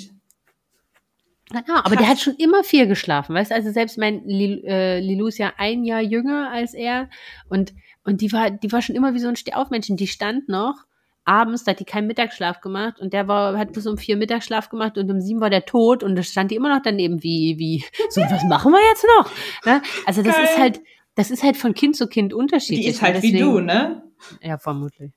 Genau, 1.49 1.79
aber 1.79 1.91
der 1.91 1.97
Krass. 1.97 2.09
hat 2.09 2.19
schon 2.19 2.35
immer 2.35 2.63
viel 2.63 2.87
geschlafen, 2.87 3.35
weißt 3.35 3.51
du? 3.51 3.55
Also 3.55 3.71
selbst 3.71 3.97
mein 3.97 4.25
Lil, 4.25 4.63
äh, 4.65 4.99
Lilou 4.99 5.27
ist 5.27 5.37
ja 5.37 5.53
ein 5.57 5.85
Jahr 5.85 6.01
jünger 6.01 6.49
als 6.51 6.73
er 6.73 7.09
und 7.47 7.73
und 8.03 8.21
die 8.21 8.31
war 8.33 8.49
die 8.49 8.71
war 8.71 8.81
schon 8.81 8.95
immer 8.95 9.13
wie 9.13 9.19
so 9.19 9.27
ein 9.27 9.35
Stehaufmännchen. 9.35 9.95
Die 9.95 10.07
stand 10.07 10.49
noch 10.49 10.86
abends, 11.27 11.63
da 11.63 11.71
hat 11.71 11.79
die 11.79 11.85
keinen 11.85 12.07
Mittagsschlaf 12.07 12.61
gemacht 12.61 12.99
und 12.99 13.13
der 13.13 13.27
war 13.27 13.57
hat 13.57 13.73
bis 13.73 13.85
um 13.85 13.97
vier 13.97 14.17
Mittagsschlaf 14.17 14.69
gemacht 14.69 14.97
und 14.97 15.09
um 15.11 15.19
sieben 15.21 15.41
war 15.41 15.49
der 15.49 15.65
tot 15.65 16.03
und 16.03 16.15
da 16.15 16.23
stand 16.23 16.51
die 16.51 16.55
immer 16.55 16.73
noch 16.73 16.81
daneben 16.83 17.21
wie 17.23 17.55
wie 17.57 17.83
so 18.09 18.21
was 18.21 18.43
machen 18.45 18.71
wir 18.71 18.79
jetzt 18.89 19.05
noch? 19.17 19.31
Ne? 19.65 19.81
Also 20.05 20.21
das 20.23 20.35
Geil. 20.35 20.45
ist 20.45 20.57
halt 20.57 20.79
das 21.15 21.31
ist 21.31 21.43
halt 21.43 21.57
von 21.57 21.73
Kind 21.73 21.95
zu 21.95 22.07
Kind 22.07 22.33
unterschiedlich. 22.33 22.85
Die 22.85 22.91
ist 22.91 23.01
halt 23.01 23.15
und 23.17 23.23
wie 23.23 23.31
deswegen- 23.31 23.51
du, 23.53 23.59
ne? 23.59 24.03
Ja, 24.41 24.57
vermutlich. 24.57 25.11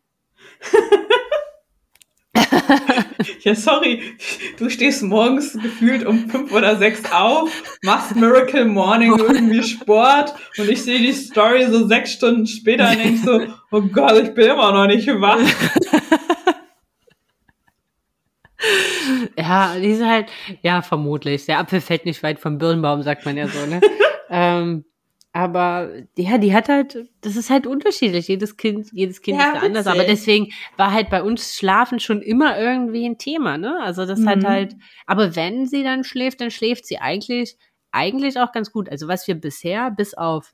Ja, 3.42 3.54
sorry, 3.54 4.02
du 4.58 4.68
stehst 4.70 5.02
morgens 5.02 5.52
gefühlt 5.54 6.06
um 6.06 6.28
fünf 6.28 6.52
oder 6.52 6.76
sechs 6.76 7.00
auf, 7.12 7.50
machst 7.82 8.16
Miracle 8.16 8.64
Morning 8.64 9.18
irgendwie 9.18 9.62
Sport 9.62 10.34
und 10.58 10.68
ich 10.68 10.82
sehe 10.82 10.98
die 10.98 11.12
Story 11.12 11.66
so 11.66 11.86
sechs 11.86 12.12
Stunden 12.12 12.46
später 12.46 12.90
und 12.90 12.98
denk 12.98 13.18
so, 13.24 13.40
oh 13.70 13.82
Gott, 13.82 14.22
ich 14.22 14.34
bin 14.34 14.50
immer 14.50 14.72
noch 14.72 14.86
nicht 14.86 15.08
wach. 15.08 15.38
Ja, 19.36 19.74
die 19.76 19.88
ist 19.88 20.04
halt, 20.04 20.28
ja, 20.62 20.82
vermutlich. 20.82 21.46
Der 21.46 21.58
Apfel 21.58 21.80
fällt 21.80 22.04
nicht 22.04 22.22
weit 22.22 22.38
vom 22.38 22.58
Birnbaum, 22.58 23.02
sagt 23.02 23.24
man 23.24 23.36
ja 23.36 23.48
so, 23.48 23.66
ne? 23.66 23.80
ähm, 24.28 24.84
aber 25.32 25.90
ja, 26.18 26.38
die 26.38 26.52
hat 26.52 26.68
halt, 26.68 27.08
das 27.20 27.36
ist 27.36 27.50
halt 27.50 27.66
unterschiedlich. 27.66 28.26
Jedes 28.28 28.56
Kind, 28.56 28.88
jedes 28.92 29.22
Kind 29.22 29.38
Ja, 29.38 29.46
ist 29.46 29.54
da 29.54 29.60
anders. 29.60 29.86
Aber 29.86 30.02
deswegen 30.04 30.48
war 30.76 30.92
halt 30.92 31.08
bei 31.08 31.22
uns 31.22 31.54
Schlafen 31.54 32.00
schon 32.00 32.20
immer 32.20 32.58
irgendwie 32.58 33.06
ein 33.06 33.16
Thema, 33.18 33.56
ne? 33.56 33.78
Also 33.80 34.06
das 34.06 34.26
hat 34.26 34.42
Mhm. 34.42 34.48
halt, 34.48 34.76
aber 35.06 35.36
wenn 35.36 35.66
sie 35.66 35.84
dann 35.84 36.02
schläft, 36.02 36.40
dann 36.40 36.50
schläft 36.50 36.84
sie 36.86 36.98
eigentlich, 36.98 37.56
eigentlich 37.92 38.38
auch 38.40 38.50
ganz 38.52 38.72
gut. 38.72 38.88
Also 38.88 39.06
was 39.06 39.28
wir 39.28 39.36
bisher, 39.36 39.90
bis 39.92 40.14
auf 40.14 40.52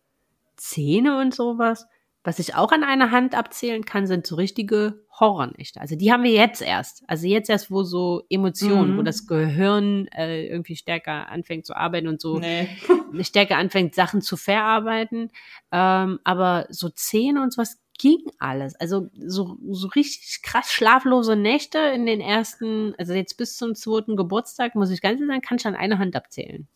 Zähne 0.56 1.18
und 1.20 1.34
sowas, 1.34 1.86
was 2.26 2.38
ich 2.38 2.54
auch 2.54 2.72
an 2.72 2.82
einer 2.84 3.10
Hand 3.12 3.34
abzählen 3.34 3.84
kann, 3.84 4.06
sind 4.06 4.26
so 4.26 4.34
richtige 4.34 5.04
Horrornächte. 5.18 5.80
Also 5.80 5.96
die 5.96 6.12
haben 6.12 6.24
wir 6.24 6.32
jetzt 6.32 6.60
erst. 6.60 7.04
Also 7.06 7.26
jetzt 7.26 7.48
erst, 7.48 7.70
wo 7.70 7.82
so 7.84 8.24
Emotionen, 8.28 8.94
Mhm. 8.94 8.98
wo 8.98 9.02
das 9.02 9.26
Gehirn 9.26 10.08
äh, 10.08 10.46
irgendwie 10.46 10.76
stärker 10.76 11.28
anfängt 11.28 11.64
zu 11.66 11.74
arbeiten 11.76 12.08
und 12.08 12.20
so 12.20 12.38
Nee. 12.38 12.68
stärker 13.22 13.56
anfängt, 13.56 13.94
Sachen 13.94 14.20
zu 14.20 14.36
verarbeiten. 14.36 15.30
Ähm, 15.72 16.18
aber 16.24 16.66
so 16.68 16.88
Zähne 16.90 17.42
und 17.42 17.52
sowas 17.52 17.78
ging 17.98 18.18
alles. 18.38 18.74
Also 18.74 19.08
so, 19.16 19.56
so 19.70 19.88
richtig 19.88 20.42
krass 20.42 20.70
schlaflose 20.70 21.34
Nächte 21.36 21.78
in 21.78 22.04
den 22.04 22.20
ersten, 22.20 22.94
also 22.98 23.14
jetzt 23.14 23.38
bis 23.38 23.56
zum 23.56 23.74
zweiten 23.74 24.16
Geburtstag, 24.16 24.74
muss 24.74 24.90
ich 24.90 25.00
ganz 25.00 25.14
ehrlich 25.20 25.28
sagen, 25.32 25.40
kann 25.40 25.56
ich 25.58 25.66
an 25.66 25.76
einer 25.76 25.98
Hand 25.98 26.14
abzählen. 26.16 26.66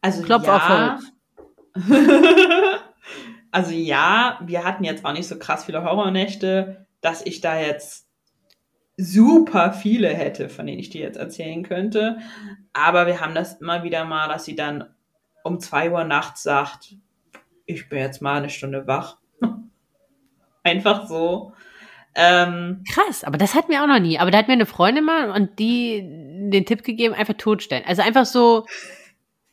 Also 0.00 0.22
Klopf 0.22 0.48
auf 0.48 0.62
ja. 0.68 0.98
also 3.52 3.70
ja, 3.70 4.40
wir 4.42 4.64
hatten 4.64 4.82
jetzt 4.82 5.04
auch 5.04 5.12
nicht 5.12 5.28
so 5.28 5.38
krass 5.38 5.64
viele 5.64 5.84
Horrornächte, 5.84 6.86
dass 7.00 7.24
ich 7.24 7.40
da 7.40 7.60
jetzt 7.60 8.08
super 8.96 9.72
viele 9.72 10.08
hätte, 10.08 10.48
von 10.48 10.66
denen 10.66 10.78
ich 10.78 10.90
dir 10.90 11.02
jetzt 11.02 11.18
erzählen 11.18 11.62
könnte. 11.62 12.18
Aber 12.72 13.06
wir 13.06 13.20
haben 13.20 13.34
das 13.34 13.60
immer 13.60 13.84
wieder 13.84 14.04
mal, 14.04 14.28
dass 14.28 14.44
sie 14.44 14.56
dann 14.56 14.86
um 15.44 15.60
zwei 15.60 15.90
Uhr 15.90 16.04
nachts 16.04 16.42
sagt, 16.42 16.96
ich 17.66 17.88
bin 17.88 17.98
jetzt 17.98 18.22
mal 18.22 18.38
eine 18.38 18.50
Stunde 18.50 18.86
wach. 18.86 19.18
Einfach 20.62 21.06
so. 21.06 21.52
Ähm, 22.14 22.84
Krass, 22.92 23.24
aber 23.24 23.38
das 23.38 23.54
hatten 23.54 23.70
wir 23.70 23.82
auch 23.82 23.86
noch 23.86 23.98
nie. 24.00 24.18
Aber 24.18 24.30
da 24.30 24.38
hat 24.38 24.48
mir 24.48 24.54
eine 24.54 24.66
Freundin 24.66 25.04
mal 25.04 25.30
und 25.30 25.58
die 25.58 26.00
den 26.50 26.66
Tipp 26.66 26.82
gegeben, 26.82 27.14
einfach 27.14 27.34
totstellen. 27.34 27.84
Also 27.86 28.02
einfach 28.02 28.26
so, 28.26 28.66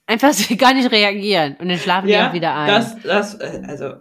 einfach 0.10 0.34
so 0.34 0.56
gar 0.58 0.74
nicht 0.74 0.92
reagieren 0.92 1.56
und 1.60 1.70
dann 1.70 1.78
schlafen 1.78 2.08
die 2.08 2.14
ja, 2.14 2.30
auch 2.30 2.34
wieder 2.34 2.56
ein. 2.56 2.68
das, 2.68 3.02
das, 3.02 3.36
äh, 3.36 3.62
also, 3.68 3.94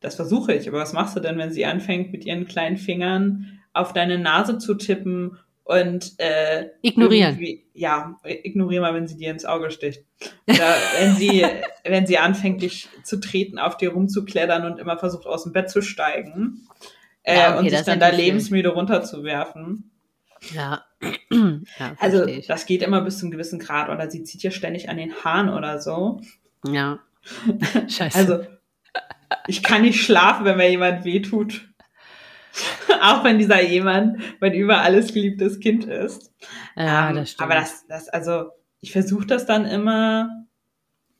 das 0.00 0.14
versuche 0.14 0.54
ich. 0.54 0.68
Aber 0.68 0.78
was 0.78 0.92
machst 0.92 1.16
du 1.16 1.20
denn, 1.20 1.36
wenn 1.36 1.52
sie 1.52 1.66
anfängt, 1.66 2.12
mit 2.12 2.24
ihren 2.24 2.46
kleinen 2.46 2.76
Fingern 2.76 3.60
auf 3.72 3.92
deine 3.92 4.18
Nase 4.18 4.58
zu 4.58 4.74
tippen 4.74 5.38
und 5.64 6.14
äh, 6.18 6.68
Ignorieren. 6.80 7.38
Ja, 7.74 8.18
ignoriere 8.24 8.82
mal, 8.82 8.94
wenn 8.94 9.08
sie 9.08 9.16
dir 9.16 9.32
ins 9.32 9.44
Auge 9.44 9.70
sticht. 9.72 10.04
Oder 10.48 10.74
wenn 10.98 11.16
sie, 11.16 11.44
wenn 11.84 12.06
sie 12.06 12.18
anfängt, 12.18 12.62
dich 12.62 12.88
zu 13.02 13.18
treten, 13.20 13.58
auf 13.58 13.76
dir 13.76 13.90
rumzuklettern 13.90 14.64
und 14.64 14.78
immer 14.78 14.96
versucht, 14.96 15.26
aus 15.26 15.42
dem 15.42 15.52
Bett 15.52 15.68
zu 15.68 15.82
steigen. 15.82 16.68
Äh, 17.24 17.36
Ja, 17.36 17.50
okay, 17.50 17.58
und 17.58 17.70
sich 17.70 17.82
dann 17.82 17.98
da 17.98 18.08
lebensmüde 18.10 18.68
runterzuwerfen. 18.68 19.90
Ja. 20.54 20.84
ja 21.30 21.94
Also, 21.98 22.26
das 22.48 22.66
geht 22.66 22.82
immer 22.82 23.00
bis 23.02 23.18
zu 23.18 23.26
einem 23.26 23.32
gewissen 23.32 23.58
Grad. 23.58 23.88
Oder 23.88 24.10
sie 24.10 24.24
zieht 24.24 24.42
dir 24.42 24.50
ständig 24.50 24.88
an 24.88 24.96
den 24.96 25.12
Haaren 25.24 25.48
oder 25.48 25.80
so. 25.80 26.20
ja. 26.66 27.00
Scheiße. 27.88 28.18
Also, 28.18 28.46
ich 29.48 29.62
kann 29.62 29.82
nicht 29.82 30.02
schlafen, 30.02 30.44
wenn 30.44 30.56
mir 30.56 30.70
jemand 30.70 31.04
wehtut. 31.04 31.68
Auch 33.02 33.24
wenn 33.24 33.38
dieser 33.38 33.62
jemand 33.62 34.18
mein 34.40 34.54
über 34.54 34.80
alles 34.80 35.12
geliebtes 35.12 35.60
Kind 35.60 35.84
ist. 35.84 36.32
ja, 36.76 37.10
Ähm, 37.10 37.16
das 37.16 37.32
stimmt. 37.32 37.50
Aber 37.50 37.60
das, 37.60 37.86
das, 37.86 38.08
also, 38.08 38.50
ich 38.80 38.92
versuche 38.92 39.26
das 39.26 39.46
dann 39.46 39.64
immer, 39.66 40.46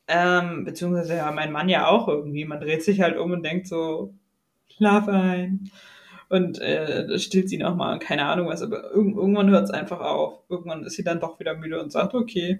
ähm, 0.07 0.63
beziehungsweise 0.63 1.17
ja, 1.17 1.31
mein 1.31 1.51
Mann 1.51 1.69
ja 1.69 1.87
auch 1.87 2.07
irgendwie. 2.07 2.45
Man 2.45 2.59
dreht 2.59 2.83
sich 2.83 3.01
halt 3.01 3.17
um 3.17 3.31
und 3.31 3.43
denkt 3.43 3.67
so, 3.67 4.13
schlaf 4.75 5.07
ein. 5.07 5.69
Und 6.29 6.59
äh, 6.59 7.17
stillt 7.19 7.49
sie 7.49 7.57
nochmal 7.57 7.93
und 7.93 7.99
keine 7.99 8.25
Ahnung 8.25 8.47
was, 8.47 8.61
aber 8.61 8.91
irg 8.91 9.15
irgendwann 9.15 9.49
hört 9.49 9.63
es 9.63 9.71
einfach 9.71 10.01
auf. 10.01 10.39
Irgendwann 10.49 10.83
ist 10.83 10.95
sie 10.97 11.03
dann 11.03 11.21
doch 11.21 11.39
wieder 11.39 11.55
müde 11.55 11.81
und 11.81 11.91
sagt, 11.91 12.13
okay, 12.13 12.59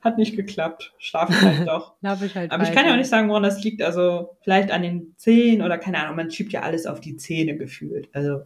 hat 0.00 0.18
nicht 0.18 0.36
geklappt, 0.36 0.94
schlafen 0.98 1.40
halt 1.40 1.66
doch. 1.68 1.94
Darf 2.00 2.22
ich 2.22 2.34
halt 2.34 2.50
Aber 2.50 2.62
ich 2.64 2.72
kann 2.72 2.86
ja 2.86 2.92
auch 2.92 2.96
nicht 2.96 3.10
sagen, 3.10 3.28
woran 3.28 3.42
das 3.42 3.62
liegt. 3.62 3.82
Also 3.82 4.36
vielleicht 4.42 4.70
an 4.70 4.82
den 4.82 5.14
Zähnen 5.16 5.62
oder 5.62 5.78
keine 5.78 5.98
Ahnung. 6.00 6.16
Man 6.16 6.30
schiebt 6.30 6.52
ja 6.52 6.62
alles 6.62 6.86
auf 6.86 7.00
die 7.00 7.16
Zähne 7.16 7.56
gefühlt. 7.56 8.08
Also 8.12 8.42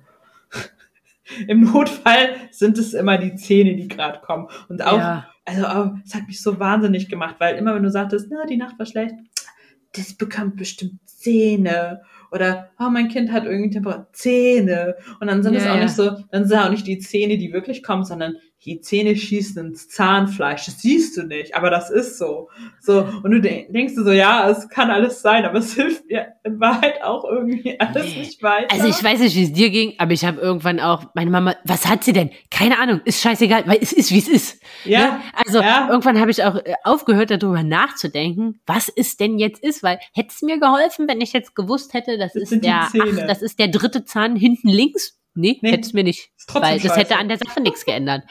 im 1.49 1.61
Notfall 1.61 2.31
sind 2.51 2.79
es 2.79 2.95
immer 2.95 3.19
die 3.19 3.37
Zähne, 3.37 3.77
die 3.77 3.89
gerade 3.89 4.21
kommen. 4.21 4.49
Und 4.69 4.83
auch, 4.83 4.99
Ja. 4.99 5.29
also 5.45 5.67
auch, 5.67 5.91
es 6.05 6.15
hat 6.15 6.27
mich 6.27 6.43
so 6.43 6.59
wahnsinnig 6.59 7.09
gemacht, 7.09 7.37
weil 7.39 7.57
immer 7.57 7.75
wenn 7.75 7.83
du 7.85 7.91
sagtest, 7.91 8.27
na, 8.31 8.45
die 8.47 8.57
Nacht 8.57 8.79
war 8.79 8.87
schlecht, 8.87 9.15
das 9.95 10.15
bekommt 10.15 10.57
bestimmt 10.57 11.01
Zähne. 11.05 12.03
Oder, 12.33 12.71
oh, 12.79 12.89
mein 12.91 13.09
Kind 13.09 13.33
hat 13.33 13.45
irgendwie 13.45 13.71
Temperatur, 13.71 14.07
Zähne. 14.13 14.97
Und 15.21 15.29
dann 15.29 15.43
sind 15.43 15.55
es 15.55 15.65
Ja, 15.65 15.73
auch 15.73 15.77
ja. 15.77 15.83
nicht 15.85 15.95
so, 15.95 16.11
dann 16.31 16.47
sind 16.47 16.59
es 16.59 16.65
auch 16.65 16.71
nicht 16.71 16.87
die 16.87 16.99
Zähne, 16.99 17.39
die 17.39 17.53
wirklich 17.53 17.83
kommen, 17.83 18.05
sondern 18.05 18.37
die 18.65 18.81
Zähne 18.81 19.15
schießen 19.15 19.65
ins 19.65 19.89
Zahnfleisch. 19.89 20.67
Das 20.67 20.81
siehst 20.81 21.17
du 21.17 21.23
nicht, 21.23 21.55
aber 21.55 21.71
das 21.71 21.91
ist 21.91 22.19
so. 22.19 22.49
So, 22.81 23.07
und 23.23 23.31
du 23.31 23.41
denkst 23.41 23.95
du 23.95 24.03
so, 24.03 24.11
ja, 24.11 24.51
es 24.51 24.69
kann 24.69 24.91
alles 24.91 25.23
sein, 25.23 25.45
aber 25.45 25.59
es 25.59 25.75
hilft 25.77 26.07
mir 26.07 26.35
in 26.43 26.59
Wahrheit 26.59 27.03
auch 27.03 27.25
irgendwie 27.25 27.79
alles 27.79 28.07
nee. 28.07 28.21
nicht 28.21 28.43
weiter. 28.43 28.73
Also 28.73 28.89
ich 28.89 29.03
weiß 29.03 29.21
nicht, 29.21 29.37
wie 29.37 29.45
es 29.45 29.53
dir 29.53 29.71
ging, 29.71 29.95
aber 29.99 30.13
ich 30.13 30.25
habe 30.25 30.41
irgendwann 30.41 30.81
auch, 30.81 31.05
meine 31.15 31.31
Mama, 31.31 31.55
was 31.65 31.87
hat 31.87 32.03
sie 32.03 32.13
denn? 32.13 32.31
Keine 32.51 32.79
Ahnung, 32.79 33.01
ist 33.05 33.21
scheißegal, 33.21 33.65
weil 33.67 33.79
es 33.81 33.93
ist, 33.93 34.11
wie 34.11 34.19
es 34.19 34.29
ist. 34.29 34.61
Ja. 34.85 35.01
Ne? 35.01 35.21
Also 35.45 35.61
ja. 35.61 35.89
irgendwann 35.89 36.21
habe 36.21 36.31
ich 36.31 36.43
auch 36.43 36.57
äh, 36.57 36.75
aufgehört, 36.83 37.31
darüber 37.31 37.63
nachzudenken, 37.63 38.61
was 38.67 38.89
es 38.89 39.17
denn 39.17 39.39
jetzt 39.39 39.63
ist, 39.63 39.83
weil 39.83 39.99
hätte 40.13 40.31
es 40.31 40.43
mir 40.43 40.59
geholfen, 40.59 41.07
wenn 41.09 41.21
ich 41.21 41.33
jetzt 41.33 41.55
gewusst 41.55 41.95
hätte, 41.95 42.19
das, 42.19 42.33
das 42.33 42.51
ist 42.51 42.65
der, 42.65 42.89
ach, 42.89 42.93
das 43.29 43.43
ist 43.43 43.59
der 43.59 43.69
dritte 43.69 44.05
Zahn 44.05 44.35
hinten 44.35 44.69
links 44.69 45.21
Nee, 45.37 45.59
nee 45.63 45.71
hätte 45.71 45.87
es 45.87 45.93
mir 45.93 46.05
nicht. 46.05 46.31
Weil 46.53 46.81
das 46.81 46.97
hätte 46.97 47.17
an 47.17 47.29
der 47.29 47.39
Sache 47.39 47.61
nichts 47.61 47.85
geändert. 47.85 48.25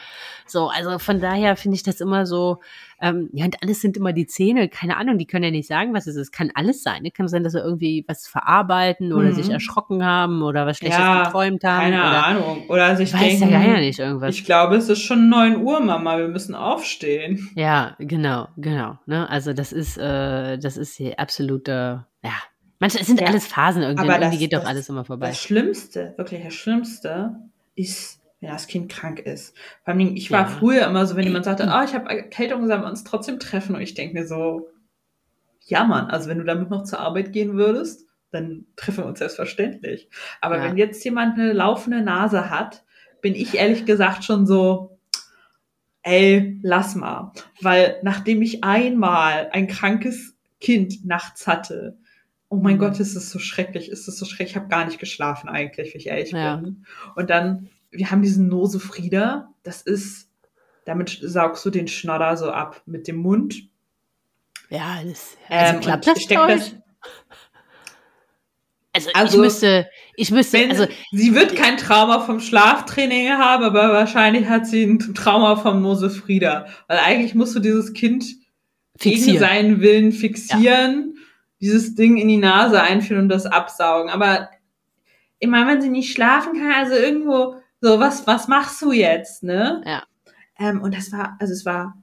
So, 0.48 0.68
also 0.68 0.98
von 0.98 1.20
daher 1.20 1.56
finde 1.56 1.74
ich 1.74 1.82
das 1.82 2.00
immer 2.00 2.24
so, 2.24 2.60
ähm, 3.00 3.28
ja, 3.32 3.44
und 3.44 3.62
alles 3.62 3.80
sind 3.80 3.96
immer 3.96 4.12
die 4.12 4.26
Zähne, 4.26 4.68
keine 4.68 4.96
Ahnung, 4.96 5.18
die 5.18 5.26
können 5.26 5.44
ja 5.44 5.50
nicht 5.50 5.66
sagen, 5.66 5.92
was 5.92 6.06
es 6.06 6.16
ist. 6.16 6.30
Kann 6.32 6.52
alles 6.54 6.82
sein. 6.82 7.02
Ne? 7.02 7.10
Kann 7.10 7.26
sein, 7.28 7.42
dass 7.42 7.52
sie 7.52 7.58
irgendwie 7.58 8.04
was 8.06 8.26
verarbeiten 8.28 9.12
oder 9.12 9.30
mhm. 9.30 9.34
sich 9.34 9.50
erschrocken 9.50 10.04
haben 10.04 10.42
oder 10.42 10.64
was 10.64 10.78
Schlechtes 10.78 10.98
ja, 10.98 11.24
geträumt 11.24 11.64
haben. 11.64 11.80
Keine 11.80 12.00
oder, 12.00 12.26
Ahnung. 12.26 12.64
Oder 12.68 12.96
sich 12.96 13.12
weiß 13.12 13.20
denken, 13.20 13.50
ja 13.50 13.80
nicht 13.80 13.98
irgendwas. 13.98 14.34
Ich 14.34 14.44
glaube, 14.44 14.76
es 14.76 14.88
ist 14.88 15.02
schon 15.02 15.28
neun 15.28 15.62
Uhr, 15.62 15.80
Mama, 15.80 16.18
wir 16.18 16.28
müssen 16.28 16.54
aufstehen. 16.54 17.50
Ja, 17.56 17.96
genau, 17.98 18.48
genau. 18.56 18.98
Ne? 19.06 19.28
Also 19.28 19.52
das 19.52 19.72
ist, 19.72 19.98
äh, 19.98 20.58
das 20.58 20.76
ist 20.76 20.98
die 20.98 21.18
absolute, 21.18 22.06
ja, 22.22 22.32
Manche, 22.78 23.00
es 23.00 23.06
sind 23.06 23.20
ja, 23.20 23.26
alles 23.28 23.46
Phasen 23.46 23.82
irgendwie. 23.82 24.04
Aber 24.04 24.14
irgendwie 24.14 24.36
das, 24.36 24.38
geht 24.38 24.52
doch 24.52 24.60
das, 24.60 24.68
alles 24.68 24.88
immer 24.88 25.04
vorbei. 25.04 25.28
Das 25.28 25.40
Schlimmste, 25.40 26.14
wirklich 26.16 26.42
das 26.42 26.54
Schlimmste 26.54 27.36
ist, 27.74 28.20
wenn 28.40 28.50
das 28.50 28.66
Kind 28.66 28.90
krank 28.90 29.18
ist. 29.20 29.56
Vor 29.84 29.94
allem, 29.94 30.14
ich 30.14 30.30
war 30.30 30.42
ja. 30.42 30.46
früher 30.46 30.86
immer 30.86 31.06
so, 31.06 31.16
wenn 31.16 31.24
jemand 31.24 31.46
sagte, 31.46 31.64
oh, 31.64 31.84
ich 31.84 31.94
habe 31.94 32.10
Erkältung, 32.10 32.66
sollen 32.66 32.82
wir 32.82 32.88
uns 32.88 33.04
trotzdem 33.04 33.38
treffen? 33.38 33.74
Und 33.74 33.80
ich 33.80 33.94
denke 33.94 34.14
mir 34.14 34.26
so, 34.26 34.68
ja 35.66 35.84
Mann, 35.84 36.06
also 36.06 36.28
wenn 36.28 36.38
du 36.38 36.44
damit 36.44 36.70
noch 36.70 36.84
zur 36.84 37.00
Arbeit 37.00 37.32
gehen 37.32 37.56
würdest, 37.56 38.06
dann 38.30 38.66
treffen 38.76 39.04
wir 39.04 39.06
uns 39.06 39.18
selbstverständlich. 39.18 40.08
Aber 40.40 40.58
ja. 40.58 40.64
wenn 40.64 40.76
jetzt 40.76 41.04
jemand 41.04 41.38
eine 41.38 41.52
laufende 41.52 42.02
Nase 42.02 42.50
hat, 42.50 42.84
bin 43.20 43.34
ich 43.34 43.54
ehrlich 43.54 43.84
gesagt 43.84 44.24
schon 44.24 44.46
so, 44.46 44.98
ey, 46.02 46.58
lass 46.62 46.94
mal. 46.94 47.32
Weil 47.60 47.98
nachdem 48.02 48.42
ich 48.42 48.62
einmal 48.62 49.48
ein 49.52 49.66
krankes 49.66 50.36
Kind 50.60 51.04
nachts 51.04 51.46
hatte, 51.46 51.98
oh 52.48 52.56
mein 52.56 52.76
mhm. 52.76 52.80
Gott, 52.80 53.00
ist 53.00 53.16
es 53.16 53.30
so 53.30 53.38
schrecklich, 53.38 53.90
ist 53.90 54.08
es 54.08 54.18
so 54.18 54.24
schrecklich. 54.24 54.50
Ich 54.50 54.56
habe 54.56 54.68
gar 54.68 54.84
nicht 54.84 54.98
geschlafen 54.98 55.48
eigentlich, 55.48 55.94
wenn 55.94 56.00
ich 56.00 56.06
ehrlich 56.06 56.30
ja. 56.30 56.56
bin. 56.56 56.86
Und 57.14 57.30
dann, 57.30 57.68
wir 57.90 58.10
haben 58.10 58.22
diesen 58.22 58.48
Nosefrieder, 58.48 59.48
das 59.62 59.82
ist, 59.82 60.28
damit 60.84 61.18
saugst 61.22 61.64
du 61.64 61.70
den 61.70 61.88
Schnodder 61.88 62.36
so 62.36 62.50
ab 62.50 62.82
mit 62.86 63.08
dem 63.08 63.16
Mund. 63.16 63.68
Ja, 64.70 65.00
das, 65.04 65.36
also 65.48 65.74
ähm, 65.74 65.80
klappt 65.80 66.06
das, 66.06 66.26
das 66.26 66.72
also, 68.92 69.10
also, 69.12 69.36
ich 69.36 69.42
müsste, 69.42 69.88
ich 70.16 70.30
müsste, 70.30 70.58
wenn, 70.58 70.70
also. 70.70 70.86
Sie 71.12 71.34
wird 71.34 71.54
kein 71.54 71.76
Trauma 71.76 72.20
vom 72.20 72.40
Schlaftraining 72.40 73.28
haben, 73.28 73.62
aber 73.62 73.92
wahrscheinlich 73.92 74.48
hat 74.48 74.66
sie 74.66 74.84
ein 74.84 74.98
Trauma 75.14 75.56
vom 75.56 75.82
Nosefrieder. 75.82 76.66
Weil 76.88 76.98
eigentlich 77.00 77.34
musst 77.34 77.54
du 77.54 77.60
dieses 77.60 77.92
Kind 77.92 78.24
fixieren. 78.96 79.26
gegen 79.26 79.38
seinen 79.38 79.80
Willen 79.82 80.12
fixieren. 80.12 81.12
Ja 81.14 81.15
dieses 81.60 81.94
Ding 81.94 82.16
in 82.16 82.28
die 82.28 82.36
Nase 82.36 82.80
einführen 82.80 83.22
und 83.22 83.28
das 83.28 83.46
absaugen. 83.46 84.10
Aber 84.10 84.50
immer 85.38 85.66
wenn 85.66 85.80
sie 85.80 85.88
nicht 85.88 86.12
schlafen 86.12 86.54
kann, 86.54 86.72
also 86.72 86.94
irgendwo 86.94 87.56
so, 87.80 88.00
was, 88.00 88.26
was 88.26 88.48
machst 88.48 88.80
du 88.82 88.92
jetzt, 88.92 89.42
ne? 89.42 89.82
Ja. 89.86 90.02
Ähm, 90.58 90.80
und 90.80 90.94
das 90.96 91.12
war, 91.12 91.36
also 91.38 91.52
es 91.52 91.64
war, 91.66 92.02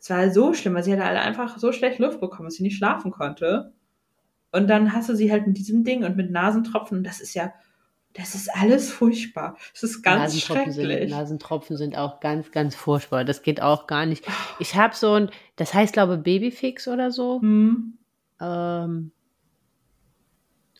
es 0.00 0.10
war 0.10 0.30
so 0.30 0.54
schlimm, 0.54 0.74
weil 0.74 0.84
sie 0.84 0.92
hatte 0.92 1.04
halt 1.04 1.18
einfach 1.18 1.58
so 1.58 1.72
schlecht 1.72 1.98
Luft 1.98 2.20
bekommen, 2.20 2.48
dass 2.48 2.54
sie 2.54 2.62
nicht 2.62 2.76
schlafen 2.76 3.10
konnte. 3.10 3.72
Und 4.52 4.68
dann 4.68 4.92
hast 4.92 5.08
du 5.08 5.16
sie 5.16 5.30
halt 5.30 5.46
mit 5.46 5.58
diesem 5.58 5.84
Ding 5.84 6.04
und 6.04 6.16
mit 6.16 6.30
Nasentropfen 6.30 6.98
und 6.98 7.04
das 7.04 7.20
ist 7.20 7.34
ja, 7.34 7.52
das 8.14 8.34
ist 8.34 8.48
alles 8.54 8.90
furchtbar. 8.90 9.56
Das 9.72 9.82
ist 9.82 10.02
ganz 10.02 10.34
Nasentropfen 10.34 10.72
schrecklich. 10.72 10.98
Sind, 11.00 11.10
Nasentropfen 11.10 11.76
sind 11.76 11.96
auch 11.96 12.20
ganz, 12.20 12.50
ganz 12.50 12.74
furchtbar. 12.74 13.24
Das 13.24 13.42
geht 13.42 13.60
auch 13.60 13.86
gar 13.86 14.06
nicht. 14.06 14.24
Ich 14.58 14.74
habe 14.76 14.94
so 14.94 15.12
ein, 15.14 15.30
das 15.56 15.74
heißt 15.74 15.92
glaube 15.92 16.16
Babyfix 16.16 16.88
oder 16.88 17.10
so. 17.10 17.40
Hm. 17.40 17.98
Ähm, 18.40 19.12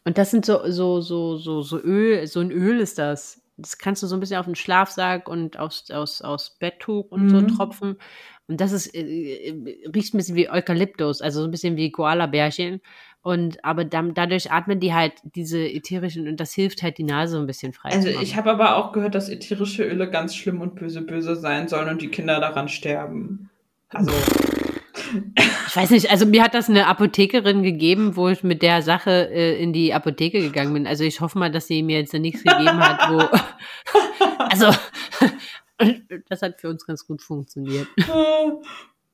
und 0.04 0.16
das 0.16 0.30
sind 0.30 0.46
so, 0.46 0.60
so, 0.70 1.00
so, 1.00 1.36
so, 1.36 1.62
so 1.62 1.78
Öl, 1.78 2.26
so 2.26 2.40
ein 2.40 2.50
Öl 2.50 2.80
ist 2.80 2.98
das. 2.98 3.42
Das 3.56 3.76
kannst 3.76 4.02
du 4.02 4.06
so 4.06 4.16
ein 4.16 4.20
bisschen 4.20 4.38
auf 4.38 4.46
den 4.46 4.54
Schlafsack 4.54 5.28
und 5.28 5.58
aus, 5.58 5.90
aus, 5.90 6.22
aus 6.22 6.56
Betttuch 6.58 7.10
und 7.10 7.26
mhm. 7.26 7.30
so 7.30 7.56
tropfen. 7.56 7.96
Und 8.46 8.60
das 8.60 8.72
ist, 8.72 8.94
äh, 8.94 9.50
äh, 9.50 9.88
riecht 9.94 10.14
ein 10.14 10.18
bisschen 10.18 10.36
wie 10.36 10.48
Eukalyptus, 10.48 11.20
also 11.20 11.40
so 11.40 11.46
ein 11.46 11.50
bisschen 11.50 11.76
wie 11.76 11.90
Koala-Bärchen. 11.90 12.80
Und 13.20 13.62
aber 13.64 13.84
dann, 13.84 14.14
dadurch 14.14 14.50
atmen 14.50 14.80
die 14.80 14.94
halt 14.94 15.12
diese 15.22 15.58
ätherischen 15.58 16.28
und 16.28 16.40
das 16.40 16.54
hilft 16.54 16.82
halt 16.82 16.96
die 16.96 17.04
Nase 17.04 17.32
so 17.32 17.40
ein 17.40 17.46
bisschen 17.46 17.74
frei. 17.74 17.90
Also 17.90 18.08
ich 18.08 18.36
habe 18.36 18.50
aber 18.50 18.76
auch 18.76 18.92
gehört, 18.92 19.14
dass 19.14 19.28
ätherische 19.28 19.84
Öle 19.84 20.08
ganz 20.08 20.34
schlimm 20.34 20.62
und 20.62 20.76
böse 20.76 21.02
böse 21.02 21.36
sein 21.36 21.68
sollen 21.68 21.90
und 21.90 22.00
die 22.00 22.08
Kinder 22.08 22.40
daran 22.40 22.68
sterben. 22.68 23.50
Also 23.90 24.12
ich 25.66 25.76
weiß 25.76 25.90
nicht, 25.90 26.10
also 26.10 26.26
mir 26.26 26.42
hat 26.42 26.54
das 26.54 26.68
eine 26.68 26.86
Apothekerin 26.86 27.62
gegeben, 27.62 28.16
wo 28.16 28.28
ich 28.28 28.42
mit 28.42 28.62
der 28.62 28.82
Sache 28.82 29.30
äh, 29.30 29.62
in 29.62 29.72
die 29.72 29.92
Apotheke 29.94 30.40
gegangen 30.40 30.72
bin. 30.72 30.86
Also 30.86 31.04
ich 31.04 31.20
hoffe 31.20 31.38
mal, 31.38 31.50
dass 31.50 31.66
sie 31.66 31.82
mir 31.82 31.98
jetzt 31.98 32.14
nichts 32.14 32.42
gegeben 32.42 32.78
hat, 32.78 33.10
wo. 33.10 33.18
also, 34.38 34.72
das 36.28 36.42
hat 36.42 36.60
für 36.60 36.68
uns 36.68 36.86
ganz 36.86 37.06
gut 37.06 37.22
funktioniert. 37.22 37.88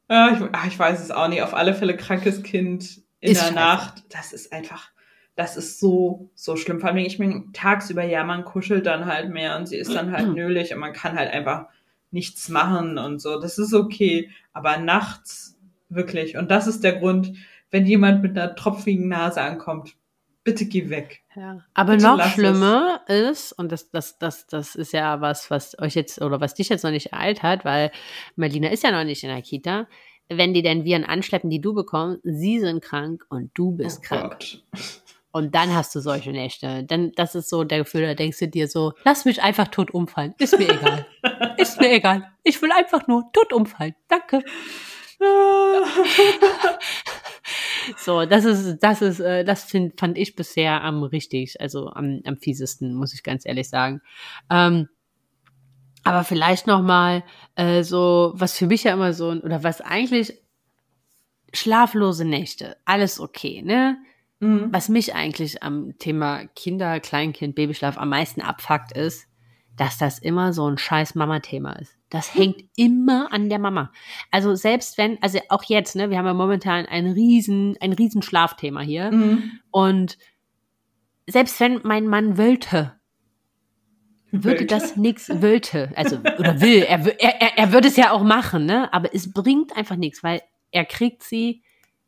Ja, 0.07 0.33
ich, 0.33 0.48
ach, 0.52 0.66
ich 0.66 0.78
weiß 0.78 1.00
es 1.00 1.11
auch 1.11 1.28
nicht. 1.28 1.42
Auf 1.42 1.54
alle 1.54 1.72
Fälle 1.74 1.96
krankes 1.96 2.42
Kind 2.42 3.00
in 3.20 3.33
ist 3.33 3.40
der 3.40 3.46
scheiße. 3.46 3.54
Nacht. 3.54 4.04
Das 4.11 4.35
ist 4.35 4.52
einfach, 4.52 4.90
das 5.35 5.57
ist 5.57 5.80
so, 5.80 6.30
so 6.35 6.57
schlimm. 6.57 6.78
Vor 6.78 6.90
allem, 6.90 6.98
ich 6.98 7.16
bin 7.16 7.52
tagsüber, 7.54 8.04
ja, 8.04 8.22
man 8.22 8.44
kuschelt 8.44 8.85
dann 8.85 9.07
halt 9.07 9.30
mehr 9.30 9.57
und 9.57 9.66
sie 9.66 9.78
ist 9.78 9.94
dann 9.94 10.12
halt 10.12 10.28
nölig 10.35 10.74
und 10.74 10.80
man 10.80 10.92
kann 10.92 11.16
halt 11.16 11.33
einfach 11.33 11.68
nichts 12.11 12.48
machen 12.48 12.98
und 12.98 13.20
so. 13.20 13.40
Das 13.40 13.59
ist 13.59 13.72
okay. 13.72 14.30
Aber 14.52 14.76
nachts 14.76 15.53
Wirklich. 15.94 16.37
Und 16.37 16.50
das 16.50 16.66
ist 16.66 16.83
der 16.85 16.98
Grund, 16.98 17.33
wenn 17.70 17.87
jemand 17.87 18.22
mit 18.22 18.37
einer 18.37 18.54
tropfigen 18.54 19.09
Nase 19.09 19.40
ankommt, 19.40 19.96
bitte 20.44 20.66
geh 20.66 20.90
weg. 20.90 21.22
Ja. 21.35 21.64
Aber 21.72 21.94
bitte 21.94 22.04
noch 22.04 22.24
schlimmer 22.28 23.00
es. 23.07 23.50
ist, 23.50 23.52
und 23.52 23.72
das, 23.72 23.90
das, 23.90 24.18
das, 24.18 24.46
das 24.46 24.74
ist 24.74 24.92
ja 24.92 25.20
was, 25.20 25.50
was 25.50 25.78
euch 25.78 25.94
jetzt 25.94 26.20
oder 26.20 26.40
was 26.40 26.54
dich 26.54 26.68
jetzt 26.68 26.85
noch 26.85 26.90
nicht 26.90 27.12
ereilt 27.12 27.42
hat, 27.42 27.64
weil 27.64 27.90
Marlina 28.37 28.68
ist 28.68 28.85
ja 28.85 28.92
noch 28.92 29.04
nicht 29.04 29.24
in 29.24 29.30
der 29.30 29.42
Kita. 29.42 29.88
Wenn 30.28 30.54
die 30.54 30.62
denn 30.62 30.85
Viren 30.85 31.04
anschleppen, 31.04 31.50
die 31.50 31.61
du 31.61 31.74
bekommst, 31.74 32.20
sie 32.22 32.61
sind 32.61 32.83
krank 32.83 33.24
und 33.28 33.50
du 33.54 33.72
bist 33.72 34.00
oh 34.04 34.07
krank. 34.07 34.30
Gott. 34.30 34.64
Und 35.33 35.54
dann 35.54 35.74
hast 35.74 35.92
du 35.94 36.00
solche 36.00 36.30
Nächte. 36.30 36.85
Dann, 36.85 37.11
das 37.16 37.35
ist 37.35 37.50
so 37.50 37.64
der 37.64 37.78
Gefühl, 37.78 38.02
da 38.02 38.14
denkst 38.14 38.38
du 38.38 38.46
dir 38.46 38.68
so, 38.68 38.92
lass 39.04 39.24
mich 39.24 39.42
einfach 39.42 39.66
tot 39.66 39.92
umfallen. 39.92 40.33
Ist 40.38 40.57
mir 40.57 40.70
egal. 40.70 41.07
ist 41.59 41.80
mir 41.80 41.90
egal. 41.90 42.30
Ich 42.44 42.62
will 42.62 42.70
einfach 42.70 43.09
nur 43.09 43.33
tot 43.33 43.52
umfallen. 43.52 43.96
Danke. 44.07 44.44
so, 47.98 48.24
das 48.24 48.44
ist, 48.44 48.78
das 48.78 49.02
ist, 49.02 49.20
äh, 49.20 49.44
das 49.44 49.64
find, 49.64 49.98
fand 49.98 50.18
ich 50.18 50.37
bisher 50.37 50.82
am 50.82 51.02
richtig, 51.02 51.60
also 51.60 51.88
am, 51.88 52.20
am 52.24 52.37
fiesesten, 52.37 52.94
muss 52.94 53.14
ich 53.14 53.22
ganz 53.22 53.46
ehrlich 53.46 53.68
sagen. 53.68 54.00
Ähm, 54.50 54.88
aber 56.04 56.24
vielleicht 56.24 56.66
noch 56.66 56.82
mal 56.82 57.24
äh, 57.56 57.82
so, 57.82 58.32
was 58.34 58.58
für 58.58 58.66
mich 58.66 58.84
ja 58.84 58.92
immer 58.92 59.14
so, 59.14 59.30
oder 59.30 59.62
was 59.62 59.80
eigentlich 59.80 60.34
schlaflose 61.54 62.24
Nächte, 62.24 62.76
alles 62.84 63.20
okay, 63.20 63.62
ne? 63.62 63.96
Mhm. 64.40 64.68
Was 64.70 64.88
mich 64.88 65.14
eigentlich 65.14 65.62
am 65.62 65.96
Thema 65.98 66.46
Kinder, 66.54 67.00
Kleinkind, 67.00 67.54
Babyschlaf 67.54 67.96
am 67.96 68.10
meisten 68.10 68.42
abfuckt 68.42 68.92
ist, 68.92 69.26
dass 69.76 69.98
das 69.98 70.18
immer 70.18 70.52
so 70.52 70.68
ein 70.68 70.78
scheiß 70.78 71.14
Mama-Thema 71.14 71.72
ist. 71.72 71.96
Das 72.10 72.34
hängt 72.34 72.64
immer 72.76 73.32
an 73.32 73.48
der 73.48 73.58
Mama. 73.58 73.90
Also 74.30 74.54
selbst 74.54 74.98
wenn, 74.98 75.20
also 75.22 75.38
auch 75.48 75.64
jetzt, 75.64 75.96
ne, 75.96 76.10
wir 76.10 76.18
haben 76.18 76.26
ja 76.26 76.34
momentan 76.34 76.87
ein 76.87 77.08
riesen, 77.08 77.76
ein 77.80 77.92
riesen 77.92 78.22
Schlafthema 78.22 78.82
hier. 78.82 79.10
Mhm. 79.10 79.58
Und 79.70 80.18
selbst 81.26 81.58
wenn 81.58 81.80
mein 81.82 82.06
Mann 82.06 82.38
wollte, 82.38 82.92
würde 84.30 84.60
Wölte? 84.60 84.66
das 84.66 84.96
nichts, 84.96 85.30
wollte, 85.42 85.92
also, 85.96 86.16
oder 86.38 86.60
will, 86.60 86.82
er, 86.82 87.20
er, 87.20 87.58
er 87.58 87.72
würde 87.72 87.88
es 87.88 87.96
ja 87.96 88.10
auch 88.10 88.24
machen, 88.24 88.66
ne, 88.66 88.92
aber 88.92 89.14
es 89.14 89.32
bringt 89.32 89.76
einfach 89.76 89.96
nichts, 89.96 90.22
weil 90.24 90.42
er 90.70 90.84
kriegt 90.84 91.22
sie 91.22 91.62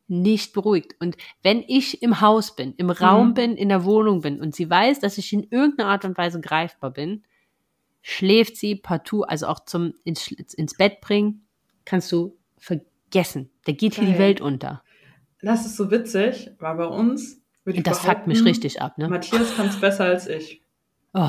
nicht 0.08 0.52
beruhigt. 0.52 0.94
Und 1.00 1.16
wenn 1.42 1.64
ich 1.66 2.02
im 2.02 2.20
Haus 2.20 2.54
bin, 2.54 2.74
im 2.76 2.90
Raum 2.90 3.28
mhm. 3.28 3.34
bin, 3.34 3.56
in 3.56 3.68
der 3.68 3.84
Wohnung 3.84 4.20
bin 4.20 4.40
und 4.40 4.54
sie 4.54 4.68
weiß, 4.68 5.00
dass 5.00 5.18
ich 5.18 5.32
in 5.32 5.44
irgendeiner 5.50 5.90
Art 5.90 6.04
und 6.04 6.16
Weise 6.18 6.40
greifbar 6.40 6.90
bin, 6.90 7.24
schläft 8.08 8.56
sie 8.56 8.76
partout, 8.76 9.24
also 9.24 9.48
auch 9.48 9.64
zum 9.64 9.92
ins, 10.04 10.30
ins 10.30 10.74
Bett 10.74 11.00
bringen, 11.00 11.44
kannst 11.84 12.12
du 12.12 12.38
vergessen. 12.56 13.50
Da 13.64 13.72
geht 13.72 13.96
hier 13.96 14.06
die 14.06 14.18
Welt 14.18 14.40
unter. 14.40 14.84
Das 15.42 15.66
ist 15.66 15.76
so 15.76 15.90
witzig, 15.90 16.52
weil 16.60 16.76
bei 16.76 16.86
uns 16.86 17.42
würde 17.64 17.78
ich 17.78 17.82
Das 17.82 17.98
fuckt 17.98 18.28
mich 18.28 18.44
richtig 18.44 18.80
ab, 18.80 18.96
ne? 18.96 19.08
Matthias 19.08 19.56
kann 19.56 19.66
es 19.66 19.80
besser 19.80 20.04
als 20.04 20.28
ich. 20.28 20.62
Oh, 21.14 21.28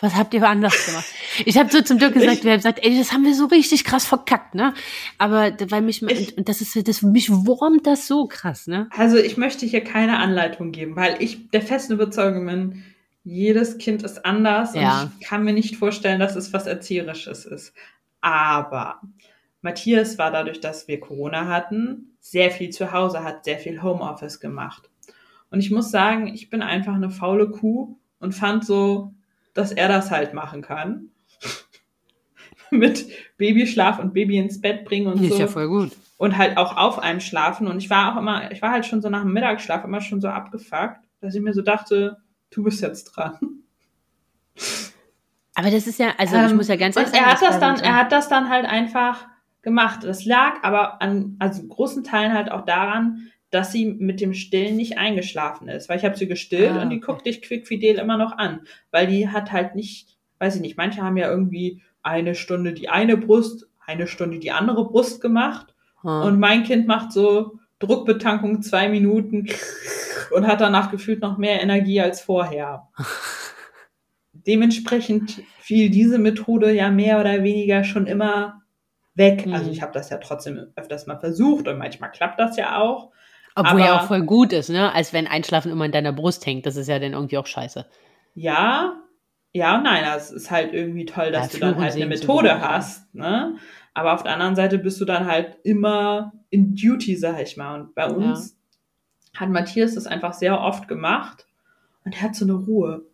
was 0.00 0.16
habt 0.16 0.34
ihr 0.34 0.42
anders 0.42 0.86
gemacht? 0.86 1.06
Ich 1.44 1.56
habe 1.56 1.70
so 1.70 1.80
zum 1.80 2.00
Dirk 2.00 2.14
gesagt, 2.14 2.42
wir 2.42 2.50
haben 2.50 2.58
gesagt, 2.58 2.80
ey, 2.82 2.98
das 2.98 3.12
haben 3.12 3.24
wir 3.24 3.34
so 3.34 3.46
richtig 3.46 3.84
krass 3.84 4.04
verkackt, 4.04 4.56
ne? 4.56 4.74
Aber 5.18 5.52
weil 5.70 5.82
mich, 5.82 6.02
ich, 6.02 6.36
und 6.36 6.48
das 6.48 6.60
ist, 6.60 6.88
das 6.88 7.02
mich 7.02 7.30
wurmt 7.30 7.86
das 7.86 8.08
so 8.08 8.26
krass, 8.26 8.66
ne? 8.66 8.88
Also 8.90 9.16
ich 9.16 9.36
möchte 9.36 9.64
hier 9.64 9.84
keine 9.84 10.18
Anleitung 10.18 10.72
geben, 10.72 10.96
weil 10.96 11.22
ich 11.22 11.50
der 11.50 11.62
festen 11.62 11.92
Überzeugung 11.92 12.46
bin, 12.46 12.82
jedes 13.26 13.78
Kind 13.78 14.04
ist 14.04 14.24
anders 14.24 14.74
ja. 14.74 15.02
und 15.02 15.12
ich 15.18 15.26
kann 15.26 15.44
mir 15.44 15.52
nicht 15.52 15.76
vorstellen, 15.76 16.20
dass 16.20 16.36
es 16.36 16.52
was 16.52 16.68
Erzieherisches 16.68 17.44
ist. 17.44 17.74
Aber 18.20 19.00
Matthias 19.62 20.16
war 20.16 20.30
dadurch, 20.30 20.60
dass 20.60 20.86
wir 20.86 21.00
Corona 21.00 21.48
hatten, 21.48 22.16
sehr 22.20 22.52
viel 22.52 22.70
zu 22.70 22.92
Hause, 22.92 23.24
hat 23.24 23.44
sehr 23.44 23.58
viel 23.58 23.82
Homeoffice 23.82 24.38
gemacht. 24.38 24.88
Und 25.50 25.58
ich 25.58 25.72
muss 25.72 25.90
sagen, 25.90 26.28
ich 26.28 26.50
bin 26.50 26.62
einfach 26.62 26.94
eine 26.94 27.10
faule 27.10 27.50
Kuh 27.50 27.98
und 28.20 28.32
fand 28.32 28.64
so, 28.64 29.12
dass 29.54 29.72
er 29.72 29.88
das 29.88 30.12
halt 30.12 30.32
machen 30.32 30.62
kann. 30.62 31.08
Mit 32.70 33.08
Babyschlaf 33.38 33.98
und 33.98 34.14
Baby 34.14 34.38
ins 34.38 34.60
Bett 34.60 34.84
bringen 34.84 35.08
und 35.08 35.20
ist 35.20 35.30
so. 35.30 35.34
Ist 35.34 35.40
ja 35.40 35.46
voll 35.48 35.68
gut. 35.68 35.90
Und 36.16 36.38
halt 36.38 36.58
auch 36.58 36.76
auf 36.76 37.00
einem 37.00 37.20
schlafen. 37.20 37.66
Und 37.66 37.78
ich 37.78 37.90
war 37.90 38.12
auch 38.12 38.20
immer, 38.20 38.52
ich 38.52 38.62
war 38.62 38.70
halt 38.70 38.86
schon 38.86 39.02
so 39.02 39.10
nach 39.10 39.22
dem 39.22 39.32
Mittagsschlaf 39.32 39.84
immer 39.84 40.00
schon 40.00 40.20
so 40.20 40.28
abgefuckt, 40.28 41.00
dass 41.20 41.34
ich 41.34 41.42
mir 41.42 41.54
so 41.54 41.62
dachte, 41.62 42.18
du 42.50 42.64
bist 42.64 42.80
jetzt 42.80 43.04
dran. 43.04 43.38
Aber 45.54 45.70
das 45.70 45.86
ist 45.86 45.98
ja, 45.98 46.12
also 46.18 46.36
ich 46.36 46.50
ähm, 46.50 46.56
muss 46.56 46.68
ja 46.68 46.76
ganz 46.76 46.96
ehrlich 46.96 47.10
sagen. 47.10 47.24
Er 47.24 47.32
hat 47.32 47.42
das 47.42 47.58
dann, 47.58 47.80
er 47.80 47.96
hat 47.96 48.12
das 48.12 48.28
dann 48.28 48.50
halt 48.50 48.66
einfach 48.66 49.26
gemacht. 49.62 50.04
Das 50.04 50.24
lag 50.24 50.62
aber 50.62 51.00
an, 51.00 51.36
also 51.38 51.66
großen 51.66 52.04
Teilen 52.04 52.34
halt 52.34 52.50
auch 52.50 52.66
daran, 52.66 53.30
dass 53.50 53.72
sie 53.72 53.86
mit 53.86 54.20
dem 54.20 54.34
Stillen 54.34 54.76
nicht 54.76 54.98
eingeschlafen 54.98 55.68
ist. 55.68 55.88
Weil 55.88 55.98
ich 55.98 56.04
habe 56.04 56.16
sie 56.16 56.28
gestillt 56.28 56.72
ah, 56.72 56.82
und 56.82 56.90
die 56.90 57.00
guckt 57.00 57.24
dich 57.24 57.40
quickfidel 57.40 57.98
immer 57.98 58.18
noch 58.18 58.36
an. 58.36 58.60
Weil 58.90 59.06
die 59.06 59.28
hat 59.28 59.50
halt 59.50 59.74
nicht, 59.74 60.18
weiß 60.38 60.56
ich 60.56 60.60
nicht, 60.60 60.76
manche 60.76 61.02
haben 61.02 61.16
ja 61.16 61.30
irgendwie 61.30 61.82
eine 62.02 62.34
Stunde 62.34 62.74
die 62.74 62.90
eine 62.90 63.16
Brust, 63.16 63.66
eine 63.84 64.06
Stunde 64.06 64.38
die 64.38 64.52
andere 64.52 64.86
Brust 64.86 65.22
gemacht. 65.22 65.74
Ah. 66.02 66.22
Und 66.24 66.38
mein 66.38 66.64
Kind 66.64 66.86
macht 66.86 67.12
so 67.12 67.58
Druckbetankung 67.78 68.62
zwei 68.62 68.88
Minuten 68.88 69.48
und 70.30 70.46
hat 70.46 70.60
danach 70.60 70.90
gefühlt 70.90 71.20
noch 71.20 71.38
mehr 71.38 71.62
Energie 71.62 72.00
als 72.00 72.20
vorher. 72.20 72.88
Dementsprechend 74.32 75.42
fiel 75.60 75.90
diese 75.90 76.18
Methode 76.18 76.72
ja 76.72 76.90
mehr 76.90 77.20
oder 77.20 77.42
weniger 77.42 77.84
schon 77.84 78.06
immer 78.06 78.62
weg. 79.14 79.46
Mhm. 79.46 79.54
Also 79.54 79.70
ich 79.70 79.82
habe 79.82 79.92
das 79.92 80.10
ja 80.10 80.18
trotzdem 80.18 80.72
öfters 80.76 81.06
mal 81.06 81.18
versucht 81.18 81.68
und 81.68 81.78
manchmal 81.78 82.10
klappt 82.10 82.38
das 82.38 82.56
ja 82.56 82.80
auch. 82.80 83.10
Obwohl 83.56 83.80
aber, 83.80 83.86
ja 83.86 83.98
auch 83.98 84.06
voll 84.06 84.22
gut 84.22 84.52
ist, 84.52 84.68
ne? 84.68 84.92
Als 84.92 85.12
wenn 85.12 85.26
Einschlafen 85.26 85.72
immer 85.72 85.86
in 85.86 85.92
deiner 85.92 86.12
Brust 86.12 86.44
hängt. 86.44 86.66
Das 86.66 86.76
ist 86.76 86.88
ja 86.88 86.98
dann 86.98 87.14
irgendwie 87.14 87.38
auch 87.38 87.46
scheiße. 87.46 87.86
Ja, 88.34 89.00
ja 89.52 89.76
und 89.76 89.84
nein. 89.84 90.04
Es 90.14 90.30
ist 90.30 90.50
halt 90.50 90.74
irgendwie 90.74 91.06
toll, 91.06 91.32
dass 91.32 91.54
ja, 91.54 91.58
du 91.58 91.66
dann 91.66 91.80
halt 91.82 91.94
eine 91.94 92.06
Methode 92.06 92.60
hast, 92.60 93.14
ne? 93.14 93.56
Aber 93.96 94.12
auf 94.12 94.22
der 94.22 94.34
anderen 94.34 94.56
Seite 94.56 94.76
bist 94.76 95.00
du 95.00 95.06
dann 95.06 95.26
halt 95.26 95.56
immer 95.62 96.34
in 96.50 96.76
Duty, 96.76 97.16
sag 97.16 97.40
ich 97.40 97.56
mal. 97.56 97.80
Und 97.80 97.94
bei 97.94 98.06
uns 98.06 98.54
ja. 99.32 99.40
hat 99.40 99.48
Matthias 99.48 99.94
das 99.94 100.06
einfach 100.06 100.34
sehr 100.34 100.60
oft 100.60 100.86
gemacht 100.86 101.46
und 102.04 102.14
er 102.14 102.20
hat 102.20 102.36
so 102.36 102.44
eine 102.44 102.52
Ruhe, 102.52 103.06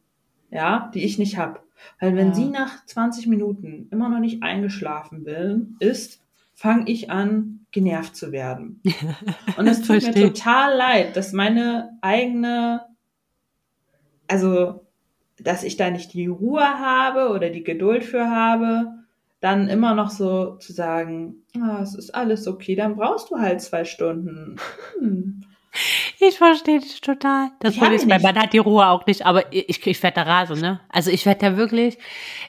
ja, 0.51 0.91
die 0.93 1.05
ich 1.05 1.19
nicht 1.19 1.39
hab. 1.39 1.63
Weil 2.01 2.17
wenn 2.17 2.31
ja. 2.31 2.35
sie 2.35 2.47
nach 2.47 2.85
20 2.85 3.29
Minuten 3.29 3.87
immer 3.93 4.09
noch 4.09 4.19
nicht 4.19 4.43
eingeschlafen 4.43 5.25
will, 5.25 5.69
ist, 5.79 6.21
fange 6.53 6.91
ich 6.91 7.13
an, 7.13 7.61
genervt 7.71 8.17
zu 8.17 8.33
werden. 8.33 8.83
Und 9.57 9.69
es 9.69 9.83
tut 9.83 10.03
mir 10.03 10.13
total 10.15 10.77
leid, 10.77 11.17
dass 11.17 11.33
meine 11.33 11.97
eigene, 12.01 12.87
also, 14.27 14.85
dass 15.39 15.63
ich 15.63 15.77
da 15.77 15.91
nicht 15.91 16.13
die 16.13 16.27
Ruhe 16.27 16.65
habe 16.65 17.33
oder 17.33 17.51
die 17.51 17.63
Geduld 17.63 18.03
für 18.03 18.29
habe, 18.29 19.02
dann 19.43 19.69
immer 19.69 19.95
noch 19.95 20.11
so 20.11 20.57
zu 20.57 20.73
sagen, 20.73 21.45
ah, 21.61 21.81
es 21.83 21.95
ist 21.95 22.15
alles 22.15 22.47
okay, 22.47 22.77
dann 22.77 22.97
brauchst 22.97 23.31
du 23.31 23.37
halt 23.37 23.61
zwei 23.61 23.85
Stunden. 23.85 24.57
Hm. 24.99 25.43
Ich 26.21 26.39
verstehe 26.39 26.79
dich 26.79 27.01
total. 27.01 27.51
Das 27.59 27.75
Problem 27.75 27.95
ist, 27.95 28.07
mein 28.07 28.23
Mann 28.23 28.39
hat 28.39 28.53
die 28.53 28.59
Ruhe 28.59 28.87
auch 28.87 29.05
nicht, 29.07 29.27
aber 29.27 29.53
ich, 29.53 29.85
ich 29.85 30.03
werde 30.03 30.17
da 30.17 30.23
rasen, 30.23 30.61
ne? 30.61 30.81
Also 30.91 31.11
ich 31.11 31.27
werde 31.27 31.41
da 31.41 31.57
wirklich, 31.57 31.99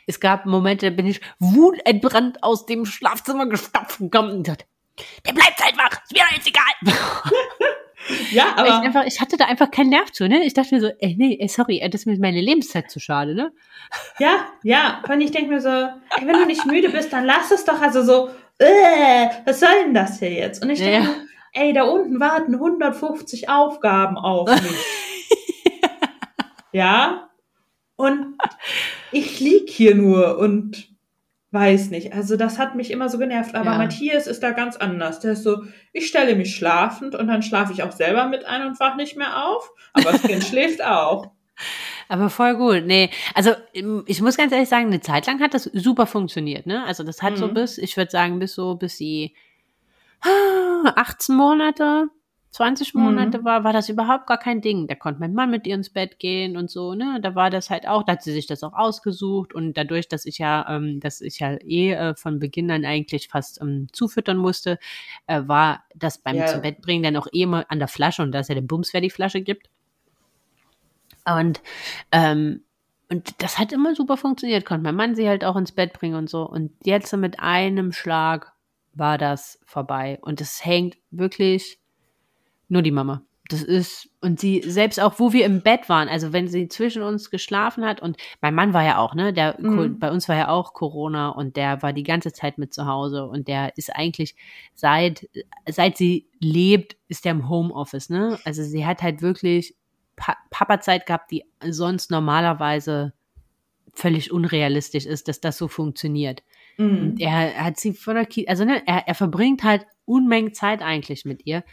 es 0.06 0.20
gab 0.20 0.46
Momente, 0.46 0.92
da 0.92 0.96
bin 0.96 1.08
ich 1.08 1.22
wutentbrannt 1.40 2.44
aus 2.44 2.66
dem 2.68 2.86
Schlafzimmer 2.86 3.48
gestopft 3.48 3.98
gekommen 3.98 4.30
und 4.32 4.44
gesagt, 4.44 4.68
der 5.26 5.34
bleibt 5.34 5.64
halt 5.64 5.78
wach, 5.78 6.04
ist 6.04 6.14
mir 6.14 6.20
doch 6.20 6.36
jetzt 6.36 6.48
egal. 6.48 6.94
ja, 8.32 8.54
aber. 8.56 8.68
Ich, 8.68 8.74
einfach, 8.74 9.06
ich 9.06 9.22
hatte 9.22 9.38
da 9.38 9.46
einfach 9.46 9.72
keinen 9.72 9.90
Nerv 9.90 10.12
zu, 10.12 10.28
ne? 10.28 10.44
Ich 10.46 10.54
dachte 10.54 10.76
mir 10.76 10.82
so, 10.82 10.92
ey, 11.00 11.16
nee, 11.18 11.38
ey, 11.40 11.48
sorry, 11.48 11.82
das 11.90 12.02
ist 12.02 12.06
mir 12.06 12.18
meine 12.20 12.42
Lebenszeit 12.42 12.90
zu 12.90 13.00
schade, 13.00 13.36
ne? 13.36 13.52
Ja, 14.20 14.48
ja. 14.64 15.02
Und 15.10 15.22
ich 15.22 15.32
denke 15.32 15.50
mir 15.50 15.62
so, 15.62 15.70
ey, 15.70 16.26
wenn 16.26 16.40
du 16.40 16.46
nicht 16.46 16.66
müde 16.66 16.90
bist, 16.90 17.14
dann 17.14 17.26
lass 17.26 17.52
es 17.52 17.66
doch, 17.66 17.82
also 17.82 18.04
so, 18.04 18.30
äh, 18.60 19.28
was 19.46 19.60
soll 19.60 19.70
denn 19.84 19.94
das 19.94 20.20
hier 20.20 20.32
jetzt? 20.32 20.64
Und 20.64 20.70
ich 20.70 20.80
denke, 20.80 21.08
ja 21.08 21.16
ey, 21.54 21.72
da 21.72 21.84
unten 21.84 22.20
warten 22.20 22.56
150 22.56 23.48
Aufgaben 23.48 24.18
auf 24.18 24.50
mich. 24.62 24.86
ja? 26.72 27.30
Und 27.96 28.38
ich 29.12 29.40
lieg 29.40 29.70
hier 29.70 29.96
nur 29.96 30.38
und 30.40 30.93
weiß 31.54 31.92
nicht. 31.92 32.14
Also 32.14 32.36
das 32.36 32.58
hat 32.58 32.76
mich 32.76 32.92
immer 32.92 33.10
so 33.10 33.18
genervt. 33.18 33.56
Aber 33.56 33.72
ja. 33.72 33.78
Matthias 33.78 34.28
ist 34.28 34.42
da 34.42 34.52
ganz 34.52 34.76
anders. 34.76 35.20
Der 35.20 35.34
ist 35.34 35.44
so, 35.44 35.64
ich 35.94 36.08
stelle 36.08 36.36
mich 36.36 36.56
schlafend 36.56 37.16
und 37.16 37.28
dann 37.28 37.44
schlafe 37.44 37.72
ich 37.72 37.84
auch 37.84 37.92
selber 37.92 38.28
mit 38.28 38.46
ein 38.46 38.66
und 38.66 38.80
wach 38.80 38.96
nicht 38.96 39.16
mehr 39.16 39.46
auf. 39.46 39.72
Aber 39.94 40.12
das 40.12 40.24
Kind 40.24 40.44
schläft 40.50 40.84
auch. 40.84 41.32
Aber 42.10 42.30
voll 42.30 42.56
gut. 42.56 42.86
Nee, 42.86 43.10
also 43.34 43.52
ich 43.72 44.22
muss 44.22 44.38
ganz 44.38 44.52
ehrlich 44.52 44.70
sagen, 44.70 44.88
eine 44.88 45.02
Zeit 45.02 45.28
lang 45.28 45.40
hat 45.40 45.54
das 45.54 45.64
super 45.74 46.08
funktioniert, 46.08 46.66
ne? 46.66 46.84
Also 46.86 47.04
das 47.04 47.22
hat 47.22 47.34
mhm. 47.34 47.38
so 47.38 47.48
bis, 47.48 47.78
ich 47.78 47.96
würde 47.96 48.12
sagen, 48.12 48.40
bis 48.40 48.56
so, 48.56 48.76
bis 48.76 48.98
sie 48.98 49.36
18 50.96 51.36
Monate, 51.36 52.08
20 52.54 52.94
Monate 52.94 53.40
mhm. 53.40 53.46
war, 53.46 53.64
war 53.64 53.74
das 53.74 53.90
überhaupt 53.90 54.28
gar 54.28 54.38
kein 54.38 54.62
Ding. 54.62 54.86
Da 54.86 54.94
konnte 54.94 55.20
mein 55.20 55.34
Mann 55.34 55.50
mit 55.50 55.66
ihr 55.66 55.74
ins 55.74 55.90
Bett 55.90 56.20
gehen 56.20 56.56
und 56.56 56.70
so, 56.70 56.94
ne? 56.94 57.18
Da 57.20 57.34
war 57.34 57.50
das 57.50 57.72
halt 57.72 57.88
auch, 57.88 58.04
da 58.04 58.12
hat 58.12 58.22
sie 58.22 58.32
sich 58.32 58.46
das 58.46 58.62
auch 58.62 58.74
ausgesucht 58.74 59.56
und 59.56 59.74
dadurch, 59.74 60.08
dass 60.08 60.28
ich 60.28 60.38
ja, 60.38 60.64
ähm, 60.70 61.00
dass 61.00 61.22
ich 61.22 61.40
ja 61.40 61.54
eh 61.54 61.94
äh, 61.94 62.16
von 62.16 62.38
Beginn 62.38 62.70
an 62.70 62.86
eigentlich 62.86 63.28
fast 63.30 63.60
ähm, 63.60 63.88
zufüttern 63.92 64.38
musste, 64.38 64.78
äh, 65.26 65.42
war 65.48 65.84
das 65.96 66.20
beim 66.20 66.36
ja. 66.36 66.46
zum 66.46 66.62
Bett 66.62 66.80
bringen 66.82 67.02
dann 67.02 67.18
auch 67.18 67.26
eh 67.34 67.42
immer 67.42 67.66
an 67.70 67.80
der 67.80 67.88
Flasche 67.88 68.22
und 68.22 68.32
da 68.32 68.42
ist 68.42 68.50
ja 68.50 68.56
der 68.56 68.62
Bums, 68.62 68.94
wer 68.94 69.02
die 69.02 69.10
Flasche 69.10 69.42
gibt. 69.42 69.68
Und 71.26 71.60
ähm, 72.12 72.62
und 73.10 73.42
das 73.42 73.58
hat 73.58 73.72
immer 73.72 73.96
super 73.96 74.16
funktioniert, 74.16 74.64
konnte 74.64 74.84
mein 74.84 74.96
Mann 74.96 75.16
sie 75.16 75.28
halt 75.28 75.44
auch 75.44 75.56
ins 75.56 75.72
Bett 75.72 75.94
bringen 75.94 76.16
und 76.16 76.30
so. 76.30 76.48
Und 76.48 76.72
jetzt 76.84 77.16
mit 77.18 77.40
einem 77.40 77.92
Schlag 77.94 78.54
war 78.94 79.18
das 79.18 79.60
vorbei. 79.66 80.20
Und 80.22 80.40
es 80.40 80.64
hängt 80.64 80.98
wirklich 81.12 81.80
nur 82.74 82.82
die 82.82 82.92
Mama. 82.92 83.22
Das 83.50 83.62
ist, 83.62 84.10
und 84.22 84.40
sie, 84.40 84.62
selbst 84.66 85.02
auch, 85.02 85.20
wo 85.20 85.34
wir 85.34 85.46
im 85.46 85.62
Bett 85.62 85.90
waren, 85.90 86.08
also 86.08 86.32
wenn 86.32 86.48
sie 86.48 86.70
zwischen 86.70 87.04
uns 87.04 87.30
geschlafen 87.30 87.86
hat, 87.86 88.02
und 88.02 88.18
mein 88.42 88.56
Mann 88.56 88.74
war 88.74 88.84
ja 88.84 88.98
auch, 88.98 89.16
ne, 89.16 89.34
der, 89.34 89.58
mhm. 89.60 90.00
bei 90.00 90.12
uns 90.12 90.30
war 90.30 90.36
ja 90.36 90.48
auch 90.48 90.74
Corona 90.74 91.30
und 91.30 91.58
der 91.58 91.82
war 91.82 91.92
die 91.92 92.04
ganze 92.04 92.32
Zeit 92.32 92.58
mit 92.58 92.74
zu 92.74 92.86
Hause 92.88 93.26
und 93.26 93.48
der 93.50 93.78
ist 93.78 93.94
eigentlich 93.94 94.36
seit, 94.74 95.30
seit 95.70 95.98
sie 95.98 96.28
lebt, 96.40 96.96
ist 97.10 97.26
der 97.26 97.34
im 97.34 97.50
Homeoffice, 97.50 98.10
ne? 98.10 98.40
Also 98.46 98.64
sie 98.64 98.86
hat 98.86 99.02
halt 99.02 99.22
wirklich 99.22 99.76
pa 100.16 100.38
Papa-Zeit 100.50 101.06
gehabt, 101.06 101.30
die 101.30 101.44
sonst 101.70 102.12
normalerweise 102.12 103.14
völlig 103.94 104.32
unrealistisch 104.32 105.06
ist, 105.06 105.28
dass 105.28 105.42
das 105.42 105.58
so 105.58 105.68
funktioniert. 105.68 106.44
Mhm. 106.78 107.16
Er 107.20 107.64
hat 107.64 107.78
sie 107.78 107.94
von 107.94 108.16
der 108.16 108.26
Kita, 108.26 108.50
also 108.50 108.64
ne, 108.64 108.82
er, 108.86 109.08
er 109.08 109.16
verbringt 109.16 109.64
halt 109.64 109.86
Unmengen 110.06 110.54
Zeit 110.54 110.82
eigentlich 110.82 111.26
mit 111.26 111.46
ihr. 111.46 111.64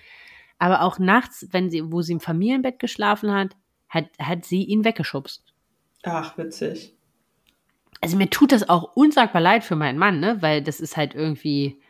Aber 0.61 0.82
auch 0.82 0.98
nachts, 0.98 1.48
wenn 1.50 1.70
sie, 1.70 1.90
wo 1.90 2.02
sie 2.02 2.12
im 2.12 2.20
Familienbett 2.20 2.78
geschlafen 2.78 3.32
hat, 3.32 3.56
hat, 3.88 4.04
hat 4.20 4.44
sie 4.44 4.62
ihn 4.62 4.84
weggeschubst. 4.84 5.42
Ach, 6.02 6.36
witzig. 6.36 6.94
Also 8.02 8.16
mir 8.18 8.28
tut 8.30 8.52
das 8.52 8.68
auch 8.68 8.94
unsagbar 8.94 9.40
leid 9.40 9.64
für 9.64 9.74
meinen 9.74 9.98
Mann, 9.98 10.20
ne? 10.20 10.40
Weil 10.42 10.62
das 10.62 10.80
ist 10.80 10.98
halt 10.98 11.14
irgendwie, 11.14 11.80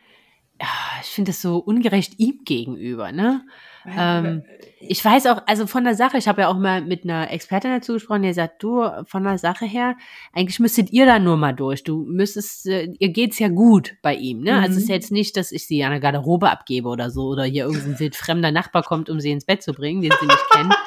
ich 1.01 1.09
finde 1.09 1.31
das 1.31 1.41
so 1.41 1.57
ungerecht 1.57 2.17
ihm 2.17 2.43
gegenüber, 2.45 3.11
ne? 3.11 3.45
Ähm, 3.85 4.43
ich 4.79 5.03
weiß 5.03 5.27
auch, 5.27 5.43
also 5.47 5.67
von 5.67 5.83
der 5.83 5.95
Sache, 5.95 6.17
ich 6.17 6.27
habe 6.27 6.41
ja 6.41 6.47
auch 6.47 6.57
mal 6.57 6.81
mit 6.81 7.03
einer 7.03 7.31
Expertin 7.31 7.71
dazu 7.71 7.93
gesprochen, 7.93 8.23
die 8.23 8.33
sagt, 8.33 8.61
du, 8.63 8.83
von 9.05 9.23
der 9.23 9.37
Sache 9.37 9.65
her, 9.65 9.95
eigentlich 10.33 10.59
müsstet 10.59 10.91
ihr 10.91 11.05
da 11.05 11.19
nur 11.19 11.37
mal 11.37 11.53
durch. 11.53 11.83
Du 11.83 12.05
müsstest, 12.07 12.67
äh, 12.67 12.89
ihr 12.99 13.09
geht's 13.09 13.39
ja 13.39 13.47
gut 13.47 13.95
bei 14.01 14.15
ihm, 14.15 14.41
ne? 14.41 14.53
Mhm. 14.53 14.59
Also 14.59 14.77
es 14.77 14.83
ist 14.83 14.89
mhm. 14.89 14.93
jetzt 14.95 15.11
nicht, 15.11 15.37
dass 15.37 15.51
ich 15.51 15.67
sie 15.67 15.83
an 15.83 15.91
der 15.91 15.99
Garderobe 15.99 16.49
abgebe 16.49 16.89
oder 16.89 17.09
so, 17.09 17.27
oder 17.27 17.43
hier 17.43 17.65
irgendein 17.65 17.99
wildfremder 17.99 18.51
Nachbar 18.51 18.83
kommt, 18.83 19.09
um 19.09 19.19
sie 19.19 19.31
ins 19.31 19.45
Bett 19.45 19.63
zu 19.63 19.73
bringen, 19.73 20.01
den 20.01 20.13
sie 20.19 20.27
nicht 20.27 20.49
kennt. 20.51 20.73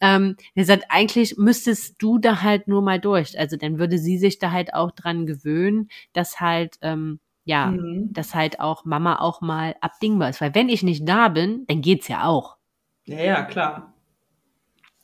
Ähm, 0.00 0.36
er 0.54 0.64
sagt, 0.64 0.84
eigentlich 0.90 1.38
müsstest 1.38 2.00
du 2.00 2.18
da 2.18 2.42
halt 2.42 2.68
nur 2.68 2.82
mal 2.82 3.00
durch. 3.00 3.38
Also 3.38 3.56
dann 3.56 3.80
würde 3.80 3.98
sie 3.98 4.18
sich 4.18 4.38
da 4.38 4.52
halt 4.52 4.72
auch 4.74 4.92
dran 4.92 5.26
gewöhnen, 5.26 5.88
dass 6.12 6.38
halt, 6.40 6.76
ähm, 6.82 7.18
ja, 7.48 7.68
mhm. 7.68 8.12
dass 8.12 8.34
halt 8.34 8.60
auch 8.60 8.84
Mama 8.84 9.20
auch 9.20 9.40
mal 9.40 9.74
abdingbar 9.80 10.28
ist. 10.28 10.42
Weil 10.42 10.54
wenn 10.54 10.68
ich 10.68 10.82
nicht 10.82 11.08
da 11.08 11.28
bin, 11.28 11.64
dann 11.66 11.80
geht's 11.80 12.06
ja 12.06 12.24
auch. 12.24 12.58
Ja, 13.06 13.20
ja, 13.20 13.42
klar. 13.42 13.94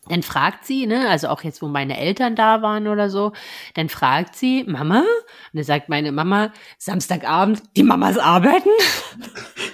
dann 0.09 0.23
fragt 0.23 0.67
sie, 0.67 0.87
ne, 0.87 1.09
also 1.09 1.29
auch 1.29 1.43
jetzt, 1.43 1.63
wo 1.63 1.69
meine 1.69 1.97
Eltern 1.97 2.37
da 2.37 2.61
waren 2.61 2.87
oder 2.87 3.09
so, 3.09 3.33
dann 3.73 3.89
fragt 3.89 4.37
sie, 4.37 4.63
Mama? 4.65 4.99
Und 4.99 5.07
dann 5.55 5.65
sagt 5.65 5.89
meine 5.89 6.13
Mama, 6.13 6.53
Samstagabend, 6.77 7.63
die 7.79 7.83
Mamas 7.83 8.19
arbeiten? 8.19 8.69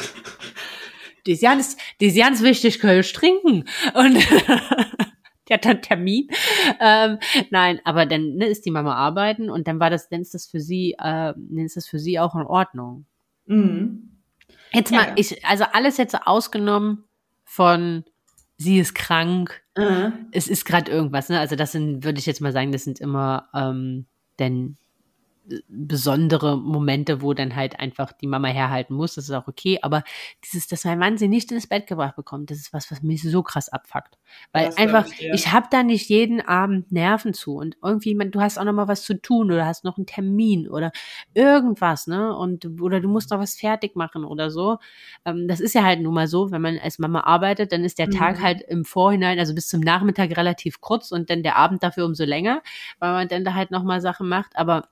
die 1.27 1.33
ist 1.33 1.43
ganz, 1.43 1.77
die 2.01 2.07
ist 2.07 2.17
ganz 2.17 2.41
wichtig, 2.41 2.79
Kölsch 2.79 3.13
trinken. 3.13 3.65
Und 3.95 4.17
die 5.51 5.55
hat 5.55 5.65
dann 5.65 5.83
Termin. 5.83 6.29
Ähm, 6.81 7.19
nein, 7.51 7.81
aber 7.85 8.07
dann 8.07 8.37
ne, 8.37 8.47
ist 8.47 8.65
die 8.65 8.71
Mama 8.71 8.95
arbeiten 8.95 9.51
und 9.51 9.67
dann 9.69 9.81
war 9.81 9.91
das, 9.91 10.09
dann 10.09 10.21
ist 10.21 10.35
das 10.35 10.47
für 10.47 10.61
sie, 10.61 10.93
äh, 10.93 11.35
dann 11.35 11.65
ist 11.65 11.77
das 11.77 11.87
für 11.87 11.99
sie 11.99 12.19
auch 12.19 12.35
in 12.35 12.43
Ordnung. 12.43 13.07
Mhm. 13.47 14.11
Jetzt 14.73 14.93
mal, 14.93 15.09
ja. 15.09 15.13
ich, 15.17 15.45
also 15.45 15.65
alles 15.73 15.97
jetzt 15.97 16.15
ausgenommen 16.27 17.05
von 17.45 18.05
sie 18.57 18.79
ist 18.79 18.95
krank, 18.95 19.63
Mhm. 19.77 20.27
es 20.33 20.49
ist 20.49 20.65
gerade 20.65 20.91
irgendwas, 20.91 21.29
ne? 21.29 21.41
Also 21.41 21.57
das 21.57 21.73
sind, 21.73 22.05
würde 22.05 22.19
ich 22.19 22.27
jetzt 22.27 22.41
mal 22.41 22.53
sagen, 22.53 22.73
das 22.73 22.85
sind 22.85 23.01
immer 23.01 23.49
ähm, 23.55 24.07
denn 24.39 24.77
besondere 25.69 26.57
Momente, 26.59 27.23
wo 27.23 27.35
dann 27.35 27.57
halt 27.57 27.81
einfach 27.81 28.13
die 28.13 28.27
Mama 28.29 28.49
herhalten 28.49 28.95
muss, 28.95 29.15
das 29.17 29.25
ist 29.25 29.31
auch 29.35 29.49
okay, 29.49 29.79
aber 29.83 30.05
dieses, 30.45 30.69
dass 30.69 30.85
mein 30.85 30.99
Mann 30.99 31.19
sie 31.19 31.27
nicht 31.29 31.51
ins 31.51 31.67
Bett 31.67 31.87
gebracht 31.89 32.15
bekommt, 32.15 32.51
das 32.51 32.59
ist 32.59 32.73
was, 32.73 32.91
was 32.91 33.03
mich 33.03 33.23
so 33.23 33.43
krass 33.43 33.69
abfuckt. 33.69 34.17
Weil 34.53 34.67
Das 34.67 34.77
einfach, 34.77 35.07
ich 35.07 35.17
dir. 35.19 35.33
ich 35.33 35.53
habe 35.53 35.67
da 35.71 35.83
nicht 35.83 36.09
jeden 36.09 36.41
Abend 36.41 36.93
Nerven 36.93 37.35
zu 37.35 37.57
und 37.57 37.77
irgendwie, 37.83 38.15
man, 38.15 38.31
du 38.31 38.41
hast 38.41 38.59
auch 38.59 38.65
noch 38.65 38.73
mal 38.73 38.87
was 38.87 39.03
zu 39.03 39.15
tun 39.21 39.51
oder 39.51 39.67
hast 39.67 39.83
noch 39.83 39.97
einen 39.97 40.07
Termin 40.07 40.69
oder 40.69 40.93
irgendwas, 41.35 42.07
ne? 42.07 42.37
Und 42.37 42.67
oder 42.81 43.01
du 43.01 43.09
musst 43.09 43.31
noch 43.31 43.39
was 43.41 43.55
fertig 43.57 43.97
machen 43.97 44.25
oder 44.25 44.51
so. 44.51 44.79
Ähm, 45.25 45.49
das 45.49 45.61
ist 45.61 45.75
ja 45.75 45.83
halt 45.85 46.01
nun 46.01 46.15
mal 46.15 46.27
so, 46.29 46.51
wenn 46.51 46.63
man 46.63 46.79
als 46.79 46.99
Mama 46.99 47.21
arbeitet, 47.21 47.73
dann 47.73 47.85
ist 47.85 47.99
der 47.99 48.11
Tag 48.11 48.39
Mhm. 48.39 48.43
halt 48.43 48.63
im 48.63 48.85
Vorhinein, 48.85 49.39
also 49.39 49.55
bis 49.55 49.69
zum 49.69 49.81
Nachmittag 49.81 50.37
relativ 50.37 50.81
kurz 50.81 51.11
und 51.13 51.31
dann 51.31 51.43
der 51.43 51.57
Abend 51.57 51.83
dafür 51.83 52.05
umso 52.07 52.25
länger, 52.25 52.63
weil 52.99 53.13
man 53.13 53.29
dann 53.29 53.45
da 53.45 53.55
halt 53.55 53.71
noch 53.71 53.83
mal 53.83 54.01
Sachen 54.01 54.29
macht, 54.29 54.57
aber 54.57 54.89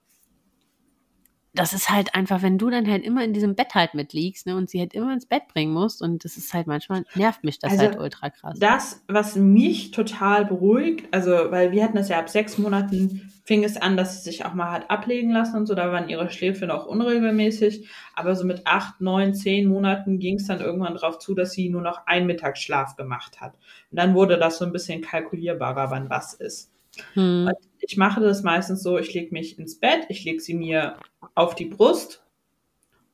das 1.59 1.73
ist 1.73 1.91
halt 1.91 2.15
einfach, 2.15 2.43
wenn 2.43 2.57
du 2.57 2.71
dann 2.71 2.89
halt 2.89 3.05
immer 3.05 3.25
in 3.25 3.33
diesem 3.33 3.57
Bett 3.57 3.75
halt 3.75 3.95
mitliegst, 3.95 4.47
ne, 4.47 4.55
und 4.55 4.71
sie 4.71 4.79
halt 4.79 4.95
immer 4.95 5.13
ins 5.13 5.27
Bett 5.27 5.49
bringen 5.53 5.73
musst 5.73 6.01
und 6.03 6.25
das 6.25 6.37
ist 6.37 6.55
halt 6.55 6.69
manchmal 6.69 7.05
nervt 7.15 7.43
mich 7.43 7.59
das 7.59 7.73
Also, 7.73 7.85
halt 7.85 7.99
ultra 7.99 8.31
krass. 8.31 8.59
Das, 8.61 9.03
was 9.09 9.35
mich 9.35 9.91
total 9.91 10.45
beruhigt, 10.45 11.09
also, 11.11 11.33
weil 11.51 11.73
wir 11.73 11.83
hatten 11.83 11.97
das 11.97 12.09
ja 12.09 12.19
ab 12.19 12.29
sechs 12.29 12.59
Monaten, 12.59 13.33
fing 13.45 13.65
es 13.65 13.77
an, 13.77 13.97
dass 13.97 14.17
sie 14.17 14.31
sich 14.31 14.45
auch 14.45 14.55
mal 14.55 14.71
hat 14.71 14.91
ablegen 14.91 15.33
lassen 15.33 15.57
und 15.57 15.67
so, 15.67 15.75
da 15.75 15.91
waren 15.91 16.09
ihre 16.09 16.31
Schläfe 16.31 16.67
noch 16.67 16.87
unregelmäßig, 16.87 17.89
aber 18.15 18.37
so 18.37 18.45
mit 18.45 18.67
acht, 18.67 19.01
neun, 19.01 19.35
zehn 19.35 19.67
Monaten 19.67 20.19
ging 20.19 20.37
es 20.37 20.47
dann 20.47 20.61
irgendwann 20.61 20.95
drauf 20.95 21.19
zu, 21.19 21.35
dass 21.35 21.53
sie 21.53 21.71
nur 21.71 21.83
noch 21.83 22.07
einen 22.07 22.27
Mittagsschlaf 22.27 22.95
gemacht 22.95 23.41
hat. 23.41 23.55
Und 23.91 23.99
dann 23.99 24.15
wurde 24.15 24.39
das 24.39 24.59
so 24.59 24.65
ein 24.65 24.73
bisschen 24.73 25.01
kalkulierbarer, 25.01 25.91
wann 25.91 26.09
was 26.09 26.35
ist. 26.35 26.71
Hm. 27.15 27.51
Ich 27.89 27.97
mache 27.97 28.21
das 28.21 28.43
meistens 28.43 28.83
so, 28.83 28.99
ich 28.99 29.15
lege 29.15 29.33
mich 29.33 29.59
ins 29.59 29.81
Bett, 29.81 30.05
ich 30.11 30.23
lege 30.23 30.41
sie 30.41 30.53
mir 30.53 30.97
auf 31.35 31.55
die 31.55 31.65
Brust 31.65 32.23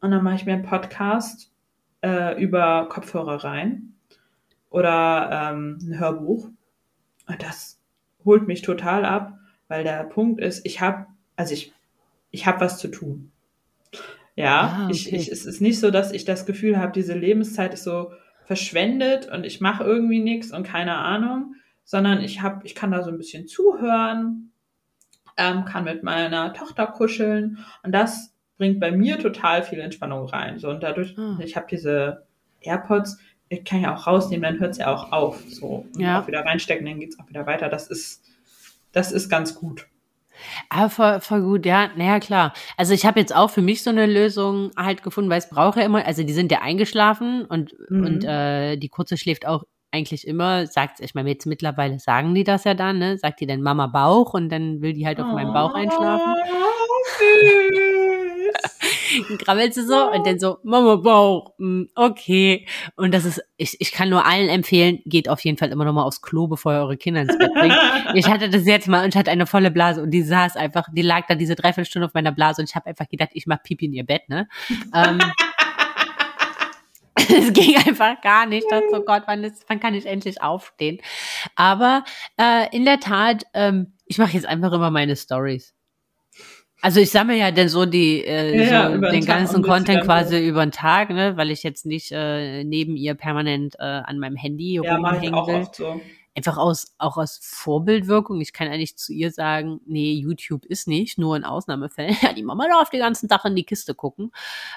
und 0.01 0.11
dann 0.11 0.25
mache 0.25 0.35
ich 0.35 0.47
mir 0.47 0.55
einen 0.55 0.65
Podcast 0.65 1.53
äh, 2.03 2.43
über 2.43 2.89
Kopfhörer 2.89 3.45
rein 3.45 3.95
oder 4.71 5.31
ähm, 5.31 5.79
ein 5.81 6.01
Hörbuch. 6.01 6.49
Und 7.29 7.41
das 7.41 7.79
holt 8.25 8.49
mich 8.49 8.63
total 8.63 9.05
ab, 9.05 9.39
weil 9.69 9.85
der 9.85 10.03
Punkt 10.03 10.41
ist, 10.41 10.67
ich 10.67 10.81
habe, 10.81 11.07
also 11.37 11.55
ich, 11.55 11.73
ich 12.33 12.45
habe 12.47 12.61
was 12.61 12.79
zu 12.79 12.89
tun. 12.89 13.31
Ja, 14.35 14.87
Ah, 14.87 14.89
ich, 14.91 15.07
okay. 15.07 15.17
ich, 15.17 15.31
es 15.31 15.47
ist 15.47 15.61
nicht 15.61 15.79
so, 15.79 15.93
dass 15.93 16.11
ich 16.11 16.25
das 16.25 16.47
Gefühl 16.47 16.79
habe, 16.79 16.91
diese 16.91 17.15
Lebenszeit 17.15 17.75
ist 17.75 17.85
so 17.85 18.11
verschwendet 18.45 19.31
und 19.31 19.45
ich 19.45 19.61
mache 19.61 19.85
irgendwie 19.85 20.19
nichts 20.19 20.51
und 20.51 20.65
keine 20.65 20.97
Ahnung, 20.97 21.55
sondern 21.85 22.21
ich 22.21 22.43
habe, 22.43 22.67
ich 22.67 22.75
kann 22.75 22.91
da 22.91 23.05
so 23.05 23.11
ein 23.11 23.19
bisschen 23.19 23.47
zuhören, 23.47 24.51
ähm, 25.37 25.65
kann 25.65 25.85
mit 25.85 26.03
meiner 26.03 26.53
Tochter 26.55 26.87
kuscheln 26.87 27.59
und 27.83 27.93
das 27.93 28.33
bringt 28.57 28.79
bei 28.81 28.91
mir 28.93 29.19
total 29.19 29.63
viel 29.63 29.81
Entspannung 29.81 30.27
rein. 30.27 30.59
So 30.59 30.71
und 30.71 30.83
dadurch, 30.83 31.17
Ah. 31.19 31.39
ich 31.41 31.57
habe 31.57 31.67
diese 31.71 32.25
AirPods, 32.61 33.19
ich 33.49 33.65
kann 33.65 33.81
ja 33.81 33.95
auch 33.95 34.07
rausnehmen, 34.07 34.43
dann 34.43 34.61
hört 34.61 34.73
es 34.73 34.79
ja 34.79 34.95
auch 34.95 35.11
auf. 35.13 35.43
So 35.49 35.87
und 35.95 36.01
Ja. 36.01 36.21
auch 36.21 36.27
wieder 36.27 36.45
reinstecken, 36.45 36.87
dann 36.87 37.01
geht's 37.01 37.19
auch 37.19 37.29
wieder 37.29 37.47
weiter. 37.47 37.69
Das 37.69 37.89
ist, 37.89 38.23
das 38.93 39.11
ist 39.13 39.29
ganz 39.29 39.55
gut. 39.55 39.87
Ah, 40.69 40.89
voll, 40.89 41.21
voll 41.21 41.43
gut, 41.43 41.65
ja, 41.65 41.91
naja, 41.97 42.19
klar. 42.19 42.53
Also 42.77 42.93
ich 42.93 43.07
habe 43.07 43.21
jetzt 43.21 43.35
auch 43.35 43.51
für 43.51 43.63
mich 43.63 43.83
so 43.85 43.91
eine 43.91 44.07
Lösung 44.07 44.71
halt 44.77 45.03
gefunden, 45.05 45.31
weil 45.31 45.39
es 45.39 45.49
braucht 45.49 45.79
ja 45.79 45.85
immer, 45.85 46.05
also 46.05 46.25
die 46.25 46.33
sind 46.33 46.51
ja 46.51 46.61
eingeschlafen 46.61 47.45
und, 47.45 47.73
Mhm. 47.89 48.05
und 48.07 48.25
äh, 48.25 48.77
die 48.77 48.89
Kurze 48.89 49.17
schläft 49.17 49.47
auch 49.47 49.65
eigentlich 49.95 50.27
immer, 50.27 50.67
sagt, 50.67 51.01
ich 51.01 51.15
meine, 51.15 51.31
jetzt 51.31 51.47
mittlerweile 51.47 51.99
sagen 51.99 52.35
die 52.35 52.45
das 52.45 52.65
ja 52.65 52.75
dann, 52.75 52.99
ne? 52.99 53.17
Sagt 53.17 53.41
die 53.41 53.47
dann 53.47 53.63
Mama 53.63 53.87
Bauch 53.87 54.35
und 54.35 54.49
dann 54.51 54.83
will 54.83 54.93
die 54.93 55.07
halt 55.07 55.21
auf 55.21 55.33
meinem 55.33 55.53
Bauch 55.53 55.75
einschlafen. 55.75 56.35
Oh, 56.35 56.95
süß. 57.19 57.75
Dann 59.29 59.39
krabbelt 59.39 59.75
sie 59.75 59.87
so 59.87 60.11
und 60.11 60.27
dann 60.27 60.39
so, 60.39 60.59
Mama 60.65 60.97
Bauch, 60.97 61.53
mm, 61.59 61.85
okay. 61.95 62.67
Und 62.97 63.15
das 63.15 63.25
ist, 63.25 63.43
ich, 63.57 63.81
ich 63.81 63.93
kann 63.93 64.09
nur 64.09 64.27
allen 64.27 64.49
empfehlen, 64.49 65.01
geht 65.05 65.29
auf 65.29 65.41
jeden 65.45 65.57
Fall 65.57 65.71
immer 65.71 65.85
noch 65.85 65.93
mal 65.93 66.03
aufs 66.03 66.21
Klo, 66.23 66.49
bevor 66.49 66.73
ihr 66.73 66.81
eure 66.81 66.97
Kinder 66.97 67.23
ins 67.23 67.39
Bett 67.39 67.53
bringt. 67.55 67.75
Ich 68.15 68.29
hatte 68.29 68.49
das 68.49 68.67
jetzt 68.67 68.87
mal 68.87 69.05
und 69.05 69.15
ich 69.15 69.17
hatte 69.17 69.31
eine 69.31 69.47
volle 69.47 69.71
Blase 69.71 70.03
und 70.03 70.11
die 70.11 70.23
saß 70.23 70.57
einfach, 70.57 70.87
die 70.93 71.03
lag 71.03 71.27
da 71.27 71.35
diese 71.35 71.55
Dreiviertelstunde 71.55 72.07
auf 72.07 72.15
meiner 72.15 72.33
Blase 72.33 72.63
und 72.63 72.69
ich 72.69 72.75
habe 72.75 72.87
einfach 72.87 73.09
gedacht, 73.09 73.31
ich 73.33 73.47
mach 73.47 73.63
Pipi 73.63 73.87
in 73.87 73.93
ihr 73.93 74.05
Bett, 74.05 74.29
ne? 74.29 74.49
Ähm, 74.95 75.19
es 77.29 77.53
ging 77.53 77.77
einfach 77.77 78.21
gar 78.21 78.47
nicht. 78.47 78.65
Ich 78.65 78.71
dachte, 78.71 78.89
oh 78.93 79.05
Gott, 79.05 79.23
wann, 79.27 79.45
ist, 79.45 79.65
wann 79.69 79.81
kann 79.81 79.95
ich 79.95 80.07
endlich 80.07 80.43
aufstehen? 80.43 81.01
Aber 81.55 82.05
äh, 82.41 82.75
in 82.75 82.85
der 82.85 83.01
Tat, 83.01 83.45
ähm, 83.55 83.93
ich 84.07 84.19
mache 84.19 84.33
jetzt 84.33 84.47
einfach 84.47 84.73
immer 84.73 84.91
meine 84.91 85.17
Stories. 85.17 85.75
Also 86.85 87.01
ich 87.01 87.11
sammle 87.11 87.37
ja 87.37 87.51
dann 87.51 87.71
so 87.71 87.87
die 87.87 88.23
äh, 88.25 88.69
Ja, 88.69 88.93
so 88.93 89.01
den 89.01 89.25
Tag 89.25 89.27
ganzen 89.27 89.63
Content 89.63 90.05
quasi 90.05 90.47
über 90.47 90.67
den 90.67 90.73
Tag, 90.73 91.09
ne, 91.09 91.35
weil 91.37 91.51
ich 91.51 91.63
jetzt 91.63 91.87
nicht 91.87 92.13
äh, 92.13 92.63
neben 92.63 92.97
ihr 92.97 93.15
permanent 93.15 93.77
äh, 93.79 93.85
an 93.85 94.19
meinem 94.19 94.37
Handy 94.37 94.75
Ja, 94.83 94.97
rumhängen 94.97 95.35
auch 95.35 95.47
will 95.47 95.55
oft 95.55 95.77
so. 95.77 96.01
einfach 96.37 96.59
aus, 96.59 96.95
auch 96.99 97.17
aus 97.17 97.39
Vorbildwirkung. 97.43 98.39
Ich 98.43 98.53
kann 98.53 98.69
eigentlich 98.69 98.99
zu 98.99 99.15
ihr 99.15 99.31
sagen, 99.31 99.81
nee, 99.87 100.13
YouTube 100.13 100.67
ist 100.67 100.87
nicht, 100.87 101.17
nur 101.17 101.37
in 101.37 101.45
Ausnahmefällen. 101.45 102.17
Ja, 102.21 102.35
die 102.35 102.43
Mama 102.43 102.67
darf 102.69 102.91
den 102.91 103.01
ganzen 103.01 103.31
Tag 103.31 103.47
in 103.47 103.57
die 103.57 103.65
Kiste 103.65 103.95
gucken. 103.95 104.31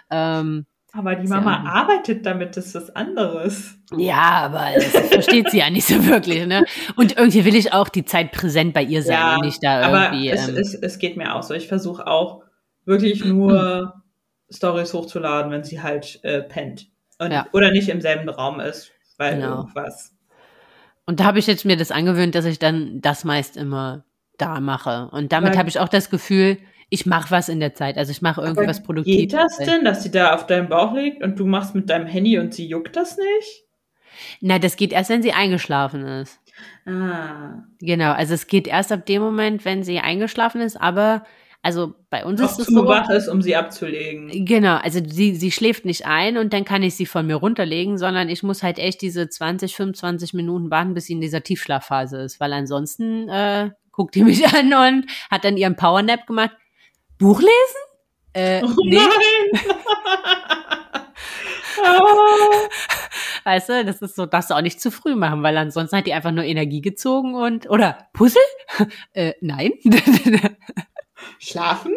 Ähm, 0.10 0.66
Aber 0.98 1.16
die 1.16 1.28
ja 1.28 1.36
Mama 1.36 1.62
auch- 1.64 1.76
arbeitet 1.76 2.26
damit, 2.26 2.58
das 2.58 2.68
ist 2.68 2.76
was 2.76 2.96
anderes. 2.96 3.76
ja, 3.96 4.16
aber 4.50 4.68
das 4.76 4.86
versteht 5.10 5.52
sie 5.52 5.60
ja 5.60 5.70
nicht 5.70 5.86
so 5.88 6.06
wirklich, 6.08 6.46
ne? 6.48 6.66
Und 6.96 7.18
irgendwie 7.18 7.46
will 7.46 7.56
ich 7.56 7.72
auch 7.74 7.90
die 7.90 8.04
Zeit 8.06 8.32
präsent 8.32 8.74
bei 8.74 8.82
ihr 8.84 9.04
sein 9.04 9.14
Ja, 9.14 9.36
und 9.36 9.46
nicht 9.46 9.64
da 9.64 9.82
Aber 9.82 10.06
irgendwie. 10.06 10.30
es, 10.30 10.48
ähm, 10.50 10.56
es, 10.58 10.74
es 10.74 10.98
geht 11.00 11.16
mir 11.18 11.36
auch 11.36 11.44
so. 11.44 11.54
Ich 11.54 11.68
versuche 11.68 12.08
auch 12.08 12.42
wirklich 12.86 13.24
nur 13.24 14.02
Stories 14.50 14.94
hochzuladen, 14.94 15.52
wenn 15.52 15.64
sie 15.64 15.82
halt 15.82 16.20
äh, 16.24 16.42
pennt. 16.42 16.88
Und, 17.20 17.32
Ja. 17.32 17.46
Oder 17.54 17.72
nicht 17.72 17.90
im 17.90 18.02
selben 18.02 18.28
Raum 18.30 18.60
ist, 18.60 18.92
weil 19.18 19.36
Genau. 19.36 19.58
irgendwas. 19.62 20.14
und 21.06 21.20
da 21.20 21.26
habe 21.26 21.40
ich 21.40 21.48
jetzt 21.48 21.64
mir 21.66 21.78
das 21.78 21.92
angewöhnt, 21.92 22.34
dass 22.36 22.46
ich 22.46 22.60
dann 22.60 23.02
das 23.02 23.24
meist 23.24 23.56
immer 23.58 24.04
da 24.38 24.60
mache. 24.60 25.10
Und 25.12 25.32
damit 25.32 25.58
habe 25.58 25.70
ich 25.70 25.80
auch 25.80 25.90
das 25.90 26.10
Gefühl, 26.10 26.58
ich 26.90 27.06
mache 27.06 27.32
was 27.32 27.50
in 27.50 27.60
der 27.60 27.74
Zeit. 27.74 27.98
Also 27.98 28.12
ich 28.12 28.22
mache 28.22 28.42
irgendwie 28.42 28.62
Aber 28.62 28.70
was 28.70 28.84
Produktives. 28.84 29.18
Geht 29.18 29.34
das 29.34 29.58
denn, 29.58 29.84
dass 29.84 30.04
sie 30.04 30.12
da 30.12 30.34
auf 30.34 30.48
deinem 30.48 30.70
Bauch 30.70 30.94
liegt 30.94 31.24
und 31.24 31.38
du 31.38 31.46
machst 31.46 31.76
mit 31.76 31.90
deinem 31.90 32.08
Handy 32.08 32.40
und 32.40 32.54
sie 32.54 32.68
juckt 32.68 32.96
das 32.96 33.18
nicht? 33.18 33.64
Na, 34.42 34.58
das 34.60 34.78
geht 34.78 34.94
erst, 34.94 35.10
wenn 35.10 35.22
sie 35.22 35.34
eingeschlafen 35.34 36.06
ist. 36.06 36.40
Ah. 36.86 37.64
Genau, 37.80 38.14
also 38.14 38.34
es 38.34 38.48
geht 38.48 38.68
erst 38.68 38.92
ab 38.92 39.06
dem 39.06 39.22
Moment, 39.22 39.66
wenn 39.66 39.84
sie 39.84 40.00
eingeschlafen 40.00 40.62
ist, 40.62 40.80
aber 40.80 41.24
also 41.62 41.96
bei 42.10 42.24
uns 42.24 42.42
Auch 42.42 42.52
ist 42.52 42.60
es 42.60 42.68
so. 42.68 42.88
wach 42.88 43.10
ist, 43.10 43.28
um 43.28 43.42
sie 43.42 43.56
abzulegen. 43.56 44.46
Genau, 44.46 44.78
also 44.78 45.02
sie, 45.06 45.36
sie 45.36 45.52
schläft 45.52 45.86
nicht 45.86 46.06
ein 46.06 46.38
und 46.38 46.54
dann 46.54 46.66
kann 46.66 46.82
ich 46.82 46.96
sie 46.96 47.06
von 47.06 47.28
mir 47.28 47.36
runterlegen, 47.36 47.98
sondern 47.98 48.30
ich 48.30 48.42
muss 48.42 48.64
halt 48.64 48.80
echt 48.80 49.02
diese 49.02 49.28
20, 49.28 49.76
25 49.76 50.34
Minuten 50.34 50.72
warten, 50.72 50.94
bis 50.94 51.06
sie 51.08 51.14
in 51.14 51.22
dieser 51.22 51.44
Tiefschlafphase 51.44 52.22
ist, 52.22 52.40
weil 52.40 52.54
ansonsten 52.54 53.28
äh, 53.28 53.72
guckt 53.92 54.16
die 54.16 54.24
mich 54.24 54.48
an 54.48 54.74
und 54.74 55.12
hat 55.30 55.44
dann 55.44 55.58
ihren 55.58 55.76
Powernap 55.76 56.26
gemacht. 56.26 56.52
Buch 57.20 57.40
lesen? 57.40 57.82
Äh, 58.34 58.62
Oh 58.64 58.74
nee, 58.86 58.96
nein! 58.98 59.62
oh. 61.80 62.68
weißt 63.46 63.70
du, 63.70 63.86
das 63.86 64.02
ist 64.02 64.16
so, 64.16 64.26
darfst 64.26 64.50
du 64.50 64.56
auch 64.56 64.62
nicht 64.62 64.82
zu 64.82 64.92
früh 64.92 65.16
machen, 65.16 65.44
weil 65.44 65.58
ansonsten 65.58 65.98
hat 65.98 66.08
die 66.08 66.14
einfach 66.14 66.32
nur 66.32 66.44
Energie 66.44 66.82
gezogen 66.82 67.36
und, 67.36 67.70
oder 67.70 68.10
Puzzle? 68.14 68.42
äh, 69.14 69.34
nein. 69.42 69.72
Schlafen? 71.40 71.96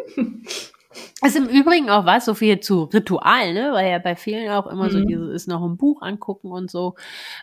ist 1.23 1.37
im 1.37 1.49
Übrigen 1.49 1.91
auch 1.91 2.05
was, 2.07 2.25
so 2.25 2.35
viel 2.35 2.61
zu 2.61 2.85
Ritual, 2.85 3.53
ne? 3.55 3.71
Weil 3.73 3.91
ja 3.91 3.99
bei 3.99 4.17
vielen 4.17 4.51
auch 4.51 4.67
immer 4.67 4.91
so 4.91 4.99
Mhm. 4.99 5.07
dieses 5.07 5.31
ist 5.35 5.49
noch 5.49 5.63
ein 5.63 5.77
Buch 5.77 6.03
angucken 6.03 6.51
und 6.51 6.71
so. 6.71 6.95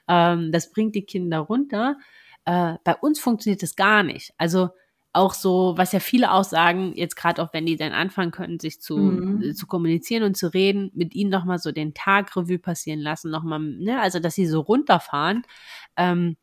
Ähm, 0.07 0.51
das 0.51 0.71
bringt 0.71 0.95
die 0.95 1.05
Kinder 1.05 1.39
runter. 1.39 1.97
Äh, 2.45 2.75
bei 2.83 2.95
uns 2.95 3.19
funktioniert 3.19 3.61
das 3.63 3.75
gar 3.75 4.03
nicht. 4.03 4.33
Also 4.37 4.69
auch 5.13 5.33
so, 5.33 5.73
was 5.77 5.91
ja 5.93 5.99
viele 5.99 6.31
auch 6.31 6.43
sagen, 6.43 6.93
jetzt 6.95 7.15
gerade 7.15 7.41
auch 7.41 7.53
wenn 7.53 7.65
die 7.65 7.75
dann 7.77 7.91
anfangen 7.93 8.31
können, 8.31 8.59
sich 8.59 8.81
zu, 8.81 8.97
Mhm. 8.97 9.41
äh, 9.41 9.53
zu 9.53 9.65
kommunizieren 9.67 10.23
und 10.23 10.37
zu 10.37 10.53
reden, 10.53 10.91
mit 10.93 11.15
ihnen 11.15 11.31
nochmal 11.31 11.59
so 11.59 11.71
den 11.71 11.93
Tag 11.93 12.35
Revue 12.35 12.59
passieren 12.59 12.99
lassen, 12.99 13.31
nochmal, 13.31 13.59
ne, 13.59 13.99
also 14.01 14.19
dass 14.19 14.35
sie 14.35 14.45
so 14.47 14.59
runterfahren. 14.61 15.43
Ähm, 15.97 16.37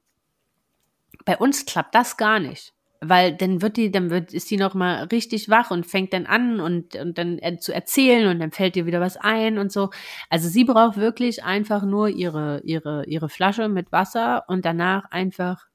bei 1.25 1.37
uns 1.37 1.65
klappt 1.67 1.95
das 1.95 2.17
gar 2.17 2.39
nicht. 2.41 2.73
Weil 3.07 3.37
dann 3.37 3.61
wird 3.61 3.77
die, 3.77 3.91
dann 3.91 4.09
wird, 4.09 4.33
ist 4.33 4.51
die 4.51 4.57
noch 4.57 4.73
mal 4.73 5.05
richtig 5.05 5.51
wach 5.51 5.71
und 5.71 5.85
fängt 5.87 6.15
dann 6.15 6.25
an 6.25 6.59
und, 6.61 6.97
und 6.97 7.19
dann 7.19 7.39
äh, 7.41 7.59
zu 7.59 7.75
erzählen 7.75 8.29
und 8.29 8.39
dann 8.41 8.51
fällt 8.51 8.77
ihr 8.77 8.87
wieder 8.87 9.01
was 9.01 9.19
ein 9.19 9.59
und 9.59 9.71
so. 9.71 9.91
Also 10.31 10.49
sie 10.49 10.65
braucht 10.65 10.97
wirklich 10.97 11.45
einfach 11.45 11.83
nur 11.85 12.09
ihre, 12.09 12.63
ihre, 12.65 13.05
ihre 13.07 13.29
Flasche 13.29 13.69
mit 13.69 13.93
Wasser 13.93 14.45
und 14.49 14.65
danach 14.65 15.05
einfach 15.11 15.67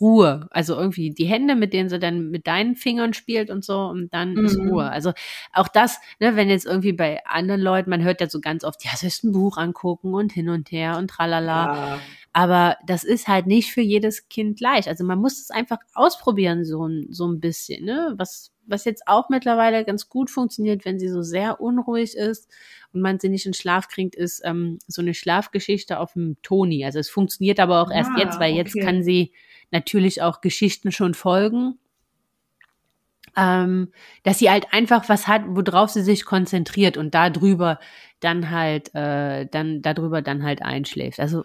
Ruhe. 0.00 0.48
Also 0.50 0.76
irgendwie 0.76 1.10
die 1.10 1.26
Hände, 1.26 1.54
mit 1.54 1.72
denen 1.72 1.88
sie 1.88 1.98
dann 1.98 2.30
mit 2.30 2.46
deinen 2.46 2.76
Fingern 2.76 3.14
spielt 3.14 3.50
und 3.50 3.64
so 3.64 3.78
und 3.86 4.12
dann 4.12 4.34
mhm. 4.34 4.44
ist 4.44 4.58
Ruhe. 4.58 4.90
Also 4.90 5.12
auch 5.52 5.68
das, 5.68 5.98
ne, 6.20 6.36
wenn 6.36 6.48
jetzt 6.48 6.66
irgendwie 6.66 6.92
bei 6.92 7.24
anderen 7.26 7.60
Leuten, 7.60 7.90
man 7.90 8.02
hört 8.02 8.20
ja 8.20 8.28
so 8.28 8.40
ganz 8.40 8.64
oft, 8.64 8.84
ja, 8.84 8.90
sollst 8.96 9.24
ein 9.24 9.32
Buch 9.32 9.56
angucken 9.56 10.14
und 10.14 10.32
hin 10.32 10.48
und 10.48 10.70
her 10.70 10.96
und 10.98 11.08
tralala. 11.08 11.74
Ja. 11.74 11.98
Aber 12.32 12.76
das 12.86 13.04
ist 13.04 13.28
halt 13.28 13.46
nicht 13.46 13.72
für 13.72 13.80
jedes 13.80 14.28
Kind 14.28 14.58
gleich. 14.58 14.88
Also 14.88 15.04
man 15.04 15.18
muss 15.18 15.40
es 15.40 15.50
einfach 15.50 15.78
ausprobieren, 15.94 16.64
so 16.64 16.86
ein, 16.86 17.06
so 17.10 17.26
ein 17.26 17.40
bisschen, 17.40 17.84
ne? 17.84 18.14
Was, 18.16 18.52
was 18.68 18.84
jetzt 18.84 19.02
auch 19.06 19.28
mittlerweile 19.28 19.84
ganz 19.84 20.08
gut 20.08 20.30
funktioniert, 20.30 20.84
wenn 20.84 20.98
sie 20.98 21.08
so 21.08 21.22
sehr 21.22 21.60
unruhig 21.60 22.16
ist 22.16 22.48
und 22.92 23.00
man 23.00 23.18
sie 23.18 23.28
nicht 23.28 23.46
in 23.46 23.54
Schlaf 23.54 23.88
kriegt, 23.88 24.14
ist 24.14 24.42
ähm, 24.44 24.78
so 24.86 25.02
eine 25.02 25.14
Schlafgeschichte 25.14 25.98
auf 25.98 26.12
dem 26.12 26.36
Toni. 26.42 26.84
Also 26.84 26.98
es 26.98 27.10
funktioniert 27.10 27.60
aber 27.60 27.82
auch 27.82 27.90
ah, 27.90 27.94
erst 27.94 28.10
jetzt, 28.16 28.40
weil 28.40 28.52
okay. 28.52 28.58
jetzt 28.58 28.80
kann 28.80 29.02
sie 29.02 29.32
natürlich 29.70 30.22
auch 30.22 30.40
Geschichten 30.40 30.92
schon 30.92 31.14
folgen. 31.14 31.78
Ähm, 33.36 33.92
dass 34.24 34.38
sie 34.38 34.50
halt 34.50 34.72
einfach 34.72 35.08
was 35.08 35.28
hat, 35.28 35.42
worauf 35.46 35.90
sie 35.90 36.02
sich 36.02 36.24
konzentriert 36.24 36.96
und 36.96 37.14
darüber 37.14 37.78
dann 38.20 38.50
halt, 38.50 38.92
äh, 38.94 39.46
dann 39.46 39.80
darüber 39.82 40.22
dann 40.22 40.42
halt 40.42 40.62
einschläft. 40.62 41.20
Also 41.20 41.44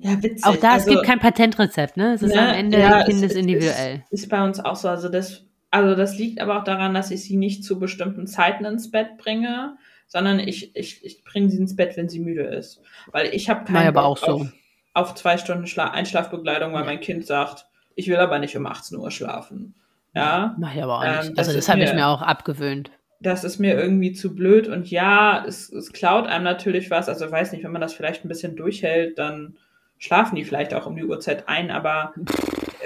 ja, 0.00 0.22
witzig. 0.22 0.44
Auch 0.44 0.56
da, 0.56 0.72
also, 0.72 0.88
es 0.88 0.94
gibt 0.94 1.06
kein 1.06 1.20
Patentrezept, 1.20 1.96
ne? 1.96 2.14
Es 2.14 2.22
ist 2.22 2.34
ne, 2.34 2.48
am 2.48 2.54
Ende 2.54 2.80
ja, 2.80 3.04
kindesindividuell. 3.04 4.02
Ist, 4.10 4.24
ist 4.24 4.28
bei 4.28 4.42
uns 4.44 4.60
auch 4.60 4.76
so. 4.76 4.88
Also 4.88 5.08
das, 5.08 5.44
also 5.74 5.96
das 5.96 6.16
liegt 6.16 6.40
aber 6.40 6.60
auch 6.60 6.62
daran, 6.62 6.94
dass 6.94 7.10
ich 7.10 7.24
sie 7.24 7.36
nicht 7.36 7.64
zu 7.64 7.80
bestimmten 7.80 8.28
Zeiten 8.28 8.64
ins 8.64 8.92
Bett 8.92 9.18
bringe, 9.18 9.76
sondern 10.06 10.38
ich, 10.38 10.76
ich, 10.76 11.04
ich 11.04 11.24
bringe 11.24 11.50
sie 11.50 11.58
ins 11.58 11.74
Bett, 11.74 11.96
wenn 11.96 12.08
sie 12.08 12.20
müde 12.20 12.44
ist. 12.44 12.80
Weil 13.10 13.34
ich 13.34 13.50
habe 13.50 13.64
keinen 13.64 13.92
Bock 13.92 14.04
auch 14.04 14.18
so. 14.18 14.26
auf, 14.26 14.52
auf 14.92 15.14
zwei 15.16 15.36
Stunden 15.36 15.66
Schla 15.66 15.90
Einschlafbegleitung, 15.90 16.72
weil 16.74 16.84
mein 16.84 17.00
Kind 17.00 17.26
sagt, 17.26 17.66
ich 17.96 18.06
will 18.06 18.18
aber 18.18 18.38
nicht 18.38 18.56
um 18.56 18.66
18 18.66 18.98
Uhr 18.98 19.10
schlafen. 19.10 19.74
Ja. 20.14 20.54
Mach 20.60 20.72
ich 20.72 20.80
aber 20.80 20.98
auch 20.98 21.04
nicht. 21.04 21.30
Ähm, 21.30 21.34
also 21.38 21.52
das 21.52 21.68
habe 21.68 21.82
ich 21.82 21.92
mir 21.92 22.06
auch 22.06 22.22
abgewöhnt. 22.22 22.92
Das 23.18 23.42
ist 23.42 23.58
mir 23.58 23.74
irgendwie 23.74 24.12
zu 24.12 24.32
blöd 24.32 24.68
und 24.68 24.88
ja, 24.88 25.44
es, 25.44 25.72
es 25.72 25.92
klaut 25.92 26.28
einem 26.28 26.44
natürlich 26.44 26.92
was. 26.92 27.08
Also 27.08 27.28
weiß 27.28 27.50
nicht, 27.50 27.64
wenn 27.64 27.72
man 27.72 27.80
das 27.80 27.94
vielleicht 27.94 28.24
ein 28.24 28.28
bisschen 28.28 28.54
durchhält, 28.54 29.18
dann 29.18 29.56
schlafen 29.98 30.36
die 30.36 30.44
vielleicht 30.44 30.72
auch 30.72 30.86
um 30.86 30.94
die 30.94 31.04
Uhrzeit 31.04 31.48
ein, 31.48 31.72
aber 31.72 32.14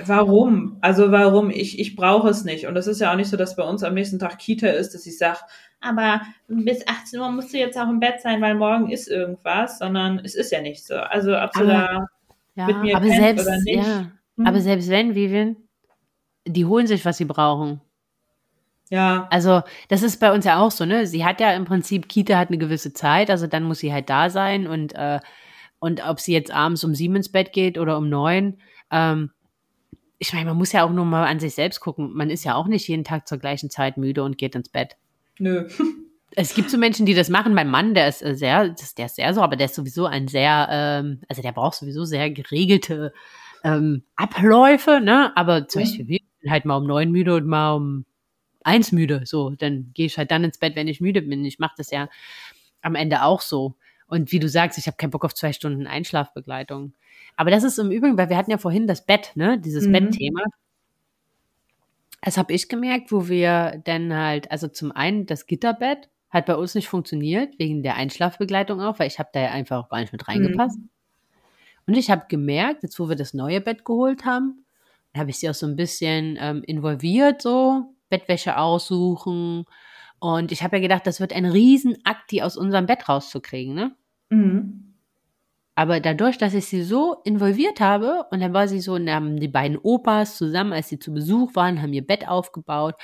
warum? 0.04 0.78
Also 0.80 1.10
warum? 1.12 1.50
Ich, 1.50 1.78
ich 1.78 1.96
brauche 1.96 2.28
es 2.28 2.44
nicht. 2.44 2.66
Und 2.66 2.76
es 2.76 2.86
ist 2.86 3.00
ja 3.00 3.12
auch 3.12 3.16
nicht 3.16 3.30
so, 3.30 3.36
dass 3.36 3.56
bei 3.56 3.62
uns 3.62 3.82
am 3.82 3.94
nächsten 3.94 4.18
Tag 4.18 4.38
Kita 4.38 4.68
ist, 4.68 4.94
dass 4.94 5.06
ich 5.06 5.18
sage, 5.18 5.38
aber 5.80 6.22
bis 6.48 6.86
18 6.86 7.20
Uhr 7.20 7.30
musst 7.30 7.52
du 7.52 7.58
jetzt 7.58 7.78
auch 7.78 7.88
im 7.88 8.00
Bett 8.00 8.20
sein, 8.20 8.40
weil 8.40 8.54
morgen 8.54 8.90
ist 8.90 9.08
irgendwas, 9.08 9.78
sondern 9.78 10.20
es 10.24 10.34
ist 10.34 10.50
ja 10.50 10.60
nicht 10.60 10.84
so. 10.84 10.96
Also 10.96 11.38
ob 11.38 11.52
du 11.52 11.66
da 11.66 12.08
ja, 12.54 12.66
mit 12.66 12.78
mir 12.82 12.96
aber 12.96 13.06
selbst, 13.06 13.46
oder 13.46 13.56
nicht. 13.58 13.86
Ja, 13.86 14.10
hm? 14.36 14.46
Aber 14.46 14.60
selbst 14.60 14.88
wenn, 14.88 15.14
Vivian, 15.14 15.56
die 16.46 16.64
holen 16.64 16.86
sich, 16.86 17.04
was 17.04 17.18
sie 17.18 17.24
brauchen. 17.24 17.80
Ja. 18.90 19.28
Also, 19.30 19.62
das 19.88 20.02
ist 20.02 20.18
bei 20.18 20.32
uns 20.32 20.44
ja 20.44 20.58
auch 20.58 20.70
so, 20.70 20.84
ne? 20.86 21.06
Sie 21.06 21.24
hat 21.24 21.40
ja 21.40 21.52
im 21.52 21.66
Prinzip, 21.66 22.08
Kita 22.08 22.38
hat 22.38 22.48
eine 22.48 22.58
gewisse 22.58 22.92
Zeit, 22.94 23.30
also 23.30 23.46
dann 23.46 23.64
muss 23.64 23.80
sie 23.80 23.92
halt 23.92 24.08
da 24.08 24.30
sein 24.30 24.66
und, 24.66 24.94
äh, 24.94 25.20
und 25.78 26.08
ob 26.08 26.20
sie 26.20 26.32
jetzt 26.32 26.50
abends 26.50 26.82
um 26.84 26.94
sieben 26.94 27.16
ins 27.16 27.30
Bett 27.30 27.52
geht 27.52 27.78
oder 27.78 27.98
um 27.98 28.08
neun, 28.08 28.58
ähm, 28.90 29.30
ich 30.18 30.32
meine, 30.32 30.46
man 30.46 30.56
muss 30.56 30.72
ja 30.72 30.84
auch 30.84 30.90
nur 30.90 31.04
mal 31.04 31.26
an 31.26 31.40
sich 31.40 31.54
selbst 31.54 31.80
gucken. 31.80 32.12
Man 32.12 32.30
ist 32.30 32.44
ja 32.44 32.54
auch 32.54 32.66
nicht 32.66 32.88
jeden 32.88 33.04
Tag 33.04 33.28
zur 33.28 33.38
gleichen 33.38 33.70
Zeit 33.70 33.96
müde 33.96 34.24
und 34.24 34.38
geht 34.38 34.54
ins 34.54 34.68
Bett. 34.68 34.96
Nö. 35.38 35.68
Es 36.36 36.54
gibt 36.54 36.70
so 36.70 36.76
Menschen, 36.76 37.06
die 37.06 37.14
das 37.14 37.30
machen. 37.30 37.54
Mein 37.54 37.70
Mann, 37.70 37.94
der 37.94 38.06
ist 38.06 38.22
äh, 38.22 38.34
sehr, 38.34 38.68
der 38.68 39.06
ist 39.06 39.16
sehr 39.16 39.34
so, 39.34 39.40
aber 39.40 39.56
der 39.56 39.64
ist 39.64 39.74
sowieso 39.74 40.04
ein 40.04 40.28
sehr, 40.28 40.68
ähm, 40.70 41.22
also 41.26 41.40
der 41.40 41.52
braucht 41.52 41.76
sowieso 41.76 42.04
sehr 42.04 42.30
geregelte 42.30 43.14
ähm, 43.64 44.04
Abläufe, 44.14 45.00
ne? 45.00 45.34
Aber 45.36 45.66
zum 45.68 45.82
Beispiel, 45.82 46.06
wir 46.06 46.20
sind 46.40 46.50
halt 46.50 46.66
mal 46.66 46.76
um 46.76 46.86
neun 46.86 47.10
müde 47.10 47.34
und 47.34 47.46
mal 47.46 47.72
um 47.72 48.04
eins 48.62 48.92
müde. 48.92 49.22
So, 49.24 49.50
dann 49.50 49.90
gehe 49.94 50.06
ich 50.06 50.18
halt 50.18 50.30
dann 50.30 50.44
ins 50.44 50.58
Bett, 50.58 50.76
wenn 50.76 50.86
ich 50.86 51.00
müde 51.00 51.22
bin. 51.22 51.44
Ich 51.44 51.58
mache 51.58 51.74
das 51.78 51.90
ja 51.90 52.08
am 52.82 52.94
Ende 52.94 53.22
auch 53.22 53.40
so. 53.40 53.76
Und 54.06 54.30
wie 54.30 54.38
du 54.38 54.48
sagst, 54.48 54.78
ich 54.78 54.86
habe 54.86 54.98
keinen 54.98 55.10
Bock 55.10 55.24
auf 55.24 55.34
zwei 55.34 55.52
Stunden 55.52 55.86
Einschlafbegleitung. 55.86 56.94
Aber 57.38 57.52
das 57.52 57.62
ist 57.62 57.78
im 57.78 57.92
Übrigen, 57.92 58.18
weil 58.18 58.30
wir 58.30 58.36
hatten 58.36 58.50
ja 58.50 58.58
vorhin 58.58 58.88
das 58.88 59.06
Bett, 59.06 59.30
ne? 59.36 59.60
Dieses 59.60 59.86
mhm. 59.86 59.92
Bettthema. 59.92 60.42
Das 62.20 62.36
habe 62.36 62.52
ich 62.52 62.68
gemerkt, 62.68 63.12
wo 63.12 63.28
wir 63.28 63.80
dann 63.84 64.12
halt, 64.12 64.50
also 64.50 64.66
zum 64.66 64.90
einen 64.90 65.24
das 65.24 65.46
Gitterbett 65.46 66.10
hat 66.30 66.46
bei 66.46 66.56
uns 66.56 66.74
nicht 66.74 66.88
funktioniert, 66.88 67.56
wegen 67.60 67.84
der 67.84 67.94
Einschlafbegleitung 67.94 68.80
auch, 68.80 68.98
weil 68.98 69.06
ich 69.06 69.20
habe 69.20 69.28
da 69.32 69.40
ja 69.40 69.50
einfach 69.52 69.84
auch 69.84 69.88
gar 69.88 70.00
nicht 70.00 70.12
mit 70.12 70.26
reingepasst. 70.26 70.80
Mhm. 70.80 70.88
Und 71.86 71.94
ich 71.94 72.10
habe 72.10 72.24
gemerkt, 72.28 72.82
jetzt 72.82 72.98
wo 72.98 73.08
wir 73.08 73.14
das 73.14 73.34
neue 73.34 73.60
Bett 73.60 73.84
geholt 73.84 74.24
haben, 74.24 74.64
habe 75.16 75.30
ich 75.30 75.38
sie 75.38 75.48
auch 75.48 75.54
so 75.54 75.66
ein 75.66 75.76
bisschen 75.76 76.36
ähm, 76.40 76.64
involviert, 76.64 77.40
so 77.40 77.94
Bettwäsche 78.10 78.58
aussuchen. 78.58 79.64
Und 80.18 80.50
ich 80.50 80.64
habe 80.64 80.78
ja 80.78 80.82
gedacht, 80.82 81.06
das 81.06 81.20
wird 81.20 81.32
ein 81.32 81.46
Riesenakt, 81.46 82.32
die 82.32 82.42
aus 82.42 82.56
unserem 82.56 82.86
Bett 82.86 83.08
rauszukriegen, 83.08 83.74
ne? 83.74 83.94
Mhm. 84.28 84.87
Aber 85.78 86.00
dadurch, 86.00 86.38
dass 86.38 86.54
ich 86.54 86.66
sie 86.66 86.82
so 86.82 87.18
involviert 87.22 87.78
habe, 87.78 88.24
und 88.32 88.40
dann 88.40 88.52
war 88.52 88.66
sie 88.66 88.80
so, 88.80 88.94
und 88.94 89.08
haben 89.08 89.38
die 89.38 89.46
beiden 89.46 89.78
Opas 89.78 90.36
zusammen, 90.36 90.72
als 90.72 90.88
sie 90.88 90.98
zu 90.98 91.14
Besuch 91.14 91.54
waren, 91.54 91.80
haben 91.80 91.92
ihr 91.92 92.04
Bett 92.04 92.26
aufgebaut. 92.26 92.96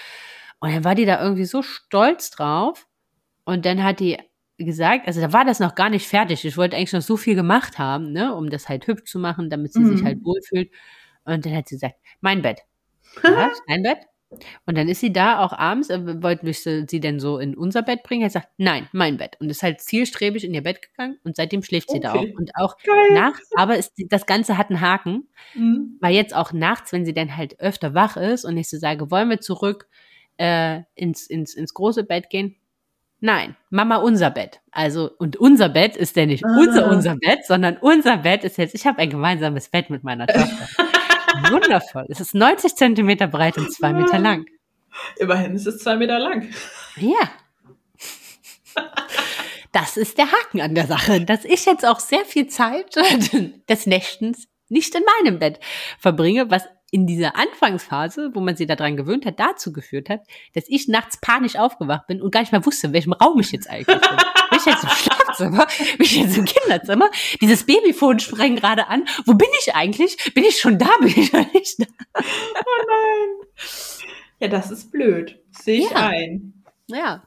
Und 0.58 0.74
dann 0.74 0.82
war 0.82 0.96
die 0.96 1.04
da 1.04 1.22
irgendwie 1.22 1.44
so 1.44 1.62
stolz 1.62 2.30
drauf. 2.30 2.88
Und 3.44 3.64
dann 3.64 3.84
hat 3.84 4.00
die 4.00 4.18
gesagt, 4.58 5.06
also 5.06 5.20
da 5.20 5.32
war 5.32 5.44
das 5.44 5.60
noch 5.60 5.76
gar 5.76 5.88
nicht 5.88 6.08
fertig. 6.08 6.44
Ich 6.44 6.56
wollte 6.56 6.76
eigentlich 6.76 6.92
noch 6.92 7.00
so 7.00 7.16
viel 7.16 7.36
gemacht 7.36 7.78
haben, 7.78 8.10
ne, 8.10 8.34
um 8.34 8.50
das 8.50 8.68
halt 8.68 8.88
hübsch 8.88 9.08
zu 9.08 9.20
machen, 9.20 9.50
damit 9.50 9.72
sie 9.72 9.78
mhm. 9.78 9.96
sich 9.96 10.04
halt 10.04 10.24
wohlfühlt. 10.24 10.72
Und 11.24 11.46
dann 11.46 11.54
hat 11.54 11.68
sie 11.68 11.76
gesagt, 11.76 11.94
mein 12.22 12.42
Bett. 12.42 12.62
Ja, 13.22 13.52
dein 13.68 13.84
Bett? 13.84 13.98
Und 14.66 14.76
dann 14.76 14.88
ist 14.88 15.00
sie 15.00 15.12
da 15.12 15.38
auch 15.38 15.52
abends, 15.52 15.90
äh, 15.90 16.22
wollte 16.22 16.52
sie 16.52 17.00
denn 17.00 17.20
so 17.20 17.38
in 17.38 17.56
unser 17.56 17.82
Bett 17.82 18.02
bringen? 18.02 18.22
Er 18.22 18.30
sagt, 18.30 18.48
nein, 18.56 18.88
mein 18.92 19.16
Bett. 19.16 19.36
Und 19.40 19.50
ist 19.50 19.62
halt 19.62 19.80
zielstrebig 19.80 20.44
in 20.44 20.54
ihr 20.54 20.62
Bett 20.62 20.82
gegangen 20.82 21.18
und 21.24 21.36
seitdem 21.36 21.62
schläft 21.62 21.90
sie 21.90 21.98
okay. 21.98 22.02
da 22.02 22.14
auch. 22.14 22.38
Und 22.38 22.50
auch 22.54 22.76
Geil. 22.78 23.14
nachts, 23.14 23.50
aber 23.56 23.76
ist, 23.76 23.92
das 24.08 24.26
Ganze 24.26 24.58
hat 24.58 24.70
einen 24.70 24.80
Haken, 24.80 25.28
mhm. 25.54 25.98
weil 26.00 26.14
jetzt 26.14 26.34
auch 26.34 26.52
nachts, 26.52 26.92
wenn 26.92 27.04
sie 27.04 27.14
dann 27.14 27.36
halt 27.36 27.60
öfter 27.60 27.94
wach 27.94 28.16
ist 28.16 28.44
und 28.44 28.56
ich 28.56 28.68
so 28.68 28.78
sage, 28.78 29.10
wollen 29.10 29.30
wir 29.30 29.40
zurück 29.40 29.88
äh, 30.36 30.82
ins, 30.94 31.26
ins, 31.26 31.54
ins 31.54 31.74
große 31.74 32.04
Bett 32.04 32.30
gehen? 32.30 32.56
Nein, 33.20 33.56
Mama 33.70 33.96
unser 33.96 34.30
Bett. 34.30 34.60
Also, 34.70 35.10
und 35.18 35.36
unser 35.36 35.70
Bett 35.70 35.96
ist 35.96 36.14
ja 36.14 36.26
nicht 36.26 36.44
ah. 36.44 36.58
unser 36.60 36.90
unser 36.90 37.16
Bett, 37.16 37.46
sondern 37.46 37.78
unser 37.78 38.18
Bett 38.18 38.44
ist 38.44 38.58
jetzt, 38.58 38.74
ich 38.74 38.86
habe 38.86 38.98
ein 38.98 39.08
gemeinsames 39.08 39.70
Bett 39.70 39.88
mit 39.88 40.04
meiner 40.04 40.26
Tochter. 40.26 40.68
Wundervoll. 41.50 42.06
Es 42.08 42.20
ist 42.20 42.34
90 42.34 42.74
Zentimeter 42.74 43.26
breit 43.26 43.58
und 43.58 43.72
zwei 43.72 43.92
Meter 43.92 44.18
lang. 44.18 44.46
Immerhin 45.16 45.54
ist 45.54 45.66
es 45.66 45.78
zwei 45.78 45.96
Meter 45.96 46.18
lang. 46.18 46.48
Ja. 46.96 47.30
Das 49.72 49.96
ist 49.96 50.18
der 50.18 50.30
Haken 50.30 50.60
an 50.60 50.74
der 50.74 50.86
Sache, 50.86 51.20
dass 51.24 51.44
ich 51.44 51.66
jetzt 51.66 51.84
auch 51.84 51.98
sehr 51.98 52.24
viel 52.24 52.46
Zeit 52.46 52.94
des 53.68 53.86
Nächtens 53.86 54.46
nicht 54.68 54.94
in 54.94 55.02
meinem 55.18 55.38
Bett 55.38 55.60
verbringe, 55.98 56.50
was 56.50 56.64
in 56.90 57.08
dieser 57.08 57.34
Anfangsphase, 57.34 58.30
wo 58.34 58.40
man 58.40 58.54
sie 58.56 58.66
daran 58.66 58.96
gewöhnt 58.96 59.26
hat, 59.26 59.40
dazu 59.40 59.72
geführt 59.72 60.08
hat, 60.08 60.20
dass 60.54 60.64
ich 60.68 60.86
nachts 60.86 61.18
panisch 61.20 61.56
aufgewacht 61.56 62.06
bin 62.06 62.22
und 62.22 62.30
gar 62.30 62.40
nicht 62.40 62.52
mehr 62.52 62.64
wusste, 62.64 62.86
in 62.86 62.92
welchem 62.92 63.12
Raum 63.14 63.40
ich 63.40 63.50
jetzt 63.50 63.68
eigentlich 63.68 63.98
bin. 63.98 64.18
Bin 64.54 64.60
ich 64.60 64.66
jetzt 64.66 64.84
im 64.84 64.90
Schlafzimmer? 64.90 65.66
Bin 65.98 66.06
ich 66.06 66.16
jetzt 66.16 66.38
im 66.38 66.44
Kinderzimmer? 66.44 67.10
Dieses 67.40 67.64
Babyfon 67.64 68.18
sprengt 68.20 68.60
gerade 68.60 68.88
an. 68.88 69.04
Wo 69.26 69.34
bin 69.34 69.48
ich 69.60 69.74
eigentlich? 69.74 70.32
Bin 70.34 70.44
ich 70.44 70.58
schon 70.58 70.78
da? 70.78 70.88
Bin 71.00 71.08
ich 71.08 71.32
noch 71.32 71.52
nicht 71.52 71.80
da? 71.80 71.86
Oh 72.14 72.84
nein. 72.88 73.48
Ja, 74.40 74.48
das 74.48 74.70
ist 74.70 74.90
blöd. 74.90 75.38
Sehe 75.50 75.80
ich 75.80 75.90
ja. 75.90 75.96
ein. 75.96 76.64
Ja. 76.86 77.22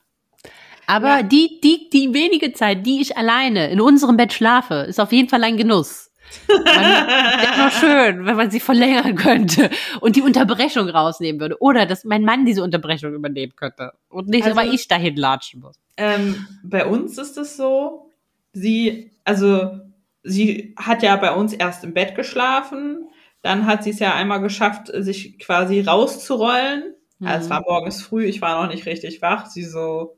Aber 0.86 1.18
ja. 1.18 1.24
die, 1.24 1.60
die, 1.62 1.90
die 1.90 2.14
wenige 2.14 2.54
Zeit, 2.54 2.86
die 2.86 3.02
ich 3.02 3.18
alleine 3.18 3.70
in 3.70 3.82
unserem 3.82 4.18
Bett 4.18 4.34
schlafe, 4.34 4.86
ist 4.88 5.00
auf 5.00 5.12
jeden 5.12 5.30
Fall 5.30 5.44
ein 5.44 5.58
Genuss. 5.58 6.07
Wäre 6.48 7.66
noch 7.66 7.72
schön, 7.72 8.26
wenn 8.26 8.36
man 8.36 8.52
sie 8.52 8.60
verlängern 8.60 9.16
könnte 9.16 9.70
und 10.02 10.16
die 10.16 10.22
Unterbrechung 10.22 10.90
rausnehmen 10.90 11.40
würde. 11.40 11.62
Oder 11.62 11.86
dass 11.86 12.04
mein 12.04 12.24
Mann 12.24 12.46
diese 12.46 12.64
Unterbrechung 12.64 13.14
übernehmen 13.14 13.54
könnte 13.56 13.94
und 14.10 14.28
nicht, 14.28 14.46
also, 14.46 14.60
aber 14.60 14.70
ich 14.70 14.88
dahin 14.88 15.16
latschen 15.16 15.62
muss. 15.62 15.78
Ähm, 15.98 16.48
bei 16.64 16.86
uns 16.86 17.18
ist 17.18 17.38
es 17.38 17.58
so, 17.58 18.12
sie, 18.54 19.12
also 19.24 19.80
sie 20.24 20.74
hat 20.78 21.04
ja 21.04 21.16
bei 21.16 21.34
uns 21.34 21.54
erst 21.54 21.84
im 21.84 21.94
Bett 21.94 22.16
geschlafen, 22.16 23.10
dann 23.42 23.66
hat 23.66 23.84
sie 23.84 23.92
es 23.92 24.00
ja 24.00 24.14
einmal 24.14 24.42
geschafft, 24.42 24.92
sich 24.94 25.40
quasi 25.40 25.82
rauszurollen. 25.82 26.96
Mhm. 27.20 27.28
Also 27.28 27.46
es 27.46 27.50
war 27.50 27.62
morgens 27.62 28.02
früh, 28.02 28.26
ich 28.26 28.42
war 28.42 28.62
noch 28.62 28.72
nicht 28.72 28.86
richtig 28.86 29.22
wach. 29.22 29.46
Sie 29.46 29.64
so, 29.64 30.18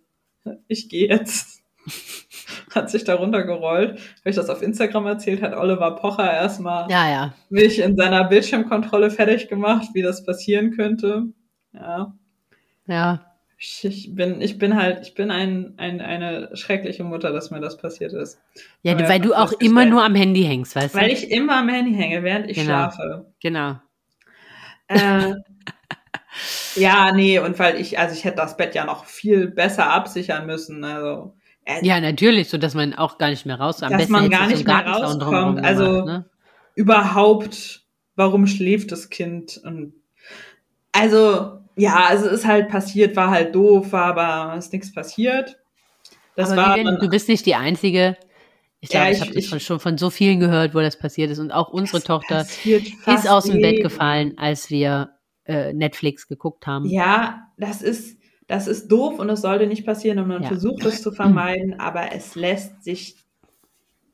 ich 0.67 0.89
gehe 0.89 1.07
jetzt. 1.07 1.63
hat 2.75 2.89
sich 2.89 3.03
da 3.03 3.15
runtergerollt. 3.15 3.91
Habe 3.91 3.99
ich 4.29 4.35
das 4.35 4.49
auf 4.49 4.61
Instagram 4.61 5.05
erzählt, 5.07 5.41
hat 5.41 5.53
Oliver 5.55 5.95
Pocher 5.95 6.31
erstmal 6.31 6.89
Ja, 6.89 7.09
ja. 7.09 7.33
mich 7.49 7.79
in 7.79 7.95
seiner 7.95 8.23
Bildschirmkontrolle 8.25 9.09
fertig 9.11 9.47
gemacht, 9.47 9.87
wie 9.93 10.01
das 10.01 10.23
passieren 10.25 10.71
könnte. 10.71 11.23
Ja. 11.73 12.13
Ja. 12.87 13.25
Ich, 13.61 13.83
ich 13.83 14.15
bin, 14.15 14.41
ich 14.41 14.57
bin 14.57 14.75
halt, 14.81 15.01
ich 15.01 15.13
bin 15.15 15.31
ein, 15.31 15.73
ein, 15.77 15.99
eine 15.99 16.49
schreckliche 16.55 17.03
Mutter, 17.03 17.33
dass 17.33 17.51
mir 17.51 17.59
das 17.59 17.75
passiert 17.77 18.13
ist. 18.13 18.39
Ja, 18.83 18.97
weil 18.97 19.19
das 19.19 19.27
du 19.27 19.33
auch 19.33 19.51
immer 19.59 19.85
nur 19.85 20.01
am 20.03 20.15
Handy 20.15 20.43
hängst, 20.43 20.75
weißt 20.77 20.95
du? 20.95 20.99
Weil 20.99 21.09
ich 21.11 21.29
immer 21.29 21.57
am 21.57 21.67
Handy 21.67 21.93
hänge, 21.93 22.23
während 22.23 22.49
ich 22.49 22.55
Genau. 22.55 22.67
schlafe. 22.89 23.25
genau. 23.41 23.75
Äh, 24.87 25.33
ja, 26.75 27.11
nee, 27.11 27.39
und 27.39 27.59
weil 27.59 27.79
ich, 27.79 27.99
also 27.99 28.15
ich 28.15 28.23
hätte 28.23 28.37
das 28.37 28.55
Bett 28.55 28.75
ja 28.75 28.85
noch 28.85 29.05
viel 29.05 29.47
besser 29.49 29.91
absichern 29.91 30.45
müssen. 30.45 30.83
Also, 30.83 31.35
Ja, 31.81 31.99
natürlich, 32.01 32.49
so 32.49 32.57
dass 32.57 32.73
man 32.73 32.93
auch 32.93 33.17
gar 33.17 33.29
nicht 33.29 33.45
mehr 33.45 33.59
raus. 33.59 33.81
Am 33.83 33.89
Dass 33.91 33.99
besten 33.99 34.11
man 34.13 34.29
gar 34.29 34.47
nicht 34.47 34.65
mehr 34.65 34.85
rauskommt. 34.85 35.63
Also- 35.63 35.83
gemacht, 35.85 36.05
ne? 36.05 36.25
überhaupt, 36.75 37.81
warum 38.15 38.47
schläft 38.47 38.91
das 38.91 39.09
Kind? 39.09 39.59
Und 39.63 39.93
also, 40.91 41.59
ja, 41.75 42.05
also 42.07 42.27
ist 42.27 42.45
halt 42.45 42.69
passiert, 42.69 43.15
war 43.15 43.29
halt 43.31 43.53
doof, 43.55 43.91
war 43.91 44.17
aber 44.17 44.57
ist 44.57 44.73
nichts 44.73 44.93
passiert. 44.93 45.57
Das 46.35 46.51
Aber 46.51 46.61
war 46.61 46.77
dann, 46.77 46.99
du 46.99 47.09
bist 47.09 47.27
nicht 47.27 47.45
die 47.45 47.55
Einzige. 47.55 48.15
Ich 48.81 48.91
Ja, 48.93 49.01
glaube, 49.01 49.11
ich, 49.11 49.17
ich- 49.17 49.21
habe 49.27 49.33
das 49.35 49.45
von, 49.47 49.59
schon 49.59 49.79
von 49.79 49.97
so 49.97 50.09
vielen 50.09 50.39
gehört, 50.39 50.73
wo 50.73 50.79
das 50.79 50.97
passiert 50.97 51.29
ist. 51.31 51.39
Und 51.39 51.51
auch 51.51 51.69
unsere 51.69 52.01
Tochter 52.01 52.45
ist 53.05 53.27
aus 53.29 53.43
dem 53.45 53.61
Bett 53.61 53.81
gefallen, 53.83 54.37
als 54.37 54.69
wir 54.69 55.09
äh, 55.45 55.73
Netflix 55.73 56.27
geguckt 56.27 56.65
haben. 56.67 56.85
Ja, 56.85 57.47
das 57.57 57.81
ist, 57.81 58.18
das 58.49 58.67
ist 58.67 58.91
doof 58.91 59.19
und 59.19 59.29
es 59.29 59.41
sollte 59.41 59.67
nicht 59.67 59.85
passieren 59.85 60.17
und 60.17 60.27
man 60.27 60.41
Ja. 60.41 60.47
versucht 60.49 60.83
es 60.83 61.03
zu 61.03 61.11
vermeiden, 61.11 61.79
aber 61.79 62.11
es 62.13 62.33
lässt 62.33 62.83
sich 62.83 63.15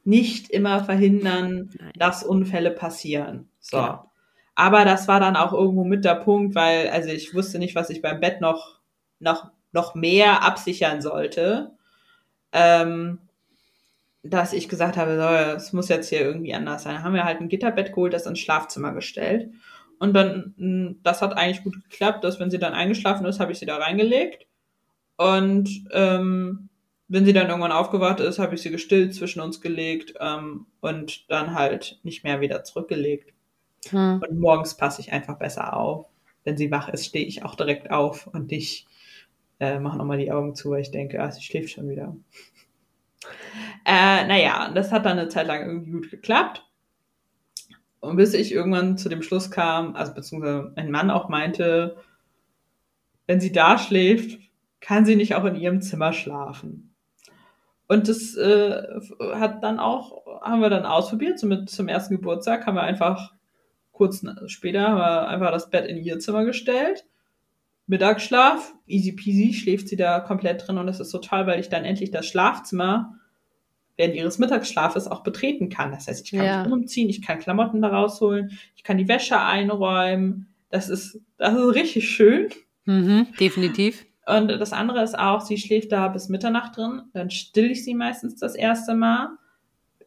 nicht 0.04 0.52
immer 0.52 0.84
verhindern, 0.84 1.72
Nein. 1.80 1.92
dass 1.98 2.22
Unfälle 2.22 2.72
passieren. 2.72 3.50
So. 3.62 3.78
Genau. 3.78 4.12
Aber 4.54 4.84
das 4.84 5.08
war 5.08 5.22
dann 5.22 5.38
auch 5.38 5.54
irgendwo 5.54 5.86
mit 5.86 6.04
der 6.04 6.16
Punkt, 6.16 6.54
weil, 6.54 6.90
also 6.90 7.10
ich 7.10 7.34
wusste 7.34 7.60
nicht, 7.60 7.76
was 7.76 7.90
ich 7.90 8.02
beim 8.02 8.20
Bett 8.20 8.42
noch, 8.42 8.80
noch, 9.20 9.52
noch 9.72 9.96
mehr 9.96 10.44
absichern 10.44 11.02
sollte. 11.02 11.72
Ähm, 12.52 13.20
dass 14.22 14.54
ich 14.54 14.68
gesagt 14.68 14.98
habe, 14.98 15.16
so, 15.18 15.56
es 15.56 15.72
muss 15.72 15.88
jetzt 15.88 16.10
hier 16.10 16.22
irgendwie 16.22 16.54
anders 16.54 16.84
sein. 16.84 16.96
Dann 16.96 17.04
haben 17.04 17.14
wir 17.14 17.24
halt 17.26 17.40
ein 17.40 17.48
Gitterbett 17.48 17.90
geholt, 17.90 18.14
das 18.14 18.26
ins 18.26 18.40
Schlafzimmer 18.40 18.92
gestellt. 18.92 19.50
Und 20.00 20.14
dann, 20.14 20.54
mh, 20.58 20.96
das 21.04 21.22
hat 21.22 21.38
eigentlich 21.38 21.64
gut 21.64 21.76
geklappt, 21.90 22.24
dass 22.24 22.40
wenn 22.40 22.52
sie 22.52 22.60
dann 22.60 22.74
eingeschlafen 22.74 23.26
ist, 23.26 23.40
habe 23.40 23.52
ich 23.52 23.60
sie 23.60 23.66
da 23.66 23.78
reingelegt. 23.78 24.48
Und 25.18 25.86
ähm, 25.92 26.70
wenn 27.08 27.26
sie 27.26 27.34
dann 27.34 27.48
irgendwann 27.48 27.72
aufgewacht 27.72 28.20
ist, 28.20 28.40
habe 28.40 28.56
ich 28.56 28.62
sie 28.62 28.72
gestillt 28.72 29.14
zwischen 29.14 29.40
uns 29.40 29.62
gelegt 29.62 30.14
ähm, 30.20 30.66
und 30.82 31.30
dann 31.30 31.54
halt 31.54 32.00
nicht 32.04 32.24
mehr 32.24 32.42
wieder 32.42 32.64
zurückgelegt. 32.64 33.34
Hm. 33.90 34.22
Und 34.28 34.40
morgens 34.40 34.76
passe 34.76 35.02
ich 35.02 35.14
einfach 35.14 35.38
besser 35.38 35.76
auf. 35.76 36.08
Wenn 36.44 36.58
sie 36.58 36.72
wach 36.72 36.90
ist, 36.90 37.06
stehe 37.06 37.26
ich 37.26 37.44
auch 37.44 37.56
direkt 37.56 37.92
auf 37.92 38.28
und 38.28 38.52
ich 38.52 38.88
äh, 39.60 39.80
mache 39.80 39.98
nochmal 39.98 40.18
die 40.18 40.32
Augen 40.32 40.56
zu, 40.56 40.72
weil 40.72 40.82
ich 40.82 40.92
denke, 40.92 41.22
ah, 41.22 41.32
sie 41.32 41.42
schläft 41.42 41.72
schon 41.72 41.90
wieder. 41.90 42.16
Äh, 43.86 44.26
naja, 44.28 44.72
das 44.74 44.92
hat 44.92 45.06
dann 45.06 45.18
eine 45.18 45.30
Zeit 45.30 45.48
lang 45.48 45.66
irgendwie 45.66 45.92
gut 45.92 46.10
geklappt. 46.10 46.66
Und 48.06 48.18
bis 48.18 48.34
ich 48.34 48.52
irgendwann 48.52 48.98
zu 48.98 49.10
dem 49.10 49.22
Schluss 49.22 49.52
kam, 49.52 49.96
also 49.96 50.14
beziehungsweise 50.14 50.72
mein 50.76 50.92
Mann 50.92 51.10
auch 51.10 51.30
meinte, 51.30 51.98
wenn 53.28 53.40
sie 53.40 53.52
da 53.52 53.78
schläft, 53.78 54.40
kann 54.80 55.06
sie 55.06 55.16
nicht 55.16 55.36
auch 55.36 55.46
in 55.46 55.56
ihrem 55.56 55.82
Zimmer 55.82 56.14
schlafen. 56.14 56.96
Und 57.88 58.08
das 58.08 58.36
äh, 58.36 58.84
hat 59.34 59.64
dann 59.64 59.80
auch, 59.80 60.26
haben 60.42 60.62
wir 60.62 60.70
dann 60.70 60.86
ausprobiert, 60.86 61.40
so 61.40 61.48
mit 61.48 61.70
zum 61.70 61.88
ersten 61.88 62.16
Geburtstag 62.16 62.66
haben 62.66 62.76
wir 62.76 62.84
einfach 62.84 63.34
kurz 63.92 64.26
später 64.48 64.90
haben 64.90 64.98
wir 64.98 65.28
einfach 65.28 65.52
das 65.52 65.70
Bett 65.70 65.86
in 65.86 65.98
ihr 65.98 66.20
Zimmer 66.20 66.46
gestellt. 66.46 67.06
Mittagsschlaf, 67.88 68.74
easy 68.88 69.12
peasy, 69.14 69.54
schläft 69.54 69.88
sie 69.88 69.96
da 69.96 70.20
komplett 70.20 70.68
drin 70.68 70.78
und 70.78 70.88
das 70.88 71.00
ist 71.00 71.12
so 71.12 71.20
toll, 71.20 71.46
weil 71.48 71.60
ich 71.60 71.70
dann 71.70 71.86
endlich 71.86 72.12
das 72.12 72.26
Schlafzimmer 72.26 73.20
während 73.98 74.16
ihres 74.16 74.38
Mittagsschlafes 74.40 75.08
auch 75.08 75.24
betreten 75.24 75.70
kann. 75.70 75.92
Das 75.92 76.08
heißt, 76.08 76.26
ich 76.26 76.32
kann 76.32 76.46
Ja. 76.46 76.64
mich 76.64 76.74
umziehen, 76.74 77.10
ich 77.10 77.22
kann 77.22 77.40
Klamotten 77.40 77.82
da 77.82 77.90
rausholen, 77.90 78.58
ich 78.76 78.84
kann 78.84 78.98
die 78.98 79.08
Wäsche 79.08 79.40
einräumen. 79.40 80.48
Das 80.70 80.90
ist, 80.90 81.20
das 81.38 81.54
ist 81.54 81.76
richtig 81.76 82.10
schön. 82.10 82.50
Mhm, 82.86 83.28
definitiv. 83.40 84.06
Und 84.26 84.48
das 84.50 84.74
andere 84.74 85.04
ist 85.04 85.18
auch, 85.18 85.42
sie 85.42 85.58
schläft 85.58 85.92
da 85.92 86.08
bis 86.08 86.30
Mitternacht 86.30 86.78
drin. 86.78 87.04
Dann 87.14 87.30
still 87.30 87.72
ich 87.72 87.84
sie 87.84 87.94
meistens 87.94 88.36
das 88.38 88.56
erste 88.56 88.96
Mal. 88.96 89.30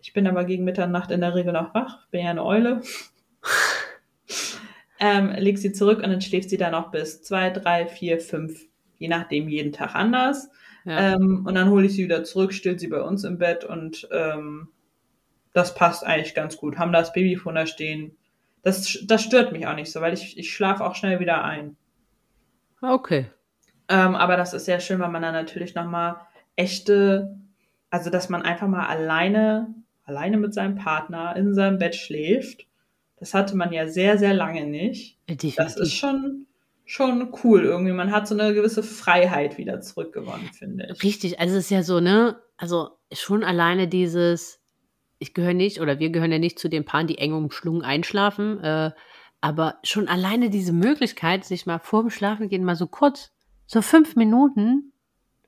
Ich 0.00 0.12
bin 0.12 0.26
aber 0.26 0.44
gegen 0.44 0.64
Mitternacht 0.64 1.10
in 1.10 1.20
der 1.20 1.34
Regel 1.34 1.52
noch 1.52 1.72
wach. 1.74 2.06
Bin 2.10 2.24
ja 2.24 2.30
eine 2.30 2.44
Eule. 2.44 2.80
ähm, 5.00 5.30
leg 5.36 5.58
sie 5.58 5.72
zurück 5.72 5.98
und 6.02 6.10
dann 6.10 6.20
schläft 6.20 6.50
sie 6.50 6.56
da 6.56 6.70
noch 6.70 6.90
bis 6.90 7.22
zwei, 7.22 7.50
drei, 7.50 7.86
vier, 7.86 8.18
fünf, 8.20 8.66
je 8.98 9.08
nachdem 9.08 9.48
jeden 9.48 9.72
Tag 9.72 9.94
anders. 9.94 10.50
Ja. 10.88 11.12
Ähm, 11.12 11.44
und 11.46 11.54
dann 11.54 11.68
hole 11.68 11.84
ich 11.84 11.92
sie 11.92 12.04
wieder 12.04 12.24
zurück, 12.24 12.54
still 12.54 12.78
sie 12.78 12.86
bei 12.88 13.02
uns 13.02 13.22
im 13.22 13.36
Bett 13.36 13.62
und 13.62 14.08
ähm, 14.10 14.68
das 15.52 15.74
passt 15.74 16.02
eigentlich 16.02 16.34
ganz 16.34 16.56
gut. 16.56 16.78
Haben 16.78 16.92
das 16.92 17.12
Babyfon 17.12 17.56
da 17.56 17.66
stehen. 17.66 18.16
Das, 18.62 18.98
das 19.04 19.22
stört 19.22 19.52
mich 19.52 19.66
auch 19.66 19.74
nicht 19.74 19.92
so, 19.92 20.00
weil 20.00 20.14
ich, 20.14 20.38
ich 20.38 20.50
schlafe 20.50 20.84
auch 20.84 20.94
schnell 20.94 21.20
wieder 21.20 21.44
ein. 21.44 21.76
Okay. 22.80 23.26
Ähm, 23.88 24.14
aber 24.14 24.38
das 24.38 24.54
ist 24.54 24.64
sehr 24.64 24.80
schön, 24.80 24.98
weil 24.98 25.10
man 25.10 25.20
dann 25.20 25.34
natürlich 25.34 25.74
nochmal 25.74 26.16
echte, 26.56 27.36
also 27.90 28.08
dass 28.08 28.30
man 28.30 28.42
einfach 28.42 28.66
mal 28.66 28.86
alleine, 28.86 29.74
alleine 30.04 30.38
mit 30.38 30.54
seinem 30.54 30.76
Partner 30.76 31.36
in 31.36 31.52
seinem 31.54 31.78
Bett 31.78 31.96
schläft. 31.96 32.66
Das 33.16 33.34
hatte 33.34 33.56
man 33.56 33.72
ja 33.72 33.88
sehr, 33.88 34.16
sehr 34.16 34.32
lange 34.32 34.64
nicht. 34.64 35.18
Definitiv. 35.28 35.56
Das 35.56 35.76
ist 35.76 35.94
schon, 35.94 36.46
schon 36.88 37.34
cool 37.44 37.64
irgendwie. 37.64 37.92
Man 37.92 38.10
hat 38.10 38.26
so 38.26 38.34
eine 38.34 38.54
gewisse 38.54 38.82
Freiheit 38.82 39.58
wieder 39.58 39.80
zurückgewonnen, 39.82 40.46
finde 40.54 40.88
ich. 40.90 41.02
Richtig, 41.02 41.38
also 41.38 41.56
es 41.56 41.64
ist 41.64 41.70
ja 41.70 41.82
so, 41.82 42.00
ne? 42.00 42.40
Also 42.56 42.88
schon 43.12 43.44
alleine 43.44 43.88
dieses, 43.88 44.58
ich 45.18 45.34
gehöre 45.34 45.52
nicht 45.52 45.82
oder 45.82 45.98
wir 45.98 46.08
gehören 46.08 46.32
ja 46.32 46.38
nicht 46.38 46.58
zu 46.58 46.68
den 46.68 46.86
Paaren, 46.86 47.06
die 47.06 47.18
eng 47.18 47.34
umschlungen 47.34 47.82
einschlafen, 47.82 48.64
äh, 48.64 48.90
aber 49.42 49.76
schon 49.84 50.08
alleine 50.08 50.48
diese 50.48 50.72
Möglichkeit, 50.72 51.44
sich 51.44 51.66
mal 51.66 51.78
vor 51.78 52.02
dem 52.02 52.10
Schlafengehen 52.10 52.64
mal 52.64 52.74
so 52.74 52.86
kurz, 52.86 53.32
so 53.66 53.82
fünf 53.82 54.16
Minuten 54.16 54.92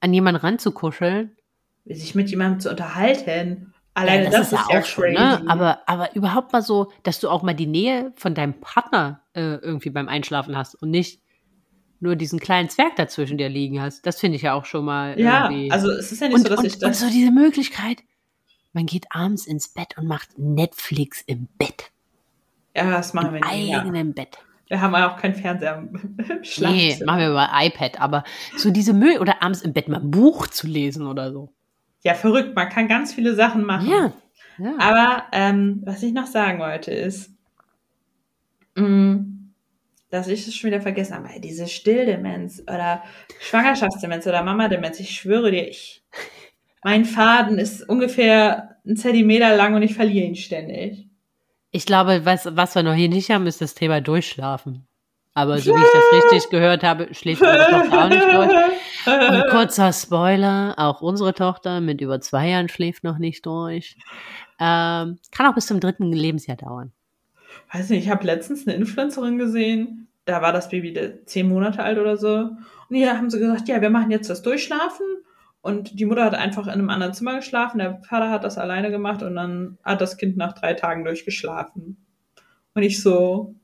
an 0.01 0.13
jemanden 0.13 0.43
ranzukuscheln. 0.43 1.37
Sich 1.87 2.15
mit 2.15 2.29
jemandem 2.29 2.61
zu 2.61 2.71
unterhalten. 2.71 3.73
Alleine 3.95 4.25
ja, 4.25 4.31
das, 4.31 4.53
ist 4.53 4.61
ja, 4.71 4.83
schon, 4.85 5.05
crazy. 5.05 5.19
ne? 5.19 5.43
Aber, 5.49 5.81
aber 5.87 6.15
überhaupt 6.15 6.53
mal 6.53 6.63
so, 6.63 6.93
dass 7.03 7.19
du 7.19 7.31
auch 7.31 7.43
mal 7.43 7.55
die 7.55 7.67
Nähe 7.67 8.13
von 8.15 8.35
deinem 8.35 8.61
Partner 8.61 9.23
äh, 9.33 9.55
irgendwie 9.55 9.91
beim 9.91 10.07
Einschlafen 10.07 10.55
hast 10.55 10.75
und 10.75 10.91
nicht 10.91 11.23
nur 12.01 12.17
diesen 12.17 12.41
kleinen 12.41 12.69
Zwerg 12.69 12.97
dazwischen 12.97 13.39
dir 13.39 13.49
liegen 13.49 13.81
hast. 13.81 14.07
Das 14.07 14.19
finde 14.21 14.37
ich 14.37 14.43
ja 14.43 14.55
auch 14.55 14.65
schon 14.65 14.85
mal 14.85 15.19
ja, 15.21 15.45
irgendwie. 15.51 15.71
also 15.71 15.91
es 15.91 16.11
ist 16.13 16.21
ja 16.21 16.29
nicht 16.29 16.37
und, 16.37 16.43
so, 16.43 16.49
dass 16.49 16.61
und, 16.61 16.67
ich 16.67 16.75
und 16.75 16.83
das. 16.83 17.01
so 17.01 17.09
diese 17.11 17.31
Möglichkeit, 17.31 17.99
man 18.73 18.87
geht 18.87 19.07
abends 19.11 19.47
ins 19.47 19.69
Bett 19.69 19.97
und 19.99 20.07
macht 20.07 20.39
Netflix 20.39 21.23
im 21.27 21.49
Bett. 21.59 21.91
ja, 22.77 22.91
das 22.91 23.13
machen 23.15 23.33
wir 23.35 23.41
Im 23.43 23.59
nicht. 23.59 23.69
Ja. 23.69 23.81
eigenen 23.81 24.15
Bett. 24.15 24.39
Wir 24.69 24.81
haben 24.81 24.93
ja 24.95 25.13
auch 25.13 25.17
keinen 25.21 25.35
Fernseher 25.35 25.79
im 25.79 25.95
im 25.97 26.17
Nee, 26.17 26.45
Schlafzimmer. 26.45 27.07
machen 27.07 27.21
wir 27.21 27.31
über 27.31 27.51
iPad, 27.53 28.01
aber 28.01 28.25
so 28.57 28.71
diese 28.71 28.93
Müll 28.93 29.19
oder 29.19 29.43
abends 29.43 29.63
im 29.63 29.73
Bett 29.73 29.89
mal 29.89 30.01
ein 30.01 30.11
Buch 30.11 30.47
zu 30.47 30.67
lesen 30.69 31.07
oder 31.07 31.33
so. 31.33 31.53
Ja, 32.03 32.15
verrückt. 32.15 32.55
Man 32.55 32.69
kann 32.69 32.87
ganz 32.89 33.13
viele 33.13 33.35
Sachen 33.35 33.65
machen. 33.65 33.91
Ja. 33.91 34.13
ja. 34.59 34.75
Aber 34.79 35.25
ähm, 35.33 35.83
was 35.85 36.03
ich 36.03 36.13
noch 36.13 36.27
sagen 36.27 36.61
wollte 36.61 36.93
ist, 36.93 37.31
mh, 38.77 39.25
dass 40.11 40.29
ich 40.29 40.47
es 40.47 40.55
schon 40.55 40.71
wieder 40.71 40.81
vergessen 40.81 41.15
habe, 41.15 41.41
diese 41.41 41.69
Stilldemenz 41.69 42.63
oder 42.63 43.03
Schwangerschaftsdemenz 43.41 44.27
oder 44.27 44.43
Mama-Demenz, 44.43 45.01
ich 45.01 45.11
schwöre 45.11 45.51
dir, 45.51 45.69
ich, 45.69 46.03
mein 46.83 47.05
Faden 47.05 47.59
ist 47.59 47.89
ungefähr 47.89 48.77
ein 48.87 48.97
Zentimeter 48.97 49.57
lang 49.57 49.75
und 49.75 49.83
ich 49.83 49.95
verliere 49.95 50.27
ihn 50.27 50.35
ständig. 50.35 51.07
Ich 51.71 51.87
glaube, 51.87 52.25
was, 52.25 52.49
was 52.57 52.75
wir 52.75 52.83
noch 52.83 52.95
hier 52.95 53.09
nicht 53.09 53.31
haben, 53.31 53.47
ist 53.47 53.61
das 53.61 53.75
Thema 53.75 54.01
Durchschlafen. 54.01 54.87
Aber 55.35 55.59
so 55.59 55.73
wie 55.77 55.81
ich 55.81 55.93
das 55.93 56.25
richtig 56.25 56.51
gehört 56.51 56.83
habe, 56.83 57.15
schläft 57.15 57.43
unsere 57.43 57.71
Tochter 57.71 58.05
auch 58.05 58.09
nicht 58.09 58.33
durch. 58.33 59.31
Und 59.31 59.47
kurzer 59.51 59.93
Spoiler, 59.93 60.75
auch 60.77 61.01
unsere 61.01 61.33
Tochter 61.35 61.81
mit 61.81 62.01
über 62.01 62.21
zwei 62.21 62.49
Jahren 62.49 62.69
schläft 62.69 63.05
noch 63.05 63.19
nicht 63.19 63.47
durch. 63.47 63.97
Ähm, 64.59 65.19
kann 65.31 65.47
auch 65.47 65.55
bis 65.55 65.67
zum 65.67 65.79
dritten 65.79 66.13
Lebensjahr 66.13 66.57
dauern. 66.57 66.93
Weiß 67.73 67.89
nicht, 67.91 68.05
ich 68.05 68.11
habe 68.11 68.25
letztens 68.25 68.67
eine 68.67 68.77
Influencerin 68.77 69.39
gesehen, 69.39 70.09
da 70.25 70.43
war 70.43 70.53
das 70.53 70.69
Baby 70.69 70.95
zehn 71.27 71.49
Monate 71.49 71.83
alt 71.83 71.99
oder 71.99 72.17
so. 72.17 72.51
Und 72.89 72.97
hier 72.97 73.17
haben 73.17 73.31
sie 73.31 73.39
gesagt, 73.39 73.69
ja, 73.69 73.81
wir 73.81 73.91
machen 73.91 74.11
jetzt 74.11 74.31
das 74.31 74.43
Durchschlafen. 74.43 75.07
Und 75.63 75.99
die 75.99 76.07
Mutter 76.07 76.25
hat 76.25 76.35
einfach 76.35 76.67
in 76.67 76.73
einem 76.73 76.91
anderen 76.91 77.13
Zimmer 77.13 77.37
geschlafen, 77.37 77.79
der 77.79 78.01
Vater 78.03 78.31
hat 78.31 78.45
das 78.45 78.57
alleine 78.57 78.91
gemacht 78.91 79.23
und 79.23 79.35
dann 79.35 79.79
hat 79.85 80.01
das 80.01 80.17
Kind 80.17 80.37
nach 80.37 80.55
drei 80.55 80.73
Tagen 80.75 81.05
durchgeschlafen. 81.05 81.99
Und 82.75 82.83
ich 82.83 83.03
so, 83.03 83.55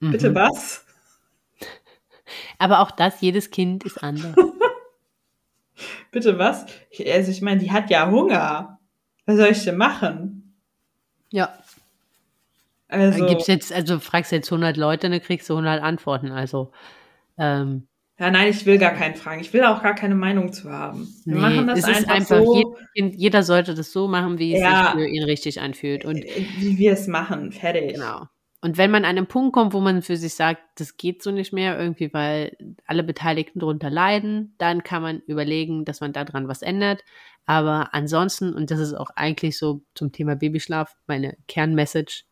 bitte 0.00 0.30
Mhm. 0.30 0.34
was? 0.34 0.84
Aber 2.58 2.80
auch 2.80 2.90
das, 2.90 3.20
jedes 3.20 3.50
Kind 3.50 3.84
ist 3.84 4.02
anders. 4.02 4.34
bitte 6.10 6.38
was? 6.38 6.66
Ich, 6.90 7.10
also 7.12 7.30
ich 7.30 7.42
meine, 7.42 7.60
die 7.60 7.70
hat 7.70 7.90
ja 7.90 8.10
Hunger. 8.10 8.80
Was 9.26 9.36
soll 9.36 9.48
ich 9.48 9.64
denn 9.64 9.76
machen? 9.76 10.54
Ja. 11.30 11.56
Also, 12.88 13.26
Gibt's 13.26 13.46
jetzt, 13.46 13.72
also 13.72 13.98
fragst 13.98 14.32
jetzt 14.32 14.50
100 14.50 14.76
Leute, 14.76 15.10
dann 15.10 15.20
kriegst 15.20 15.48
du 15.48 15.54
100 15.54 15.82
Antworten. 15.82 16.30
Also, 16.30 16.72
ähm, 17.38 17.88
ja, 18.18 18.30
nein, 18.30 18.48
ich 18.48 18.64
will 18.64 18.78
gar 18.78 18.92
keinen 18.92 19.14
fragen. 19.14 19.40
Ich 19.42 19.52
will 19.52 19.64
auch 19.64 19.82
gar 19.82 19.94
keine 19.94 20.14
Meinung 20.14 20.50
zu 20.52 20.70
haben. 20.70 21.06
Wir 21.26 21.34
nee, 21.34 21.40
machen 21.40 21.66
das 21.66 21.80
es 21.80 21.88
ist 21.88 21.96
einfach, 21.96 22.14
einfach, 22.14 22.38
so, 22.38 22.76
jeder, 22.94 23.14
jeder 23.14 23.42
sollte 23.42 23.74
das 23.74 23.92
so 23.92 24.08
machen, 24.08 24.38
wie 24.38 24.54
es 24.54 24.62
Ja. 24.62 24.92
sich 24.94 25.02
für 25.02 25.06
ihn 25.06 25.24
richtig 25.24 25.60
anfühlt. 25.60 26.04
Und 26.06 26.24
wie 26.24 26.78
wir 26.78 26.92
es 26.92 27.08
machen. 27.08 27.52
Fertig. 27.52 27.94
Genau. 27.94 28.26
Und 28.62 28.78
wenn 28.78 28.90
man 28.90 29.04
an 29.04 29.18
einen 29.18 29.26
Punkt 29.26 29.52
kommt, 29.52 29.74
wo 29.74 29.80
man 29.80 30.00
für 30.00 30.16
sich 30.16 30.34
sagt, 30.34 30.62
das 30.80 30.96
geht 30.96 31.22
so 31.22 31.30
nicht 31.30 31.52
mehr, 31.52 31.78
irgendwie, 31.78 32.12
weil 32.14 32.56
alle 32.86 33.04
Beteiligten 33.04 33.60
darunter 33.60 33.90
leiden, 33.90 34.54
dann 34.56 34.82
kann 34.82 35.02
man 35.02 35.20
überlegen, 35.26 35.84
dass 35.84 36.00
man 36.00 36.14
daran 36.14 36.48
was 36.48 36.62
ändert. 36.62 37.04
Aber 37.44 37.92
ansonsten, 37.92 38.54
und 38.54 38.70
das 38.70 38.80
ist 38.80 38.94
auch 38.94 39.10
eigentlich 39.14 39.58
so 39.58 39.82
zum 39.94 40.10
Thema 40.10 40.36
Babyschlaf, 40.36 40.96
meine 41.06 41.36
Kernmessage, 41.48 42.24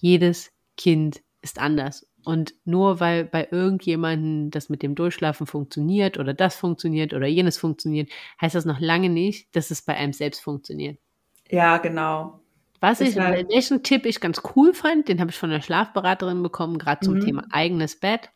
jedes 0.00 0.52
Kind 0.76 1.22
ist 1.42 1.58
anders. 1.58 2.06
Und 2.24 2.54
nur 2.64 3.00
weil 3.00 3.24
bei 3.24 3.48
irgendjemandem 3.50 4.50
das 4.50 4.68
mit 4.68 4.82
dem 4.82 4.94
Durchschlafen 4.94 5.46
funktioniert 5.46 6.18
oder 6.18 6.34
das 6.34 6.56
funktioniert 6.56 7.14
oder 7.14 7.26
jenes 7.26 7.56
funktioniert, 7.58 8.10
heißt 8.40 8.54
das 8.54 8.66
noch 8.66 8.80
lange 8.80 9.08
nicht, 9.08 9.54
dass 9.56 9.70
es 9.70 9.82
bei 9.82 9.96
einem 9.96 10.12
selbst 10.12 10.40
funktioniert. 10.40 10.98
Ja, 11.48 11.78
genau. 11.78 12.40
Was 12.80 13.00
ich, 13.00 13.16
welchen 13.16 13.82
Tipp 13.82 14.06
ich 14.06 14.20
ganz 14.20 14.40
cool 14.54 14.72
fand, 14.72 15.08
den 15.08 15.20
habe 15.20 15.30
ich 15.30 15.36
von 15.36 15.50
der 15.50 15.60
Schlafberaterin 15.60 16.42
bekommen, 16.42 16.78
gerade 16.78 17.04
zum 17.04 17.14
Mhm. 17.14 17.24
Thema 17.24 17.44
eigenes 17.50 17.98
Bett. 17.98 18.30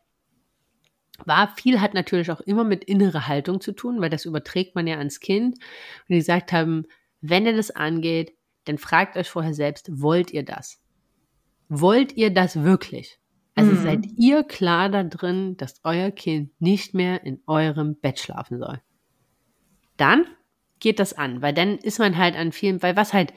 War 1.25 1.47
viel 1.55 1.79
hat 1.79 1.93
natürlich 1.93 2.29
auch 2.29 2.41
immer 2.41 2.63
mit 2.63 2.83
innerer 2.83 3.27
Haltung 3.27 3.61
zu 3.61 3.71
tun, 3.71 4.01
weil 4.01 4.09
das 4.09 4.25
überträgt 4.25 4.75
man 4.75 4.85
ja 4.85 4.97
ans 4.97 5.19
Kind. 5.19 5.55
Und 5.55 6.09
die 6.09 6.17
gesagt 6.17 6.51
haben, 6.51 6.85
wenn 7.21 7.45
ihr 7.45 7.55
das 7.55 7.71
angeht, 7.71 8.33
dann 8.65 8.77
fragt 8.77 9.15
euch 9.15 9.29
vorher 9.29 9.53
selbst, 9.53 10.01
wollt 10.01 10.31
ihr 10.31 10.43
das? 10.43 10.81
Wollt 11.69 12.15
ihr 12.17 12.31
das 12.33 12.63
wirklich? 12.63 13.19
Also 13.55 13.71
Mhm. 13.71 13.77
seid 13.77 14.05
ihr 14.17 14.43
klar 14.43 14.89
da 14.89 15.03
drin, 15.03 15.55
dass 15.57 15.79
euer 15.83 16.11
Kind 16.11 16.49
nicht 16.59 16.93
mehr 16.93 17.23
in 17.23 17.41
eurem 17.47 17.95
Bett 17.95 18.19
schlafen 18.19 18.59
soll? 18.59 18.81
Dann 19.97 20.25
geht 20.79 20.99
das 20.99 21.13
an, 21.13 21.41
weil 21.41 21.53
dann 21.53 21.77
ist 21.77 21.99
man 21.99 22.17
halt 22.17 22.35
an 22.35 22.51
vielen, 22.51 22.83
weil 22.83 22.95
was 22.95 23.13
halt 23.13 23.33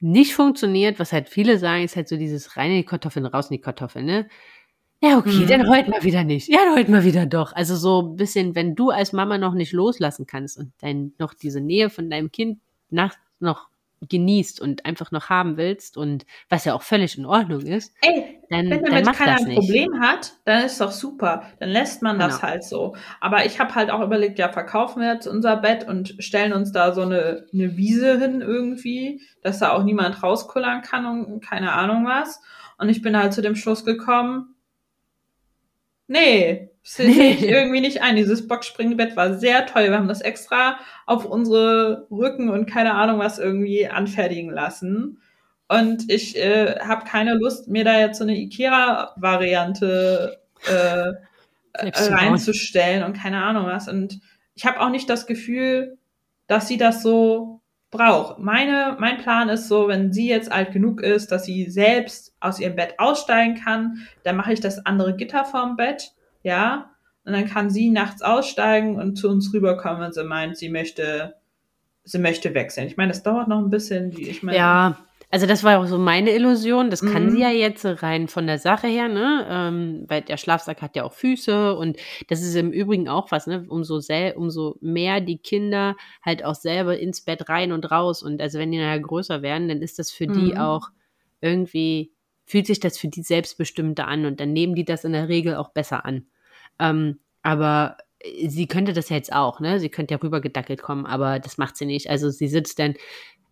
nicht 0.00 0.34
funktioniert, 0.34 0.98
was 0.98 1.12
halt 1.12 1.28
viele 1.28 1.58
sagen, 1.58 1.84
ist 1.84 1.96
halt 1.96 2.08
so 2.08 2.16
dieses 2.16 2.56
rein 2.56 2.70
in 2.72 2.76
die 2.78 2.84
Kartoffeln, 2.84 3.26
raus 3.26 3.48
in 3.50 3.56
die 3.56 3.60
Kartoffeln, 3.60 4.04
ne? 4.04 4.28
Ja, 5.02 5.18
okay, 5.18 5.44
Mhm. 5.44 5.48
dann 5.48 5.68
heute 5.68 5.90
mal 5.90 6.02
wieder 6.02 6.24
nicht. 6.24 6.48
Ja, 6.48 6.74
heute 6.74 6.90
mal 6.90 7.04
wieder 7.04 7.26
doch. 7.26 7.52
Also 7.52 7.76
so 7.76 8.02
ein 8.02 8.16
bisschen, 8.16 8.54
wenn 8.54 8.74
du 8.74 8.90
als 8.90 9.12
Mama 9.12 9.38
noch 9.38 9.54
nicht 9.54 9.72
loslassen 9.72 10.26
kannst 10.26 10.58
und 10.58 10.72
dann 10.80 11.12
noch 11.18 11.34
diese 11.34 11.60
Nähe 11.60 11.90
von 11.90 12.10
deinem 12.10 12.32
Kind 12.32 12.60
nachts 12.90 13.18
noch 13.38 13.68
genießt 14.08 14.60
und 14.60 14.84
einfach 14.86 15.10
noch 15.10 15.28
haben 15.30 15.56
willst 15.56 15.96
und 15.96 16.24
was 16.48 16.64
ja 16.64 16.74
auch 16.74 16.82
völlig 16.82 17.16
in 17.18 17.26
Ordnung 17.26 17.62
ist, 17.62 17.94
Ey, 18.02 18.40
dann, 18.50 18.70
wenn 18.70 18.82
dann 18.82 18.90
damit 18.90 19.04
mach 19.06 19.16
keiner 19.16 19.36
das 19.36 19.46
ein. 19.46 19.54
Problem 19.54 20.00
hat, 20.00 20.32
dann 20.44 20.64
ist 20.64 20.80
doch 20.80 20.90
super. 20.90 21.44
Dann 21.60 21.70
lässt 21.70 22.02
man 22.02 22.18
das 22.18 22.40
Genau. 22.40 22.48
halt 22.50 22.64
so. 22.64 22.94
Aber 23.20 23.46
ich 23.46 23.58
habe 23.60 23.74
halt 23.74 23.90
auch 23.90 24.00
überlegt, 24.02 24.38
ja, 24.38 24.48
verkaufen 24.50 25.00
wir 25.02 25.12
jetzt 25.14 25.26
unser 25.26 25.56
Bett 25.56 25.86
und 25.88 26.14
stellen 26.18 26.52
uns 26.52 26.72
da 26.72 26.92
so 26.92 27.02
eine, 27.02 27.46
eine 27.52 27.76
Wiese 27.76 28.18
hin 28.18 28.40
irgendwie, 28.40 29.22
dass 29.42 29.58
da 29.58 29.72
auch 29.72 29.82
niemand 29.84 30.22
rauskullern 30.22 30.82
kann 30.82 31.06
und 31.06 31.40
keine 31.44 31.72
Ahnung 31.72 32.04
was. 32.06 32.40
Und 32.78 32.88
ich 32.88 33.02
bin 33.02 33.16
halt 33.16 33.32
zu 33.32 33.40
dem 33.42 33.54
Schluss 33.56 33.84
gekommen, 33.84 34.54
nee, 36.06 36.70
das 36.84 36.96
sehe 36.96 37.30
ich 37.30 37.42
irgendwie 37.42 37.80
nicht 37.80 38.02
ein. 38.02 38.16
Dieses 38.16 38.46
Boxspringbett 38.46 39.16
war 39.16 39.38
sehr 39.38 39.64
teuer. 39.66 39.90
Wir 39.90 39.96
haben 39.96 40.06
das 40.06 40.20
extra 40.20 40.78
auf 41.06 41.24
unsere 41.24 42.06
Rücken 42.10 42.50
und 42.50 42.66
keine 42.66 42.92
Ahnung 42.92 43.18
was 43.18 43.38
irgendwie 43.38 43.88
anfertigen 43.88 44.50
lassen. 44.50 45.18
Und 45.66 46.10
ich 46.10 46.36
äh, 46.36 46.78
habe 46.80 47.06
keine 47.06 47.34
Lust, 47.34 47.68
mir 47.68 47.84
da 47.84 47.98
jetzt 47.98 48.18
so 48.18 48.24
eine 48.24 48.36
Ikea-Variante 48.36 50.38
äh, 50.66 51.12
reinzustellen 51.74 53.02
und 53.02 53.16
keine 53.16 53.42
Ahnung 53.42 53.64
was. 53.64 53.88
Und 53.88 54.20
ich 54.54 54.66
habe 54.66 54.80
auch 54.80 54.90
nicht 54.90 55.08
das 55.08 55.26
Gefühl, 55.26 55.96
dass 56.46 56.68
sie 56.68 56.76
das 56.76 57.02
so 57.02 57.62
braucht. 57.90 58.40
Meine, 58.40 58.96
mein 58.98 59.18
Plan 59.18 59.48
ist 59.48 59.68
so, 59.68 59.88
wenn 59.88 60.12
sie 60.12 60.28
jetzt 60.28 60.52
alt 60.52 60.72
genug 60.72 61.00
ist, 61.00 61.32
dass 61.32 61.46
sie 61.46 61.70
selbst 61.70 62.34
aus 62.40 62.60
ihrem 62.60 62.76
Bett 62.76 62.98
aussteigen 62.98 63.54
kann, 63.54 64.06
dann 64.22 64.36
mache 64.36 64.52
ich 64.52 64.60
das 64.60 64.84
andere 64.84 65.16
Gitter 65.16 65.44
vorm 65.44 65.76
Bett, 65.76 66.13
ja, 66.44 66.92
und 67.24 67.32
dann 67.34 67.46
kann 67.48 67.70
sie 67.70 67.90
nachts 67.90 68.22
aussteigen 68.22 69.00
und 69.00 69.16
zu 69.16 69.28
uns 69.30 69.52
rüberkommen, 69.52 70.00
wenn 70.02 70.12
sie 70.12 70.24
meint, 70.24 70.56
sie 70.58 70.68
möchte, 70.70 71.36
sie 72.04 72.18
möchte 72.20 72.54
wechseln. 72.54 72.86
Ich 72.88 72.96
meine, 72.98 73.12
das 73.12 73.22
dauert 73.24 73.48
noch 73.48 73.58
ein 73.60 73.70
bisschen, 73.70 74.14
die, 74.14 74.28
ich 74.28 74.42
meine, 74.44 74.58
Ja, 74.58 74.98
also 75.30 75.46
das 75.46 75.64
war 75.64 75.80
auch 75.80 75.86
so 75.86 75.98
meine 75.98 76.30
Illusion. 76.30 76.90
Das 76.90 77.04
kann 77.04 77.24
Mhm. 77.24 77.30
sie 77.30 77.40
ja 77.40 77.50
jetzt 77.50 77.84
rein 78.02 78.28
von 78.28 78.46
der 78.46 78.58
Sache 78.58 78.86
her, 78.86 79.08
ne? 79.08 79.46
Ähm, 79.50 80.04
weil 80.08 80.22
der 80.22 80.36
Schlafsack 80.36 80.80
hat 80.82 80.94
ja 80.96 81.02
auch 81.04 81.12
Füße 81.12 81.74
und 81.76 81.96
das 82.28 82.42
ist 82.42 82.54
im 82.54 82.70
Übrigen 82.72 83.08
auch 83.08 83.30
was, 83.32 83.46
ne? 83.46 83.64
Umso 83.68 83.98
sel 84.00 84.34
umso 84.36 84.76
mehr 84.80 85.20
die 85.20 85.38
Kinder 85.38 85.96
halt 86.22 86.44
auch 86.44 86.54
selber 86.54 86.98
ins 86.98 87.22
Bett 87.22 87.48
rein 87.48 87.72
und 87.72 87.90
raus 87.90 88.22
und 88.22 88.40
also 88.40 88.58
wenn 88.58 88.70
die 88.70 88.78
nachher 88.78 89.00
größer 89.00 89.42
werden, 89.42 89.68
dann 89.68 89.82
ist 89.82 89.98
das 89.98 90.10
für 90.10 90.28
die 90.28 90.56
Mhm. 90.56 90.58
auch 90.58 90.88
irgendwie 91.40 92.12
fühlt 92.46 92.66
sich 92.66 92.78
das 92.80 92.98
für 92.98 93.08
die 93.08 93.22
selbstbestimmter 93.22 94.06
an 94.06 94.26
und 94.26 94.38
dann 94.40 94.52
nehmen 94.52 94.74
die 94.74 94.84
das 94.84 95.04
in 95.04 95.12
der 95.12 95.28
Regel 95.28 95.56
auch 95.56 95.70
besser 95.70 96.04
an. 96.04 96.26
Ähm, 96.78 97.18
aber 97.42 97.96
äh, 98.20 98.48
sie 98.48 98.66
könnte 98.66 98.92
das 98.92 99.08
jetzt 99.08 99.32
auch, 99.32 99.60
ne? 99.60 99.80
Sie 99.80 99.88
könnte 99.88 100.14
ja 100.14 100.20
rübergedackelt 100.22 100.82
kommen, 100.82 101.06
aber 101.06 101.38
das 101.38 101.58
macht 101.58 101.76
sie 101.76 101.86
nicht. 101.86 102.08
Also 102.10 102.30
sie 102.30 102.48
sitzt 102.48 102.78
dann, 102.78 102.94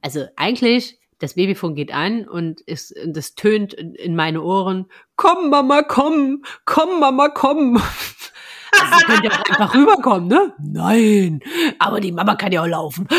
also 0.01 0.25
eigentlich, 0.37 0.99
das 1.18 1.35
Babyfon 1.35 1.75
geht 1.77 1.93
an 1.95 2.27
und 2.29 2.62
es, 2.66 2.91
und 2.93 3.16
das 3.16 3.35
tönt 3.37 3.75
in 3.75 3.95
in 3.95 4.16
meine 4.16 4.43
Ohren, 4.43 4.87
komm 5.16 5.51
Mama, 5.51 5.83
komm, 5.83 6.43
komm 6.64 7.01
Mama, 7.01 7.29
komm. 7.29 7.81
Also 8.75 8.99
sie 9.01 9.05
könnte 9.05 9.27
ja 9.29 9.33
auch 9.35 9.45
einfach 9.51 9.75
rüberkommen, 9.75 10.29
ne? 10.29 10.55
Nein, 10.59 11.41
aber 11.79 12.01
die 12.01 12.11
Mama 12.11 12.37
kann 12.37 12.53
ja 12.53 12.62
auch 12.62 12.66
laufen. 12.66 13.07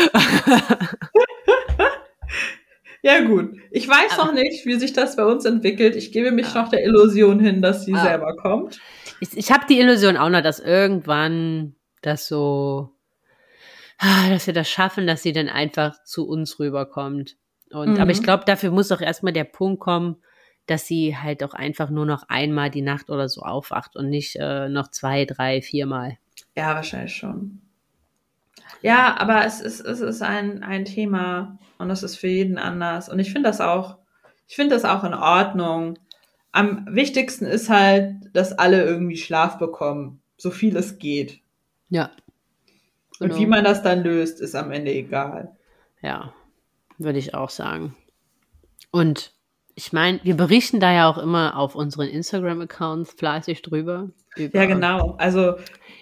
Ja, 3.02 3.20
gut. 3.20 3.56
Ich 3.70 3.86
weiß 3.86 4.18
Aber- 4.18 4.26
noch 4.28 4.32
nicht, 4.34 4.64
wie 4.64 4.74
sich 4.78 4.94
das 4.94 5.16
bei 5.16 5.24
uns 5.26 5.44
entwickelt. 5.44 5.94
Ich 5.94 6.10
gebe 6.10 6.32
mich 6.32 6.54
Ja. 6.54 6.62
noch 6.62 6.70
der 6.70 6.82
Illusion 6.84 7.38
hin, 7.38 7.60
dass 7.60 7.84
sie 7.84 7.92
Ja. 7.92 8.02
selber 8.02 8.34
kommt. 8.36 8.80
Ich, 9.20 9.36
ich 9.36 9.52
habe 9.52 9.66
die 9.68 9.78
Illusion 9.80 10.16
auch 10.16 10.28
noch, 10.28 10.42
dass 10.42 10.60
irgendwann 10.60 11.74
das 12.02 12.28
so, 12.28 12.90
ah, 13.98 14.28
dass 14.30 14.46
wir 14.46 14.54
das 14.54 14.68
schaffen, 14.68 15.06
dass 15.06 15.22
sie 15.22 15.32
dann 15.32 15.48
einfach 15.48 16.02
zu 16.04 16.26
uns 16.28 16.58
rüberkommt. 16.58 17.36
Und, 17.70 17.94
Mhm. 17.94 18.00
aber 18.00 18.10
ich 18.10 18.22
glaube, 18.22 18.44
dafür 18.46 18.70
muss 18.70 18.92
auch 18.92 19.00
erstmal 19.00 19.32
der 19.32 19.44
Punkt 19.44 19.80
kommen, 19.80 20.16
dass 20.66 20.86
sie 20.86 21.16
halt 21.16 21.42
auch 21.44 21.54
einfach 21.54 21.90
nur 21.90 22.06
noch 22.06 22.24
einmal 22.28 22.70
die 22.70 22.82
Nacht 22.82 23.10
oder 23.10 23.28
so 23.28 23.42
aufwacht 23.42 23.96
und 23.96 24.08
nicht 24.08 24.36
äh, 24.36 24.68
noch 24.68 24.88
zwei, 24.90 25.24
drei, 25.24 25.60
viermal. 25.60 26.18
Ja, 26.56 26.74
wahrscheinlich 26.74 27.14
schon. 27.14 27.60
Ja, 28.80 29.16
aber 29.18 29.44
es 29.44 29.60
ist, 29.60 29.80
es 29.80 30.00
ist 30.00 30.22
ein, 30.22 30.62
ein 30.62 30.84
Thema 30.84 31.58
und 31.78 31.90
es 31.90 32.02
ist 32.02 32.16
für 32.16 32.28
jeden 32.28 32.58
anders. 32.58 33.08
Und 33.08 33.18
ich 33.18 33.32
finde 33.32 33.48
das 33.48 33.60
auch, 33.60 33.98
ich 34.46 34.56
finde 34.56 34.74
das 34.74 34.84
auch 34.84 35.04
in 35.04 35.14
Ordnung. 35.14 35.98
Am 36.54 36.86
wichtigsten 36.88 37.46
ist 37.46 37.68
halt, 37.68 38.14
dass 38.32 38.52
alle 38.52 38.84
irgendwie 38.84 39.16
Schlaf 39.16 39.58
bekommen, 39.58 40.22
so 40.36 40.52
viel 40.52 40.76
es 40.76 40.98
geht. 40.98 41.40
Ja. 41.88 42.12
Und 43.18 43.30
Genau. 43.30 43.40
wie 43.40 43.46
man 43.46 43.64
das 43.64 43.82
dann 43.82 44.04
löst, 44.04 44.40
ist 44.40 44.54
am 44.54 44.70
Ende 44.70 44.92
egal. 44.92 45.56
Ja, 46.00 46.32
würde 46.96 47.18
ich 47.18 47.34
auch 47.34 47.50
sagen. 47.50 47.96
Und 48.92 49.32
ich 49.74 49.92
meine, 49.92 50.20
wir 50.22 50.36
berichten 50.36 50.78
da 50.78 50.92
ja 50.92 51.10
auch 51.10 51.18
immer 51.18 51.56
auf 51.56 51.74
unseren 51.74 52.06
Instagram-Accounts 52.06 53.14
fleißig 53.14 53.62
drüber. 53.62 54.10
Über, 54.36 54.56
Ja, 54.56 54.66
genau. 54.66 55.16
Also, 55.18 55.54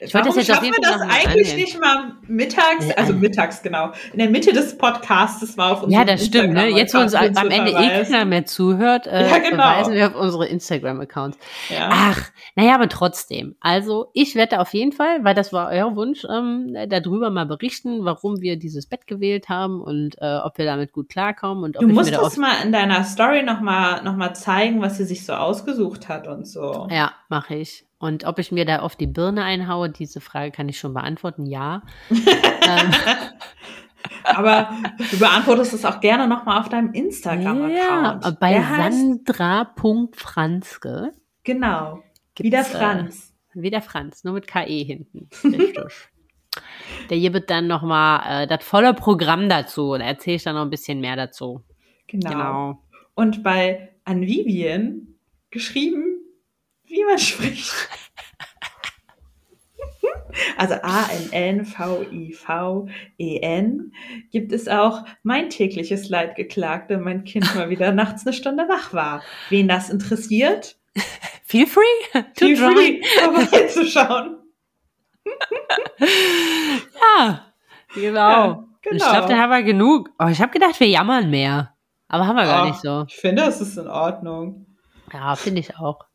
Ich 0.04 0.14
wollte 0.14 0.28
das 0.28 0.36
warum 0.36 0.40
auf 0.40 0.46
schaffen 0.46 0.72
wir 0.72 0.80
das 0.82 1.00
eigentlich 1.00 1.56
nicht 1.56 1.80
mal 1.80 2.16
mittags, 2.26 2.90
also 2.96 3.12
mittags, 3.12 3.62
genau, 3.62 3.92
in 4.12 4.18
der 4.18 4.30
Mitte 4.30 4.52
des 4.52 4.76
Podcasts 4.76 5.56
mal 5.56 5.72
auf 5.72 5.84
Ja, 5.88 6.04
das 6.04 6.26
stimmt. 6.26 6.54
Ne? 6.54 6.68
Jetzt, 6.68 6.94
wo 6.94 6.98
uns 6.98 7.14
am 7.14 7.50
Ende 7.50 7.72
eh 7.72 8.02
keiner 8.02 8.24
mehr 8.24 8.44
zuhört, 8.44 9.06
äh, 9.06 9.28
Ja, 9.30 9.38
genau. 9.38 9.62
verweisen 9.62 9.94
wir 9.94 10.08
auf 10.08 10.14
unsere 10.14 10.46
Instagram-Accounts. 10.46 11.38
Ja. 11.68 11.88
Ach, 11.90 12.30
naja, 12.56 12.74
aber 12.74 12.88
trotzdem. 12.88 13.54
Also, 13.60 14.10
ich 14.12 14.34
werde 14.34 14.60
auf 14.60 14.74
jeden 14.74 14.92
Fall, 14.92 15.24
weil 15.24 15.34
das 15.34 15.52
war 15.52 15.70
euer 15.70 15.94
Wunsch, 15.96 16.24
ähm, 16.24 16.74
darüber 16.88 17.30
mal 17.30 17.46
berichten, 17.46 18.04
warum 18.04 18.40
wir 18.40 18.56
dieses 18.56 18.86
Bett 18.86 19.06
gewählt 19.06 19.48
haben 19.48 19.80
und 19.80 20.16
äh, 20.20 20.38
ob 20.38 20.58
wir 20.58 20.64
damit 20.64 20.92
gut 20.92 21.08
klarkommen 21.08 21.64
und 21.64 21.76
ob 21.76 21.82
Du 21.82 21.88
ich 21.88 21.94
musst 21.94 22.10
mir 22.10 22.16
da 22.16 22.22
das 22.22 22.36
mal 22.36 22.54
in 22.64 22.72
deiner 22.72 23.04
Story 23.04 23.42
nochmal 23.42 24.02
noch 24.02 24.16
mal 24.16 24.34
zeigen, 24.34 24.80
was 24.80 24.96
sie 24.96 25.04
sich 25.04 25.24
so 25.24 25.32
ausgesucht 25.34 26.08
hat 26.08 26.26
und 26.26 26.46
so. 26.46 26.88
Ja, 26.90 27.12
mache 27.28 27.54
ich. 27.54 27.84
Und 28.02 28.24
ob 28.24 28.40
ich 28.40 28.50
mir 28.50 28.64
da 28.64 28.80
auf 28.80 28.96
die 28.96 29.06
Birne 29.06 29.44
einhaue, 29.44 29.88
diese 29.88 30.20
Frage 30.20 30.50
kann 30.50 30.68
ich 30.68 30.76
schon 30.76 30.92
beantworten. 30.92 31.46
Ja. 31.46 31.82
ähm, 32.10 32.90
Aber 34.24 34.70
du 35.12 35.18
beantwortest 35.20 35.72
es 35.72 35.84
auch 35.84 36.00
gerne 36.00 36.26
nochmal 36.26 36.58
auf 36.58 36.68
deinem 36.68 36.92
ja, 36.92 37.00
Instagram-Account. 37.00 38.40
bei 38.40 38.54
Der 38.54 38.68
heißt, 38.68 38.98
Sandra.franzke. 38.98 41.12
genau, 41.44 42.02
wie 42.40 42.50
der 42.50 42.62
äh, 42.62 42.64
Franz. 42.64 43.32
Wie 43.54 43.70
der 43.70 43.82
Franz, 43.82 44.24
nur 44.24 44.34
mit 44.34 44.48
KE 44.48 44.64
hinten. 44.64 45.28
Richtig. 45.44 45.76
Der 47.08 47.16
hier 47.16 47.32
wird 47.32 47.48
dann 47.48 47.66
nochmal 47.66 48.42
äh, 48.42 48.46
das 48.46 48.62
volle 48.62 48.92
Programm 48.92 49.48
dazu. 49.48 49.96
Da 49.96 50.04
erzähle 50.04 50.36
ich 50.36 50.42
dann 50.42 50.54
noch 50.54 50.62
ein 50.62 50.70
bisschen 50.70 51.00
mehr 51.00 51.16
dazu. 51.16 51.62
Genau. 52.08 52.28
genau. 52.28 52.82
Und 53.14 53.42
bei 53.42 53.94
Anvivien 54.04 55.18
geschrieben, 55.50 56.11
wie 56.92 57.04
man 57.04 57.18
spricht. 57.18 57.72
Also 60.56 60.74
A-N-N-V-I-V-E-N 60.82 61.72
gibt 64.30 64.52
es 64.52 64.68
auch 64.68 65.04
mein 65.22 65.50
tägliches 65.50 66.08
Leid 66.08 66.36
geklagt, 66.36 66.88
wenn 66.90 67.02
mein 67.02 67.24
Kind 67.24 67.54
mal 67.54 67.68
wieder 67.70 67.92
nachts 67.92 68.26
eine 68.26 68.32
Stunde 68.32 68.66
wach 68.68 68.94
war. 68.94 69.22
Wen 69.50 69.68
das 69.68 69.90
interessiert? 69.90 70.78
Feel 71.44 71.66
free 71.66 71.82
to 72.12 72.46
Feel 72.46 72.56
free, 72.56 73.02
vorbeizuschauen. 73.20 74.38
ja, 77.18 77.52
genau. 77.94 78.18
Ja, 78.18 78.64
genau. 78.82 78.96
Ich 78.96 79.02
glaube, 79.02 79.28
da 79.28 79.36
haben 79.36 79.50
wir 79.50 79.62
genug. 79.62 80.10
Oh, 80.18 80.28
ich 80.28 80.40
habe 80.40 80.52
gedacht, 80.52 80.80
wir 80.80 80.88
jammern 80.88 81.30
mehr. 81.30 81.74
Aber 82.08 82.26
haben 82.26 82.36
wir 82.36 82.44
oh, 82.44 82.46
gar 82.46 82.66
nicht 82.66 82.80
so. 82.80 83.04
Ich 83.08 83.16
finde, 83.16 83.42
es 83.42 83.60
ist 83.60 83.76
in 83.76 83.88
Ordnung. 83.88 84.66
Ja, 85.12 85.36
finde 85.36 85.60
ich 85.60 85.76
auch. 85.76 86.06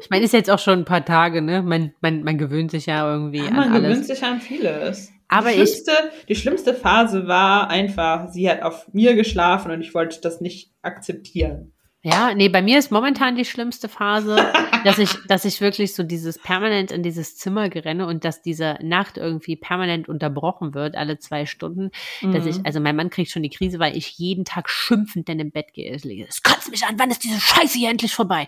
Ich 0.00 0.10
meine, 0.10 0.24
ist 0.24 0.32
jetzt 0.32 0.50
auch 0.50 0.58
schon 0.58 0.80
ein 0.80 0.84
paar 0.84 1.04
Tage, 1.04 1.42
ne? 1.42 1.62
Man, 1.62 1.92
man, 2.00 2.22
man 2.22 2.38
gewöhnt 2.38 2.70
sich 2.70 2.86
ja 2.86 3.10
irgendwie 3.10 3.38
ja, 3.38 3.48
an 3.48 3.56
alles. 3.56 3.70
Man 3.70 3.82
gewöhnt 3.82 4.06
sich 4.06 4.22
an 4.22 4.40
vieles. 4.40 5.12
Aber 5.28 5.50
die 5.50 5.56
schlimmste, 5.56 5.92
ich, 6.20 6.26
die 6.26 6.34
schlimmste 6.36 6.74
Phase 6.74 7.26
war 7.28 7.68
einfach, 7.68 8.28
sie 8.28 8.48
hat 8.48 8.62
auf 8.62 8.88
mir 8.92 9.14
geschlafen 9.14 9.70
und 9.70 9.82
ich 9.82 9.94
wollte 9.94 10.20
das 10.22 10.40
nicht 10.40 10.70
akzeptieren. 10.82 11.72
Ja, 12.02 12.32
nee, 12.34 12.48
bei 12.48 12.62
mir 12.62 12.78
ist 12.78 12.90
momentan 12.90 13.36
die 13.36 13.44
schlimmste 13.44 13.88
Phase, 13.88 14.36
dass 14.88 14.98
ich, 14.98 15.10
dass 15.26 15.44
ich 15.44 15.60
wirklich 15.60 15.94
so 15.94 16.02
dieses 16.02 16.38
permanent 16.38 16.90
in 16.90 17.02
dieses 17.02 17.36
Zimmer 17.36 17.68
gerenne 17.68 18.06
und 18.06 18.24
dass 18.24 18.40
diese 18.40 18.78
Nacht 18.82 19.18
irgendwie 19.18 19.56
permanent 19.56 20.08
unterbrochen 20.08 20.72
wird, 20.72 20.96
alle 20.96 21.18
zwei 21.18 21.44
Stunden. 21.44 21.90
Mhm. 22.22 22.32
Dass 22.32 22.46
ich, 22.46 22.58
mhm. 22.58 22.62
also 22.64 22.80
mein 22.80 22.96
Mann 22.96 23.10
kriegt 23.10 23.30
schon 23.30 23.42
die 23.42 23.50
Krise, 23.50 23.78
weil 23.78 23.96
ich 23.96 24.18
jeden 24.18 24.44
Tag 24.44 24.70
schimpfend 24.70 25.28
dann 25.28 25.38
im 25.40 25.50
Bett 25.50 25.74
gehe. 25.74 25.94
Es 25.94 26.42
kotzt 26.42 26.70
mich 26.70 26.84
an, 26.86 26.98
wann 26.98 27.10
ist 27.10 27.22
diese 27.22 27.40
Scheiße 27.40 27.78
hier 27.78 27.90
endlich 27.90 28.14
vorbei? 28.14 28.46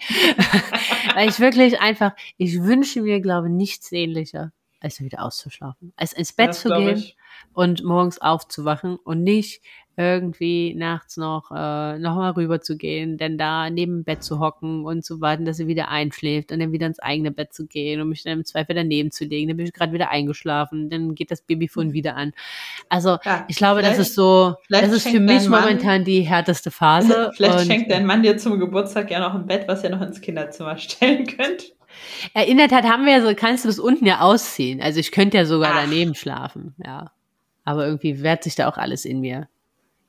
weil 1.15 1.29
ich 1.29 1.41
wirklich 1.41 1.81
einfach, 1.81 2.13
ich 2.39 2.63
wünsche 2.63 3.03
mir, 3.03 3.21
glaube 3.21 3.51
nichts 3.51 3.91
sehnlicher, 3.91 4.53
als 4.81 5.01
wieder 5.01 5.23
auszuschlafen. 5.23 5.93
Als 5.97 6.13
ins 6.13 6.33
Bett 6.33 6.51
das 6.51 6.61
zu 6.61 6.71
gehen 6.71 7.05
und 7.53 7.85
morgens 7.85 8.21
aufzuwachen 8.21 8.97
und 8.97 9.23
nicht 9.23 9.63
irgendwie 10.01 10.75
nachts 10.75 11.19
noch, 11.19 11.51
äh, 11.51 11.99
noch 11.99 12.17
mal 12.17 12.31
rüber 12.31 12.63
zu 12.63 12.79
gehen, 12.79 13.19
denn 13.19 13.37
da 13.37 13.69
neben 13.69 13.99
dem 13.99 14.05
Bett 14.05 14.23
zu 14.23 14.41
hocken 14.41 14.85
und 14.87 15.05
zu 15.05 15.21
warten, 15.21 15.45
dass 15.45 15.59
sie 15.59 15.67
wieder 15.67 15.89
einschläft 15.89 16.53
und 16.53 16.61
dann 16.61 16.73
wieder 16.73 16.87
ins 16.87 17.01
eigene 17.01 17.31
Bett 17.31 17.53
zu 17.53 17.67
gehen 17.67 18.01
und 18.01 18.09
mich 18.09 18.23
dann 18.23 18.39
im 18.39 18.45
Zweifel 18.45 18.75
daneben 18.75 19.11
zu 19.11 19.25
legen. 19.25 19.49
Dann 19.49 19.59
bin 19.59 19.67
ich 19.67 19.75
gerade 19.75 19.93
wieder 19.93 20.11
eingeschlafen, 20.11 20.89
dann 20.89 21.15
geht 21.15 21.31
das 21.31 21.43
Babyfon 21.43 21.89
hm. 21.89 21.93
wieder 21.93 22.17
an. 22.17 22.33
Also 22.89 23.19
ja, 23.25 23.45
ich 23.49 23.57
glaube, 23.57 23.83
das 23.83 23.99
ist 23.99 24.15
so, 24.15 24.55
das 24.71 24.91
ist 24.91 25.09
für 25.09 25.21
mich 25.21 25.49
momentan 25.49 26.05
die 26.05 26.23
härteste 26.23 26.71
Phase. 26.71 27.31
Vielleicht 27.37 27.67
schenkt 27.67 27.91
dein 27.91 28.07
Mann 28.07 28.23
dir 28.23 28.39
zum 28.39 28.59
Geburtstag 28.59 29.11
ja 29.11 29.21
noch 29.21 29.35
ein 29.35 29.47
Bett, 29.47 29.69
was 29.69 29.85
ihr 29.85 29.91
noch 29.91 30.01
ins 30.01 30.21
Kinderzimmer 30.21 30.79
stellen 30.79 31.27
könnt. 31.27 31.75
Erinnert 32.35 32.73
hat, 32.73 32.85
haben 32.85 33.07
wir 33.07 33.13
ja 33.13 33.23
so, 33.23 33.35
kannst 33.35 33.65
du 33.65 33.69
das 33.69 33.79
unten 33.79 34.07
ja 34.07 34.21
ausziehen. 34.21 34.81
Also 34.81 35.01
ich 35.01 35.13
könnte 35.13 35.37
ja 35.37 35.45
sogar 35.45 35.73
Ach. 35.75 35.83
daneben 35.83 36.15
schlafen, 36.15 36.75
ja. 36.85 37.13
Aber 37.65 37.87
irgendwie 37.87 38.23
wehrt 38.23 38.45
sich 38.45 38.55
da 38.55 38.69
auch 38.69 38.79
alles 38.79 39.05
in 39.05 39.21
mir 39.21 39.49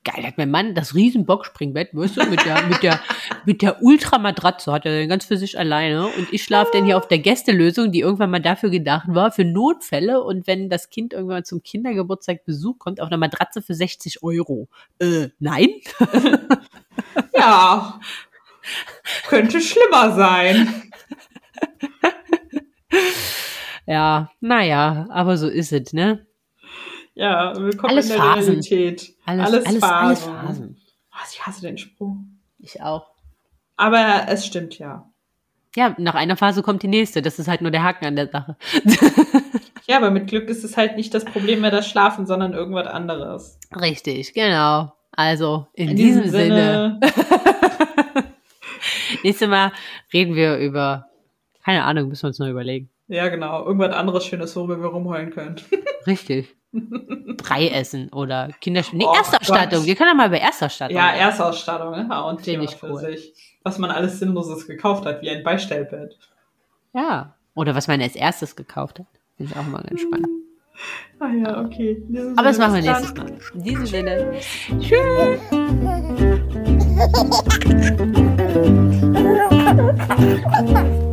geil, 0.04 0.26
hat 0.26 0.38
mein 0.38 0.50
Mann 0.50 0.74
das 0.74 0.94
riesen 0.94 1.24
Boxspringbett, 1.26 1.90
weißt 1.92 2.16
du, 2.16 2.26
mit 2.26 2.44
der, 2.44 2.62
mit 2.66 2.82
der, 2.82 3.00
mit 3.44 3.62
der 3.62 3.82
Ultramatratze 3.82 4.72
hat 4.72 4.84
er 4.84 4.98
dann 4.98 5.08
ganz 5.08 5.24
für 5.24 5.36
sich 5.36 5.58
alleine 5.58 6.06
und 6.06 6.32
ich 6.32 6.42
schlafe 6.42 6.70
dann 6.72 6.84
hier 6.84 6.96
auf 6.96 7.08
der 7.08 7.18
Gästelösung, 7.18 7.92
die 7.92 8.00
irgendwann 8.00 8.30
mal 8.30 8.40
dafür 8.40 8.70
gedacht 8.70 9.06
war, 9.08 9.30
für 9.30 9.44
Notfälle 9.44 10.22
und 10.22 10.46
wenn 10.46 10.68
das 10.68 10.90
Kind 10.90 11.12
irgendwann 11.12 11.44
zum 11.44 11.62
Kindergeburtstag 11.62 12.44
Besuch 12.44 12.78
kommt, 12.78 13.00
auf 13.00 13.08
einer 13.08 13.16
Matratze 13.16 13.62
für 13.62 13.74
60 13.74 14.22
Euro. 14.22 14.68
Äh, 14.98 15.28
nein? 15.38 15.68
ja, 17.34 18.00
könnte 19.28 19.60
schlimmer 19.60 20.14
sein. 20.14 20.90
ja, 23.86 24.30
naja, 24.40 25.06
aber 25.10 25.36
so 25.36 25.48
ist 25.48 25.72
es, 25.72 25.92
ne? 25.92 26.26
Ja, 27.14 27.54
willkommen 27.56 27.92
alles 27.92 28.10
in 28.10 28.16
der 28.16 28.22
Phasen. 28.22 28.48
Realität. 28.48 29.14
Alles, 29.26 29.46
alles, 29.46 29.66
alles 29.66 29.80
Phasen. 29.80 30.34
Alles 30.34 30.34
Phasen. 30.48 30.76
Oh, 31.12 31.24
ich 31.30 31.46
hasse 31.46 31.60
den 31.60 31.78
Spruch. 31.78 32.16
Ich 32.58 32.80
auch. 32.80 33.06
Aber 33.76 34.26
es 34.28 34.46
stimmt 34.46 34.78
ja. 34.78 35.08
Ja, 35.76 35.94
nach 35.98 36.14
einer 36.14 36.36
Phase 36.36 36.62
kommt 36.62 36.82
die 36.82 36.88
nächste. 36.88 37.22
Das 37.22 37.38
ist 37.38 37.48
halt 37.48 37.62
nur 37.62 37.70
der 37.70 37.82
Haken 37.82 38.06
an 38.06 38.16
der 38.16 38.28
Sache. 38.28 38.56
ja, 39.86 39.96
aber 39.96 40.10
mit 40.10 40.28
Glück 40.28 40.48
ist 40.48 40.64
es 40.64 40.76
halt 40.76 40.96
nicht 40.96 41.14
das 41.14 41.24
Problem 41.24 41.62
mehr 41.62 41.70
das 41.70 41.88
Schlafen, 41.88 42.26
sondern 42.26 42.52
irgendwas 42.52 42.86
anderes. 42.86 43.58
Richtig, 43.74 44.34
genau. 44.34 44.92
Also 45.12 45.66
in, 45.74 45.90
in 45.90 45.96
diesem, 45.96 46.22
diesem, 46.24 46.38
Sinne. 46.38 47.00
Sinne. 47.02 48.24
Nächstes 49.22 49.48
Mal 49.48 49.72
reden 50.12 50.34
wir 50.34 50.56
über, 50.56 51.06
keine 51.64 51.84
Ahnung, 51.84 52.08
müssen 52.08 52.24
wir 52.24 52.28
uns 52.28 52.38
noch 52.38 52.48
überlegen. 52.48 52.90
Ja, 53.08 53.28
genau. 53.28 53.64
Irgendwas 53.64 53.94
anderes 53.94 54.24
Schönes, 54.24 54.56
worüber 54.56 54.80
wir 54.80 54.88
rumheulen 54.88 55.30
können. 55.30 55.56
Richtig. 56.06 56.56
Brei 56.72 57.68
essen 57.68 58.08
oder 58.10 58.48
Kinderspiel. 58.60 58.98
Nee, 58.98 59.04
oh, 59.06 59.14
Erstausstattung. 59.14 59.80
Gott. 59.80 59.86
Wir 59.86 59.94
können 59.94 60.08
ja 60.08 60.14
mal 60.14 60.28
über 60.28 60.40
Erstausstattung. 60.40 60.96
Ja, 60.96 61.10
Erstausstattung, 61.12 61.90
ne? 61.90 62.24
Und 62.24 62.42
Thema 62.42 62.64
ich 62.64 62.82
cool. 62.82 62.98
sich. 62.98 63.34
Was 63.62 63.78
man 63.78 63.90
alles 63.90 64.18
Sinnloses 64.18 64.66
gekauft 64.66 65.04
hat, 65.04 65.20
wie 65.22 65.30
ein 65.30 65.44
Beistellbett. 65.44 66.16
Ja. 66.94 67.34
Oder 67.54 67.74
was 67.74 67.86
man 67.88 68.00
als 68.00 68.16
erstes 68.16 68.56
gekauft 68.56 69.00
hat. 69.00 69.06
Finde 69.36 69.52
ich 69.52 69.58
auch 69.58 69.66
mal 69.66 69.82
ganz 69.82 70.00
spannend. 70.00 70.28
Ah 71.20 71.28
ja, 71.30 71.60
okay. 71.60 72.02
Aber 72.34 72.48
das 72.48 72.58
machen 72.58 72.74
wir 72.74 72.82
nächstes 72.82 73.14
Mal. 73.14 73.30
In 73.54 73.62
diesem 73.62 73.86
Sinne. 73.86 74.32
Tschüss. 74.80 75.38